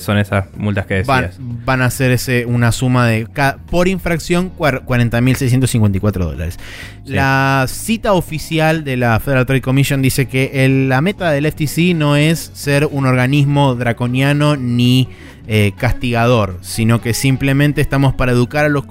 [0.01, 1.36] son esas multas que decías.
[1.39, 3.27] Van, a hacer ese, una suma de.
[3.70, 6.59] Por infracción, 40.654 dólares.
[7.05, 12.16] La cita oficial de la Federal Trade Commission dice que la meta del FTC no
[12.16, 15.09] es ser un organismo draconiano ni
[15.47, 18.85] eh, castigador, sino que simplemente estamos para educar a los,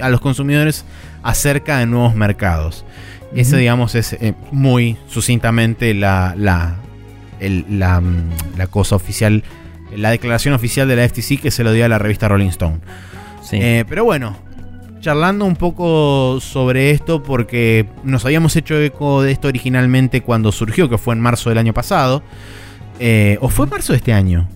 [0.00, 0.84] a los consumidores
[1.24, 2.84] acerca de nuevos mercados.
[3.34, 6.76] Ese, digamos, es eh, muy sucintamente la, la,
[7.40, 9.42] la, mm, la cosa oficial
[9.96, 12.78] la declaración oficial de la FTC que se lo dio a la revista Rolling Stone.
[13.52, 14.36] Eh, pero bueno,
[15.00, 20.88] charlando un poco sobre esto porque nos habíamos hecho eco de esto originalmente cuando surgió,
[20.88, 22.22] que fue en marzo del año pasado.
[22.98, 24.48] Eh, ¿O fue marzo de este año?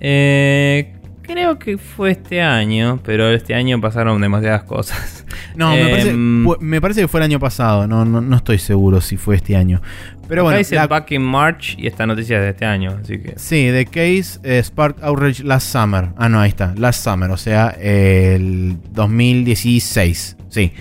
[0.00, 0.99] Eh,
[1.32, 5.24] creo que fue este año, pero este año pasaron demasiadas cosas.
[5.54, 9.16] No, me, parece, me, parece, que fue el año pasado, no, no, estoy seguro si
[9.16, 9.82] fue este año.
[10.28, 13.34] Pero bueno, dice back in March y esta noticia es de este año, así que.
[13.36, 16.10] Sí, The Case eh, Spark Outrage Last Summer.
[16.16, 20.36] Ah, no, ahí está, Last Summer, o sea, el 2016.
[20.48, 20.72] Sí.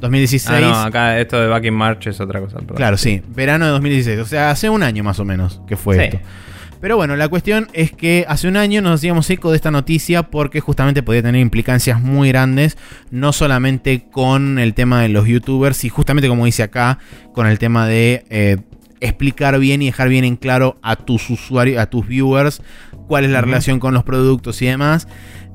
[0.00, 0.48] 2016.
[0.56, 2.58] Ah, no, acá esto de Back in March es otra cosa.
[2.74, 6.04] Claro, sí, verano de 2016, o sea, hace un año más o menos que fue
[6.04, 6.20] esto.
[6.84, 10.24] Pero bueno, la cuestión es que hace un año nos hacíamos eco de esta noticia
[10.24, 12.76] porque justamente podía tener implicancias muy grandes,
[13.10, 16.98] no solamente con el tema de los youtubers y justamente como dice acá,
[17.32, 18.58] con el tema de eh,
[19.00, 22.60] explicar bien y dejar bien en claro a tus usuarios, a tus viewers,
[23.08, 25.08] cuál es la relación con los productos y demás.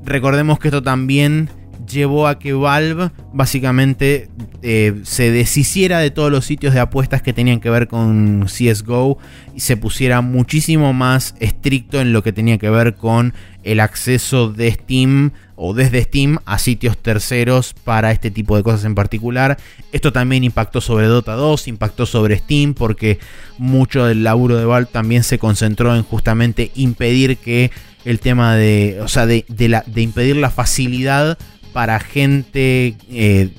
[0.04, 1.52] Recordemos que esto también
[1.92, 4.30] llevó a que Valve básicamente
[4.62, 9.18] eh, se deshiciera de todos los sitios de apuestas que tenían que ver con CSGO
[9.56, 13.34] y se pusiera muchísimo más estricto en lo que tenía que ver con
[13.64, 18.86] el acceso de Steam o desde Steam a sitios terceros para este tipo de cosas
[18.86, 19.58] en particular.
[19.92, 23.20] Esto también impactó sobre Dota 2, impactó sobre Steam porque
[23.58, 27.72] mucho del laburo de Valve también se concentró en justamente impedir que
[28.06, 31.38] el tema de, o sea, de, de impedir la facilidad
[31.74, 33.50] para gente eh,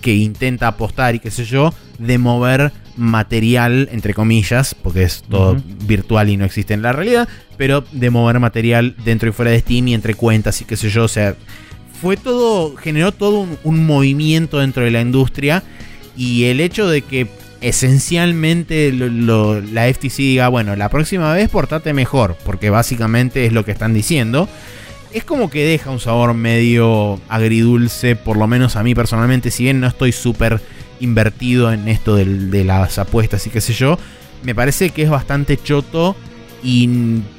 [0.00, 5.56] que intenta apostar y qué sé yo, de mover material, entre comillas, porque es todo
[5.86, 9.60] virtual y no existe en la realidad, pero de mover material dentro y fuera de
[9.60, 11.34] Steam y entre cuentas y qué sé yo, o sea,
[12.00, 15.62] fue todo, generó todo un, un movimiento dentro de la industria
[16.16, 17.28] y el hecho de que
[17.60, 23.52] esencialmente lo- lo- la FTC diga, bueno, la próxima vez portate mejor, porque básicamente es
[23.52, 24.48] lo que están diciendo.
[25.12, 29.64] Es como que deja un sabor medio agridulce, por lo menos a mí personalmente, si
[29.64, 30.60] bien no estoy súper
[31.00, 33.98] invertido en esto del- de las apuestas y qué sé yo,
[34.44, 36.14] me parece que es bastante choto
[36.62, 36.88] y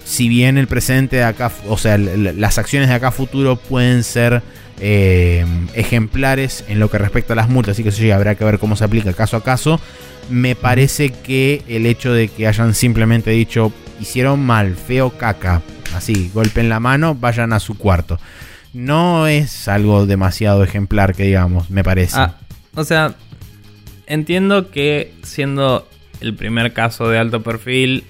[0.03, 4.41] si bien el presente de acá, o sea, las acciones de acá futuro pueden ser
[4.84, 5.45] eh,
[5.76, 8.57] ejemplares en lo que respecta a las multas y que sé yo, habrá que ver
[8.57, 9.80] cómo se aplica caso a caso,
[10.30, 13.72] me parece que el hecho de que hayan simplemente dicho
[14.02, 15.61] hicieron mal, feo caca,
[15.95, 18.19] así, golpe en la mano, vayan a su cuarto.
[18.73, 22.18] No es algo demasiado ejemplar que digamos, me parece.
[22.18, 22.36] Ah,
[22.76, 23.15] o sea,
[24.07, 25.88] entiendo que siendo
[26.19, 28.03] el primer caso de alto perfil,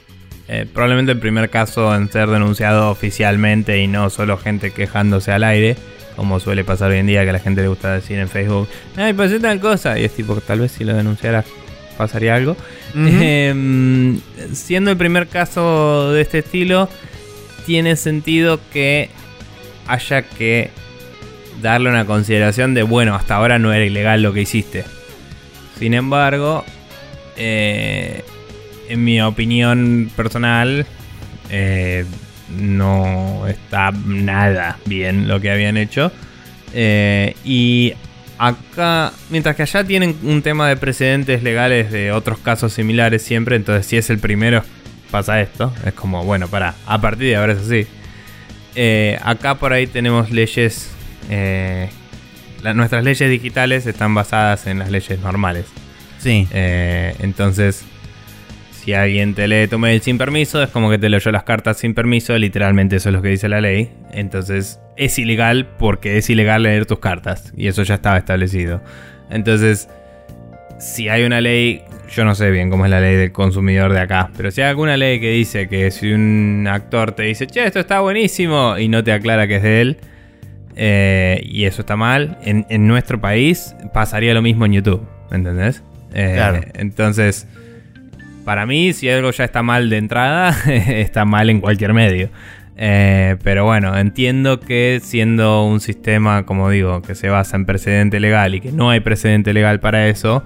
[0.48, 5.44] eh, probablemente el primer caso en ser denunciado oficialmente y no solo gente quejándose al
[5.44, 5.76] aire,
[6.16, 8.68] como suele pasar hoy en día que a la gente le gusta decir en Facebook,
[8.98, 11.44] ay, pasé tal cosa, y es tipo, tal vez si lo denunciara
[11.98, 12.56] pasaría algo.
[12.96, 14.20] Em,
[14.54, 16.90] siendo el primer caso de este estilo,
[17.66, 19.10] tiene sentido que
[19.88, 20.70] haya que
[21.62, 24.84] darle una consideración de, bueno, hasta ahora no era ilegal lo que hiciste.
[25.80, 26.64] Sin embargo,
[27.38, 28.24] eh,
[28.90, 30.86] en mi opinión personal,
[31.50, 32.06] eh,
[32.58, 36.12] no está nada bien lo que habían hecho.
[36.74, 37.94] Eh, y
[38.48, 43.56] acá, mientras que allá tienen un tema de precedentes legales de otros casos similares siempre,
[43.56, 44.64] entonces si es el primero
[45.12, 47.86] pasa esto, es como, bueno, para, a partir de ahora es así.
[48.76, 50.90] Eh, acá por ahí tenemos leyes,
[51.30, 51.90] eh,
[52.64, 55.66] la- nuestras leyes digitales están basadas en las leyes normales.
[56.18, 56.48] Sí.
[56.52, 57.84] Eh, entonces,
[58.84, 61.78] si alguien te lee tu mail sin permiso, es como que te leyó las cartas
[61.78, 63.92] sin permiso, literalmente eso es lo que dice la ley.
[64.12, 68.82] Entonces, es ilegal porque es ilegal leer tus cartas, y eso ya estaba establecido.
[69.30, 69.88] Entonces,
[70.80, 74.00] si hay una ley, yo no sé bien cómo es la ley del consumidor de
[74.00, 77.64] acá, pero si hay alguna ley que dice que si un actor te dice, che,
[77.66, 79.98] esto está buenísimo, y no te aclara que es de él,
[80.76, 85.84] eh, y eso está mal, en, en nuestro país pasaría lo mismo en YouTube, ¿entendés?
[86.14, 86.62] Eh, Claro.
[86.74, 87.48] Entonces,
[88.52, 92.30] para mí, si algo ya está mal de entrada, está mal en cualquier medio.
[92.76, 98.20] Eh, pero bueno, entiendo que siendo un sistema, como digo, que se basa en precedente
[98.20, 100.44] legal y que no hay precedente legal para eso,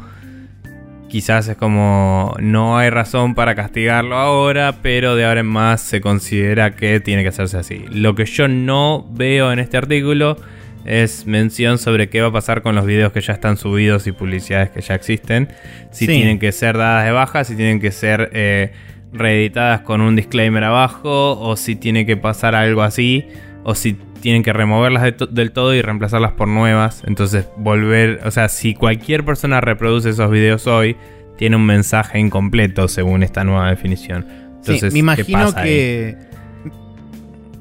[1.07, 5.99] quizás es como no hay razón para castigarlo ahora, pero de ahora en más se
[5.99, 7.85] considera que tiene que hacerse así.
[7.89, 10.37] Lo que yo no veo en este artículo
[10.85, 14.11] es mención sobre qué va a pasar con los videos que ya están subidos y
[14.11, 15.49] publicidades que ya existen.
[15.91, 16.13] Si Sí.
[16.13, 18.71] tienen que ser dadas de baja, si tienen que ser eh,
[19.11, 23.25] reeditadas con un disclaimer abajo, o si tiene que pasar algo así,
[23.63, 27.03] o si tienen que removerlas de to- del todo y reemplazarlas por nuevas.
[27.07, 30.95] Entonces volver, o sea, si cualquier persona reproduce esos videos hoy,
[31.37, 34.25] tiene un mensaje incompleto según esta nueva definición.
[34.57, 36.15] Entonces, sí, me ¿qué imagino ahí?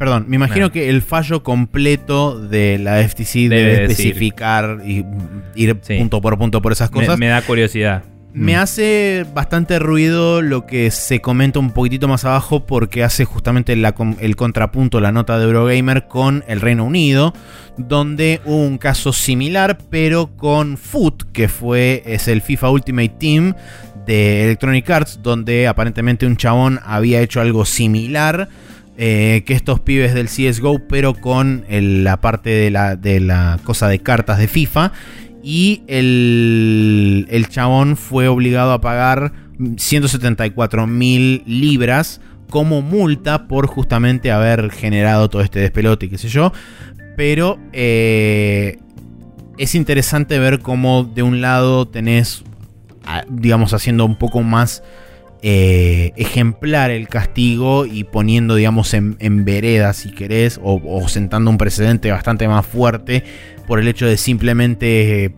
[0.05, 4.09] Perdón, me imagino que el fallo completo de la FTC Debe debe, decir.
[4.09, 5.05] especificar y
[5.55, 5.97] ir Sí.
[5.97, 7.19] punto por punto por esas cosas.
[7.19, 8.03] me da curiosidad.
[8.35, 13.77] Me hace bastante ruido lo que se comenta un poquitito más abajo porque hace justamente
[13.77, 17.33] la el contrapunto, la nota de Eurogamer con el Reino Unido,
[17.79, 23.55] donde hubo un caso similar pero con Foot, que fue es el FIFA Ultimate Team
[24.05, 28.49] de Electronic Arts, donde aparentemente un chabón había hecho algo similar.
[28.97, 33.89] Eh, que estos pibes del CSGO, pero con la parte de la, de la cosa
[33.89, 34.93] de cartas de FIFA.
[35.43, 39.33] Y el, el chabón fue obligado a pagar
[39.77, 46.29] 174 mil libras como multa por justamente haber generado todo este despelote y qué sé
[46.29, 46.53] yo.
[47.17, 48.79] Pero eh,
[49.59, 52.45] es interesante ver cómo de un lado tenés,
[53.29, 54.83] digamos, haciendo un poco más
[55.47, 61.59] eh, ejemplar el castigo y poniendo, digamos, en, en vereda, si querés, o, sentando un
[61.59, 63.25] precedente bastante más fuerte
[63.67, 65.35] por el hecho de simplemente eh,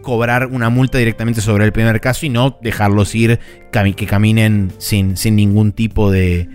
[0.00, 3.40] cobrar una multa directamente sobre el primer caso y no dejarlos ir,
[3.72, 6.48] que caminen sin, sin ningún tipo de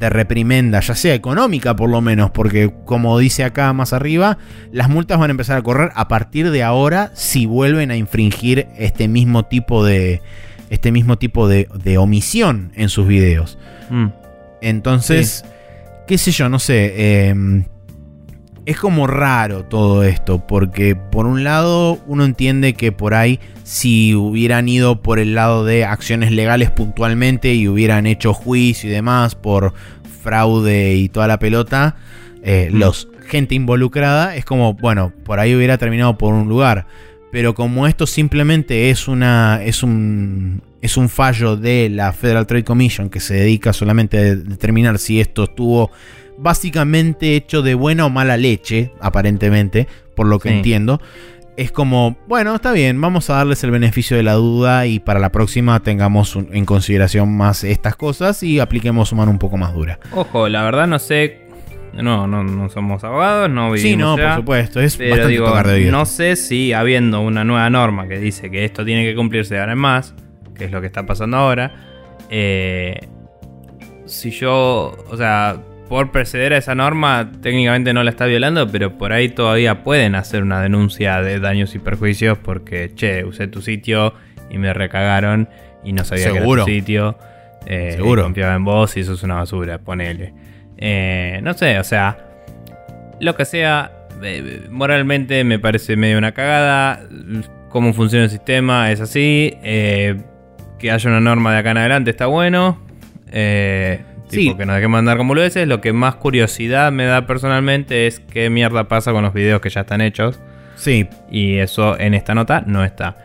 [0.00, 4.38] reprimenda, ya sea económica por lo menos, porque como dice acá más arriba,
[4.72, 8.66] las multas van a empezar a correr a partir de ahora si vuelven a infringir
[8.76, 10.20] este mismo tipo de
[10.70, 13.58] este mismo tipo de, de omisión en sus videos.
[13.90, 14.06] Mm.
[14.60, 15.44] Entonces,
[16.06, 16.94] qué sé yo, no sé.
[16.96, 17.64] eh,
[18.68, 24.14] es como raro todo esto, porque por un lado uno entiende que por ahí si
[24.14, 29.34] hubieran ido por el lado de acciones legales puntualmente y hubieran hecho juicio y demás
[29.36, 29.72] por
[30.22, 31.96] fraude y toda la pelota,
[32.42, 36.86] eh, los gente involucrada, es como, bueno, por ahí hubiera terminado por un lugar.
[37.30, 39.62] Pero como esto simplemente es una.
[39.62, 40.62] es un.
[40.80, 45.20] es un fallo de la Federal Trade Commission que se dedica solamente a determinar si
[45.20, 45.90] esto estuvo
[46.38, 51.00] básicamente hecho de buena o mala leche, aparentemente, por lo que entiendo.
[51.56, 55.18] Es como, bueno, está bien, vamos a darles el beneficio de la duda y para
[55.18, 59.98] la próxima tengamos en consideración más estas cosas y apliquemos mano un poco más dura.
[60.12, 61.47] Ojo, la verdad no sé
[62.02, 65.66] no, no, no somos abogados, no vivimos Sí, no, por supuesto, es bastante digo, tocar
[65.66, 69.54] de No sé si habiendo una nueva norma que dice que esto tiene que cumplirse
[69.54, 70.14] de ahora en más,
[70.54, 71.72] que es lo que está pasando ahora,
[72.30, 73.08] eh,
[74.06, 75.56] si yo, o sea,
[75.88, 80.14] por preceder a esa norma, técnicamente no la está violando, pero por ahí todavía pueden
[80.14, 84.14] hacer una denuncia de daños y perjuicios porque, che, usé tu sitio
[84.50, 85.48] y me recagaron
[85.84, 87.18] y no sabía que era tu sitio.
[87.66, 88.22] Eh, Seguro.
[88.22, 90.32] confiaba en vos y eso es una basura, ponele.
[90.78, 92.16] Eh, no sé, o sea,
[93.20, 93.92] lo que sea,
[94.22, 97.00] eh, moralmente me parece medio una cagada.
[97.68, 99.54] Cómo funciona el sistema es así.
[99.62, 100.16] Eh,
[100.78, 102.80] que haya una norma de acá en adelante está bueno.
[104.30, 108.20] Tipo, que nos dejemos andar como veces Lo que más curiosidad me da personalmente es
[108.20, 110.40] qué mierda pasa con los videos que ya están hechos.
[110.76, 111.08] Sí.
[111.30, 113.16] Y eso en esta nota no está.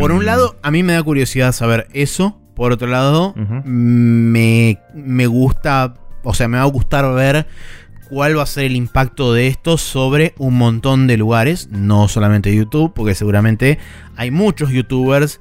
[0.00, 2.40] Por un em, lado, a mí me da curiosidad saber eso.
[2.54, 5.94] Por otro lado, me, me gusta
[6.24, 7.46] o sea, me va a gustar ver
[8.08, 12.54] cuál va a ser el impacto de esto sobre un montón de lugares, no solamente
[12.54, 13.78] YouTube, porque seguramente
[14.16, 15.40] hay muchos youtubers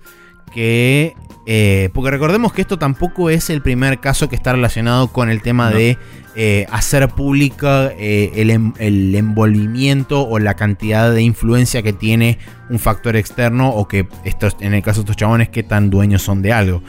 [0.54, 1.14] que...
[1.46, 5.42] Eh, porque recordemos que esto tampoco es el primer caso que está relacionado con el
[5.42, 5.98] tema de
[6.36, 12.40] eh, hacer pública eh, el, em, el, envolvimiento o la cantidad de influencia que tiene
[12.70, 16.22] un factor externo o que estos, en el caso de estos chabones, que tan dueños
[16.22, 16.82] son de algo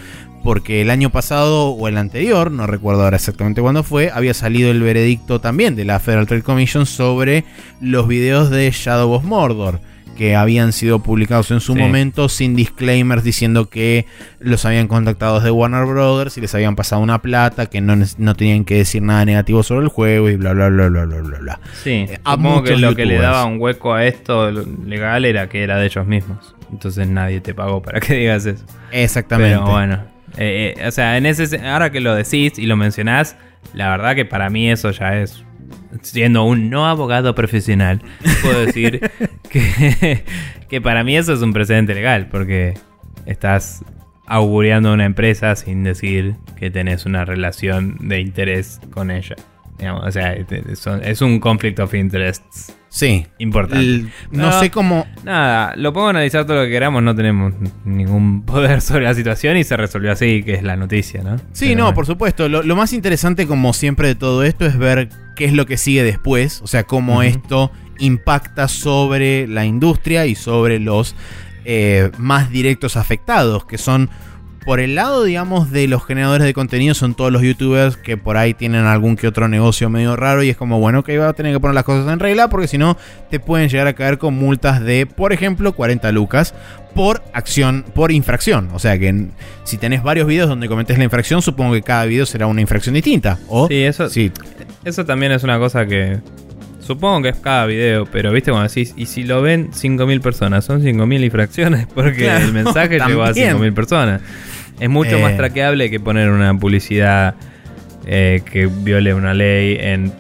[0.45, 4.71] porque el año pasado o el anterior, no recuerdo ahora exactamente cuándo fue, había salido
[4.71, 7.45] el veredicto también de la Federal Trade Commission sobre
[7.81, 9.81] los videos de Shadow of Mordor
[10.15, 14.07] que habían sido publicados en su momento sin disclaimers diciendo que
[14.39, 18.35] los habían contactado de Warner Brothers y les habían pasado una plata, que no, no
[18.37, 21.39] tenían que decir nada negativo sobre el juego y bla bla bla bla bla bla
[21.39, 21.61] bla.
[21.83, 22.21] Sí, eh,
[22.65, 26.07] que lo que le daba un hueco a esto legal era que era de ellos
[26.07, 26.55] mismos.
[26.71, 28.65] Entonces nadie te pagó para que digas eso.
[28.93, 29.57] Exactamente.
[29.59, 33.37] Pero bueno, eh, eh, o sea, en ese, ahora que lo decís y lo mencionás,
[33.73, 35.45] la verdad que para mí eso ya es.
[36.03, 38.03] Siendo un no abogado profesional,
[38.43, 39.01] puedo decir
[39.49, 40.25] que,
[40.69, 42.75] que para mí eso es un precedente legal, porque
[43.27, 43.85] estás
[44.27, 49.37] auguriando a una empresa sin decir que tenés una relación de interés con ella.
[49.81, 53.27] O sea, es un conflict of interests Sí.
[53.39, 54.07] Importante.
[54.31, 55.05] no, sé cómo.
[55.25, 57.53] Nada, lo podemos analizar todo lo que queramos, no tenemos
[57.85, 61.37] ningún poder sobre la situación y se resolvió así, que es la noticia, ¿no?
[61.53, 62.49] Sí, no, por supuesto.
[62.49, 66.05] Lo, más interesante, como siempre, de todo esto es ver qué es lo que sigue
[66.05, 66.63] después.
[66.63, 71.17] O sea, cómo esto impacta sobre la industria y sobre los
[71.65, 74.09] eh, más directos afectados, que son
[74.65, 78.37] por el lado, digamos, de los generadores de contenido son todos los youtubers que por
[78.37, 81.33] ahí tienen algún que otro negocio medio raro y es como, bueno, que va a
[81.35, 82.97] tener que poner las cosas en regla porque si no
[83.31, 86.55] te pueden llegar a caer con multas de, por ejemplo, 40 lucas
[86.95, 88.71] por acción, por infracción.
[88.73, 89.27] O sea que
[89.65, 92.95] si tenés varios videos donde cometes la infracción, supongo que cada video será una infracción
[92.95, 93.39] distinta.
[93.49, 94.33] O, sí, eso, sí.
[94.85, 96.21] eso también es una cosa que
[96.85, 100.67] Supongo que es cada video, pero viste cuando decís, y si lo ven 5.000 personas,
[100.67, 104.21] son 5.000 infracciones porque el mensaje llegó a 5.000 personas.
[104.81, 105.37] Es mucho más eh.
[105.37, 107.35] traqueable que poner una publicidad
[108.07, 110.13] eh, que viole una ley en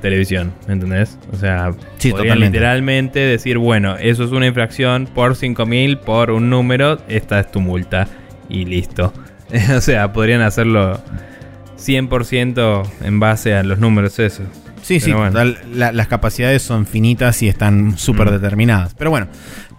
[0.00, 1.18] televisión, ¿me entendés?
[1.32, 1.72] O sea,
[2.02, 7.60] literalmente decir, bueno, eso es una infracción por 5.000, por un número, esta es tu
[7.60, 8.08] multa
[8.48, 9.12] y listo.
[9.76, 11.00] o sea, podrían hacerlo
[11.78, 14.46] 100% en base a los números esos.
[14.82, 15.12] Sí, sí,
[15.72, 18.32] las capacidades son finitas y están súper mm.
[18.32, 18.94] determinadas.
[18.94, 19.28] Pero bueno,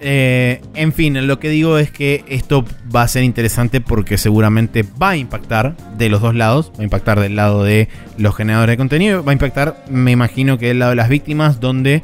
[0.03, 4.83] eh, en fin, lo que digo es que esto va a ser interesante porque seguramente
[5.01, 6.71] va a impactar de los dos lados.
[6.75, 7.87] Va a impactar del lado de
[8.17, 9.23] los generadores de contenido.
[9.23, 12.01] Va a impactar, me imagino que del lado de las víctimas, donde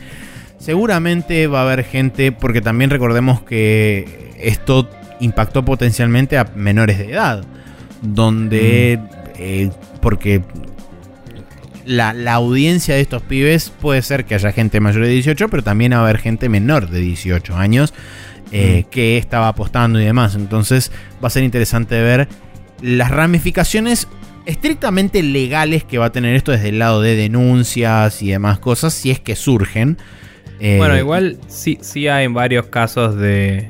[0.60, 4.88] seguramente va a haber gente, porque también recordemos que esto
[5.20, 7.44] impactó potencialmente a menores de edad.
[8.02, 9.00] Donde...
[9.02, 9.18] Mm.
[9.40, 9.72] Eh,
[10.02, 10.42] porque
[11.88, 15.94] la, audiencia de estos pibes puede ser que haya gente mayor de 18, pero también
[15.94, 17.94] va a haber gente menor de 18 años
[18.52, 18.90] eh, mm.
[18.90, 20.36] que estaba apostando y demás.
[20.36, 20.92] Entonces
[21.24, 22.28] va a ser interesante ver
[22.82, 24.08] las ramificaciones
[24.46, 28.94] estrictamente legales que va a tener esto desde el lado de denuncias y demás cosas,
[28.94, 29.98] si es que surgen.
[30.60, 33.70] Eh, bueno, igual sí, sí hay varios casos de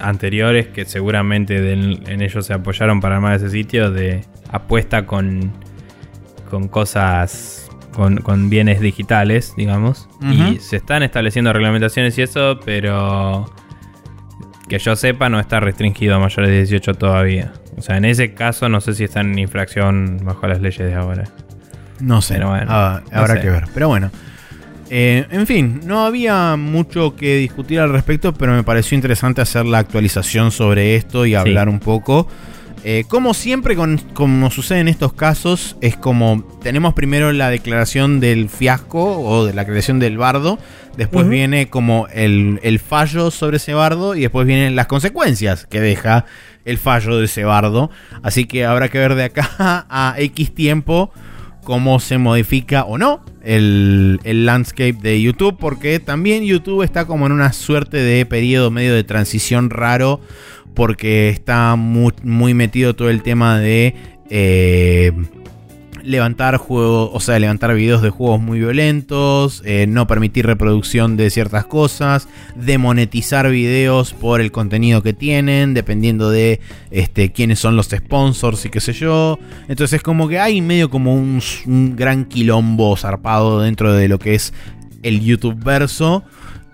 [0.00, 5.52] anteriores que seguramente en ellos se apoyaron para armar ese sitio de apuesta con,
[6.52, 10.06] con cosas, con, bienes digitales, digamos.
[10.20, 13.50] Y se están estableciendo reglamentaciones y eso, pero
[14.68, 17.54] que yo sepa no está restringido a mayores de 18 todavía.
[17.78, 20.92] O sea, en ese caso no sé si están en infracción bajo las leyes de
[20.92, 21.24] ahora.
[22.00, 23.64] No sé, ah, habrá que ver.
[23.72, 24.10] Pero bueno.
[24.90, 29.64] Eh, en fin, no había mucho que discutir al respecto, pero me pareció interesante hacer
[29.64, 32.28] la actualización sobre esto y hablar un poco.
[32.84, 33.76] Eh, como siempre,
[34.12, 39.54] como sucede en estos casos, es como tenemos primero la declaración del fiasco o de
[39.54, 40.58] la creación del bardo,
[40.96, 45.80] después viene como el, el, fallo sobre ese bardo y después vienen las consecuencias que
[45.80, 46.24] deja
[46.64, 47.90] el fallo de ese bardo.
[48.22, 49.48] Así que habrá que ver de acá
[49.88, 51.12] a X tiempo
[51.62, 57.32] cómo se modifica o no el, landscape de YouTube, porque también YouTube está como en
[57.32, 60.20] una suerte de periodo medio de transición raro,
[60.74, 63.94] porque está muy, metido todo el tema de...
[64.30, 65.12] Eh,
[66.04, 71.30] levantar juegos, o sea, levantar videos de juegos muy violentos, eh, no permitir reproducción de
[71.30, 77.86] ciertas cosas, demonetizar videos por el contenido que tienen, dependiendo de este, quiénes son los
[77.86, 79.38] sponsors y qué sé yo.
[79.68, 81.40] Entonces es como que hay medio como un,
[81.96, 84.52] gran quilombo zarpado dentro de lo que es
[85.02, 86.24] el YouTube verso.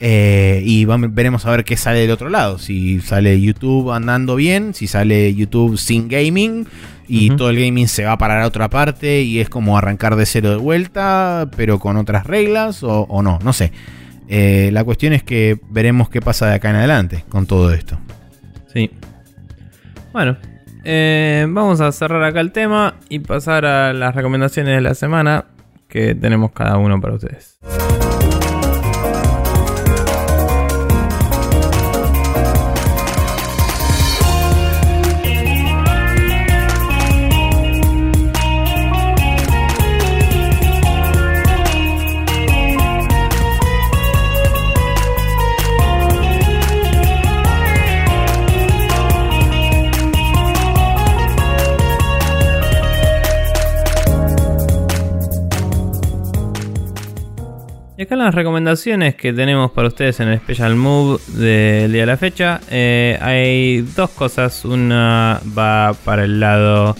[0.00, 2.58] Eh, y veremos a ver qué sale del otro lado.
[2.58, 6.66] Si sale YouTube andando bien, si sale YouTube sin gaming,
[7.08, 10.14] y todo el gaming se va a parar a otra parte y es como arrancar
[10.14, 13.72] de cero de vuelta, pero con otras reglas o, no, no sé.
[14.28, 17.98] Eh, la cuestión es que veremos qué pasa de acá en adelante con todo esto.
[18.72, 18.90] Sí.
[20.12, 20.36] Bueno,
[20.84, 25.46] eh, vamos a cerrar acá el tema y pasar a las recomendaciones de la semana
[25.88, 27.58] que tenemos cada uno para ustedes.
[57.98, 62.06] Y acá las recomendaciones que tenemos para ustedes en el Special Move del día de
[62.06, 64.64] la fecha, eh, hay dos cosas.
[64.64, 66.94] Una va para el lado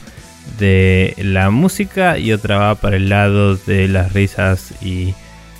[0.58, 5.14] de la música y otra va para el lado de las risas y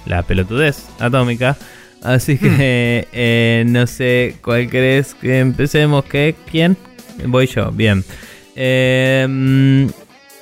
[0.07, 1.57] la pelotudez atómica.
[2.03, 3.13] Así que hmm.
[3.13, 6.05] eh, no sé cuál crees que empecemos.
[6.07, 6.35] ¿Qué?
[6.51, 6.77] ¿Quién?
[7.27, 8.03] Voy yo, bien.
[8.57, 9.87] Eh,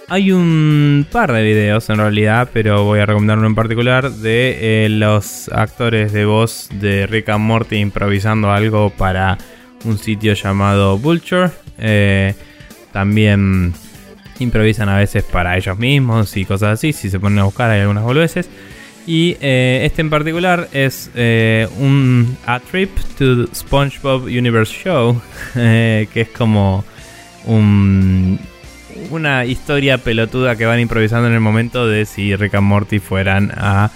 [0.09, 4.85] hay un par de videos en realidad, pero voy a recomendar uno en particular de
[4.85, 9.37] eh, los actores de voz de Rick and Morty improvisando algo para
[9.85, 11.51] un sitio llamado Vulture.
[11.78, 12.35] Eh,
[12.93, 13.74] también
[14.39, 16.93] improvisan a veces para ellos mismos y cosas así.
[16.93, 18.49] Si se ponen a buscar, hay algunas boludeces.
[19.09, 21.11] Y eh, este en particular es
[21.78, 25.20] un A Trip to SpongeBob Universe Show,
[25.55, 26.85] que es como
[27.45, 28.39] un
[29.10, 33.52] una historia pelotuda que van improvisando en el momento de si Rick and Morty fueran
[33.56, 33.90] a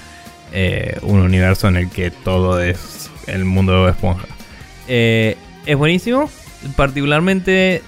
[0.53, 4.27] eh, un universo en el que todo es el mundo de Esponja.
[4.89, 5.37] Eh,
[5.67, 6.31] es buenísimo,
[6.77, 7.83] particularmente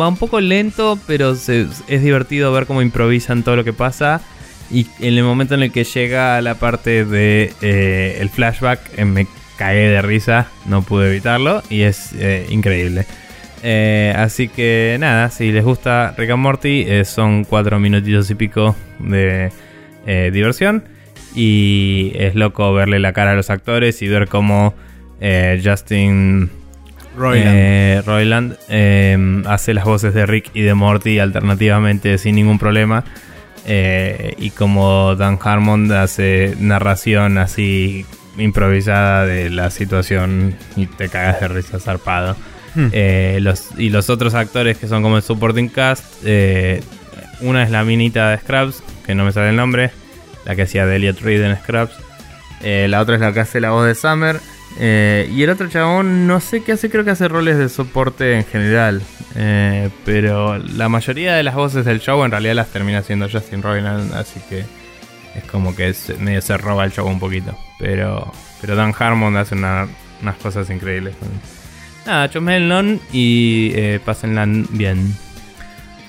[0.00, 4.20] va un poco lento, pero es divertido ver cómo improvisan todo lo que pasa.
[4.70, 9.26] Y en el momento en el que llega la parte de eh, el flashback, me
[9.58, 12.14] caí de risa, no pude evitarlo y es
[12.48, 13.06] increíble.
[13.62, 18.34] Eh, así que nada, si les gusta Rick and Morty, eh, son cuatro minutitos y
[18.34, 19.52] pico de
[20.06, 20.84] eh, diversión.
[21.34, 24.74] Y es loco verle la cara a los actores y ver cómo
[25.62, 26.50] Justin
[27.16, 28.56] Roiland,
[29.46, 33.04] hace las voces de Rick y de Morty alternativamente sin ningún problema.
[33.64, 38.04] y como Dan Harmon hace narración así
[38.36, 42.36] improvisada de la situación y te cagas de risa zarpado.
[42.74, 42.88] Hmm.
[42.92, 46.82] Eh, los, y los otros actores que son como el supporting cast, eh,
[47.40, 49.90] una es la minita de Scraps, que no me sale el nombre,
[50.44, 51.94] la que hacía de Elliot Reed en Scraps.
[52.62, 54.40] Eh, la otra es la que hace la voz de Summer.
[54.78, 58.44] y el otro chabón, no sé qué hace, creo que hace roles de soporte en
[58.44, 59.02] general.
[60.04, 64.14] pero la mayoría de las voces del show en realidad las termina haciendo Justin Roiland,
[64.14, 64.64] así que
[65.34, 67.56] es como que medio se roba el show un poquito.
[67.78, 69.88] Pero, pero Dan Harmon hace unas
[70.40, 71.14] cosas increíbles.
[72.06, 75.14] Nada, chomelon y eh, pásenla bien.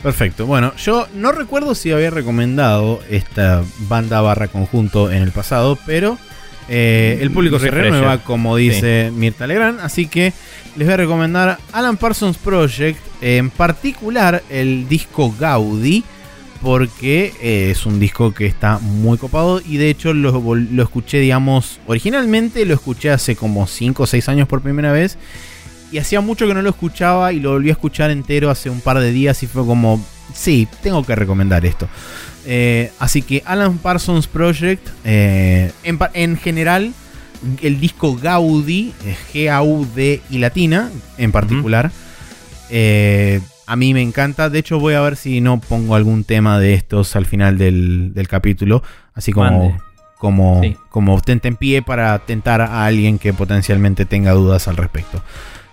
[0.01, 0.45] Perfecto.
[0.45, 6.17] Bueno, yo no recuerdo si había recomendado esta banda barra conjunto en el pasado, pero
[6.67, 10.33] eh, el público se renueva, como dice Mirta Legrand, así que
[10.75, 16.03] les voy a recomendar Alan Parsons Project, en particular el disco Gaudi,
[16.61, 21.19] porque eh, es un disco que está muy copado y de hecho lo, lo escuché,
[21.19, 25.17] digamos, originalmente lo escuché hace como 5 o 6 años por primera vez
[25.93, 28.81] y hacía mucho que no lo escuchaba y lo volví a escuchar entero hace un
[28.81, 30.03] par de días y fue como,
[30.33, 31.87] sí, tengo que recomendar esto.
[32.45, 36.93] Eh, así que Alan Parsons Project, eh, en, en general,
[37.61, 41.91] el disco Gaudi, eh, G-A-U-D y latina en particular,
[42.69, 44.49] eh, a mí me encanta.
[44.49, 48.13] De hecho, voy a ver si no pongo algún tema de estos al final del,
[48.13, 48.83] del capítulo,
[49.13, 49.81] así como, Mande.
[50.17, 50.75] como, Sí.
[50.89, 51.21] como
[51.59, 55.21] pie para tentar a alguien que potencialmente tenga dudas al respecto.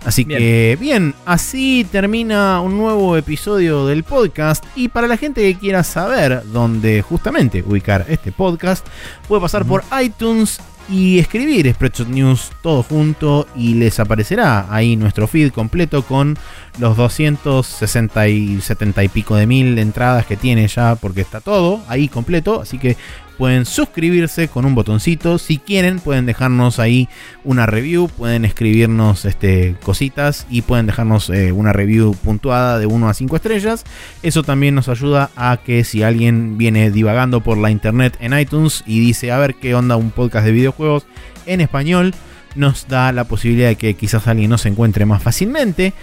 [0.05, 0.39] Así Bien.
[0.41, 4.65] que, bien, así termina un nuevo episodio del podcast.
[4.75, 8.87] Y para la gente que quiera saber dónde justamente ubicar este podcast,
[9.29, 10.59] puede pasar por iTunes
[10.89, 16.37] y escribir Spreadshot News todo junto y les aparecerá ahí nuestro feed completo con
[16.79, 21.81] los 260 y 70 y pico de mil entradas que tiene ya porque está todo
[21.87, 22.97] ahí completo, así que
[23.41, 27.09] pueden suscribirse con un botoncito, si quieren pueden dejarnos ahí
[27.43, 33.09] una review, pueden escribirnos este, cositas y pueden dejarnos eh, una review puntuada de 1
[33.09, 33.85] a 5 estrellas,
[34.23, 38.85] eso también nos ayuda a que si alguien viene divagando por la internet en iTunes
[38.87, 41.07] y dice a ver qué onda un podcast de videojuegos
[41.47, 42.15] en español,
[42.57, 45.95] nos da la posibilidad de que quizás alguien nos encuentre más fácilmente.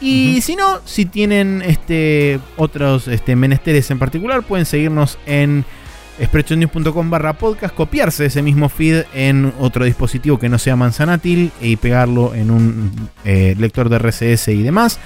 [0.00, 5.64] Y si no, si tienen este, otros este, menesteres en particular, pueden seguirnos en
[6.22, 11.76] spreadshotnews.com barra podcast, copiarse ese mismo feed en otro dispositivo que no sea manzanátil y
[11.76, 14.98] pegarlo en un eh, lector de RCS y demás.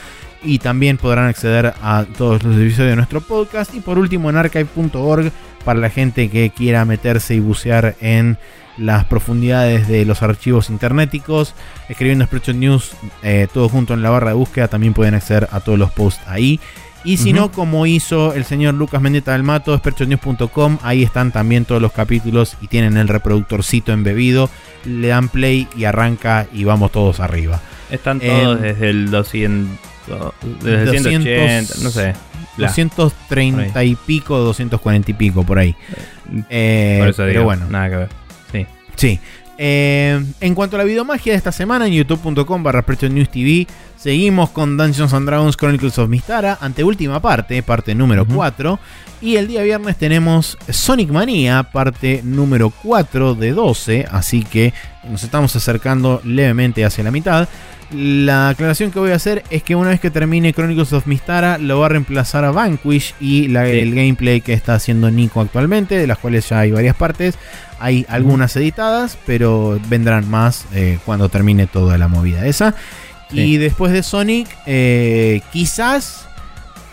[0.43, 3.75] Y también podrán acceder a todos los episodios de nuestro podcast.
[3.75, 5.33] Y por último en archive.org
[5.65, 8.39] para la gente que quiera meterse y bucear en
[8.79, 11.55] las profundidades de los archivos internéticos.
[11.89, 15.61] Escribiendo Spreadshot News eh, todo junto en la barra de búsqueda también pueden acceder a
[15.61, 16.61] todos los posts ahí.
[17.09, 21.65] Y si no, como hizo el señor Lucas Mendeta del Mato, spreadshotnews.com, ahí están también
[21.65, 24.51] todos los capítulos y tienen el reproductorcito embebido.
[24.85, 27.61] Le dan play y arranca y vamos todos arriba.
[27.91, 29.79] Están todos Em, desde el 200.
[30.63, 32.15] Desde el 200, 180, no sé.
[32.59, 35.75] La- 230 y pico, 240 y pico por ahí.
[36.51, 38.09] Eh, Por eso pero digo, bueno, nada que ver.
[38.53, 38.67] Sí.
[38.97, 39.21] Sí.
[39.61, 43.67] Eh, en cuanto a la videomagia de esta semana, en youtube.com barra News TV,
[43.99, 48.35] seguimos con Dungeons and Dragons Chronicles of Mistara, anteúltima parte, parte número Ujú.
[48.35, 48.79] 4.
[49.21, 54.73] Y el día viernes tenemos Sonic Mania, parte número 4 de 12, así que
[55.11, 57.49] nos estamos acercando levemente hacia la mitad.
[57.91, 61.57] La aclaración que voy a hacer es que una vez que termine Chronicles of Mistara,
[61.59, 63.79] lo va a reemplazar a Vanquish y la- Sí.
[63.79, 67.37] el gameplay que está haciendo Nico actualmente, de las cuales ya hay varias partes.
[67.81, 72.75] Hay algunas editadas, pero vendrán más eh, cuando termine toda la movida esa.
[73.31, 73.41] Sí.
[73.41, 76.27] Y después de Sonic, eh, quizás,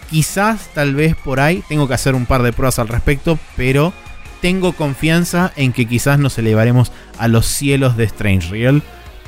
[0.10, 3.94] quizás, tal vez por ahí, tengo que hacer un par de pruebas al respecto, pero
[4.42, 8.84] tengo confianza en que quizás nos elevaremos a los cielos de Strange Real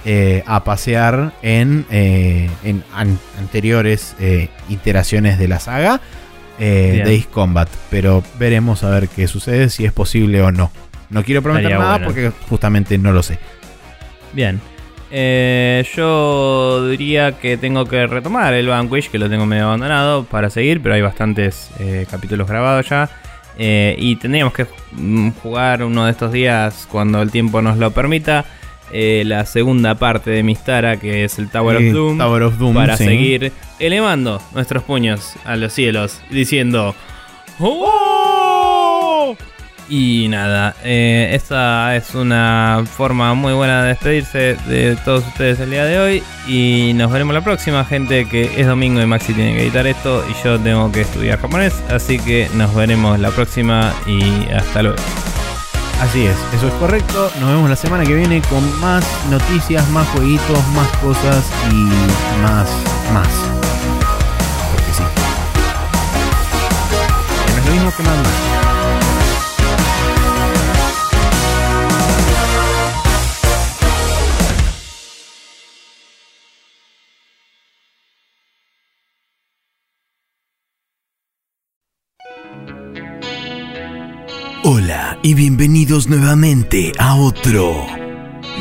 [0.05, 4.15] eh, a pasear en, eh, en an- anteriores
[4.69, 6.01] iteraciones de la saga
[6.59, 7.69] de Ace Combat.
[7.89, 10.71] Pero veremos a ver qué sucede, si es posible o no.
[11.09, 12.05] No quiero prometer Estaría nada bueno.
[12.07, 13.39] porque justamente no lo sé.
[14.33, 14.59] Bien.
[15.09, 20.49] Eh, yo diría que tengo que retomar el Vanquish, que lo tengo medio abandonado para
[20.49, 23.09] seguir, pero hay bastantes eh, capítulos grabados ya.
[23.57, 27.91] Eh, y tendríamos que mm, jugar uno de estos días cuando el tiempo nos lo
[27.91, 28.45] permita.
[28.91, 32.17] la segunda parte de Mistara, que es el Tower of Doom.
[32.17, 33.05] Tower of Doom, para sí.
[33.05, 36.95] seguir elevando nuestros puños a los cielos, diciendo
[37.59, 39.35] ¡Oh!
[39.89, 45.69] Y nada, eh, esta es una forma muy buena de despedirse de todos ustedes el
[45.69, 46.23] día de hoy.
[46.45, 50.25] Y nos veremos la próxima, gente, que es domingo y Maxi tiene que editar esto
[50.29, 51.73] y yo tengo que estudiar japonés.
[51.89, 54.97] Así que nos veremos la próxima y hasta luego.
[56.01, 57.31] Así es, eso es correcto.
[57.39, 62.69] Nos vemos la semana que viene con más noticias, más jueguitos, más cosas y más,
[63.13, 63.27] más.
[64.71, 65.03] Porque sí.
[67.57, 68.46] Es lo mismo que más, más.
[85.27, 87.85] Y bienvenidos nuevamente a otro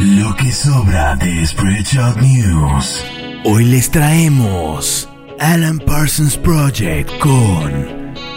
[0.01, 3.05] Lo que sobra de Spreadshot News.
[3.45, 7.71] Hoy les traemos Alan Parsons Project con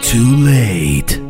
[0.00, 1.29] Too Late.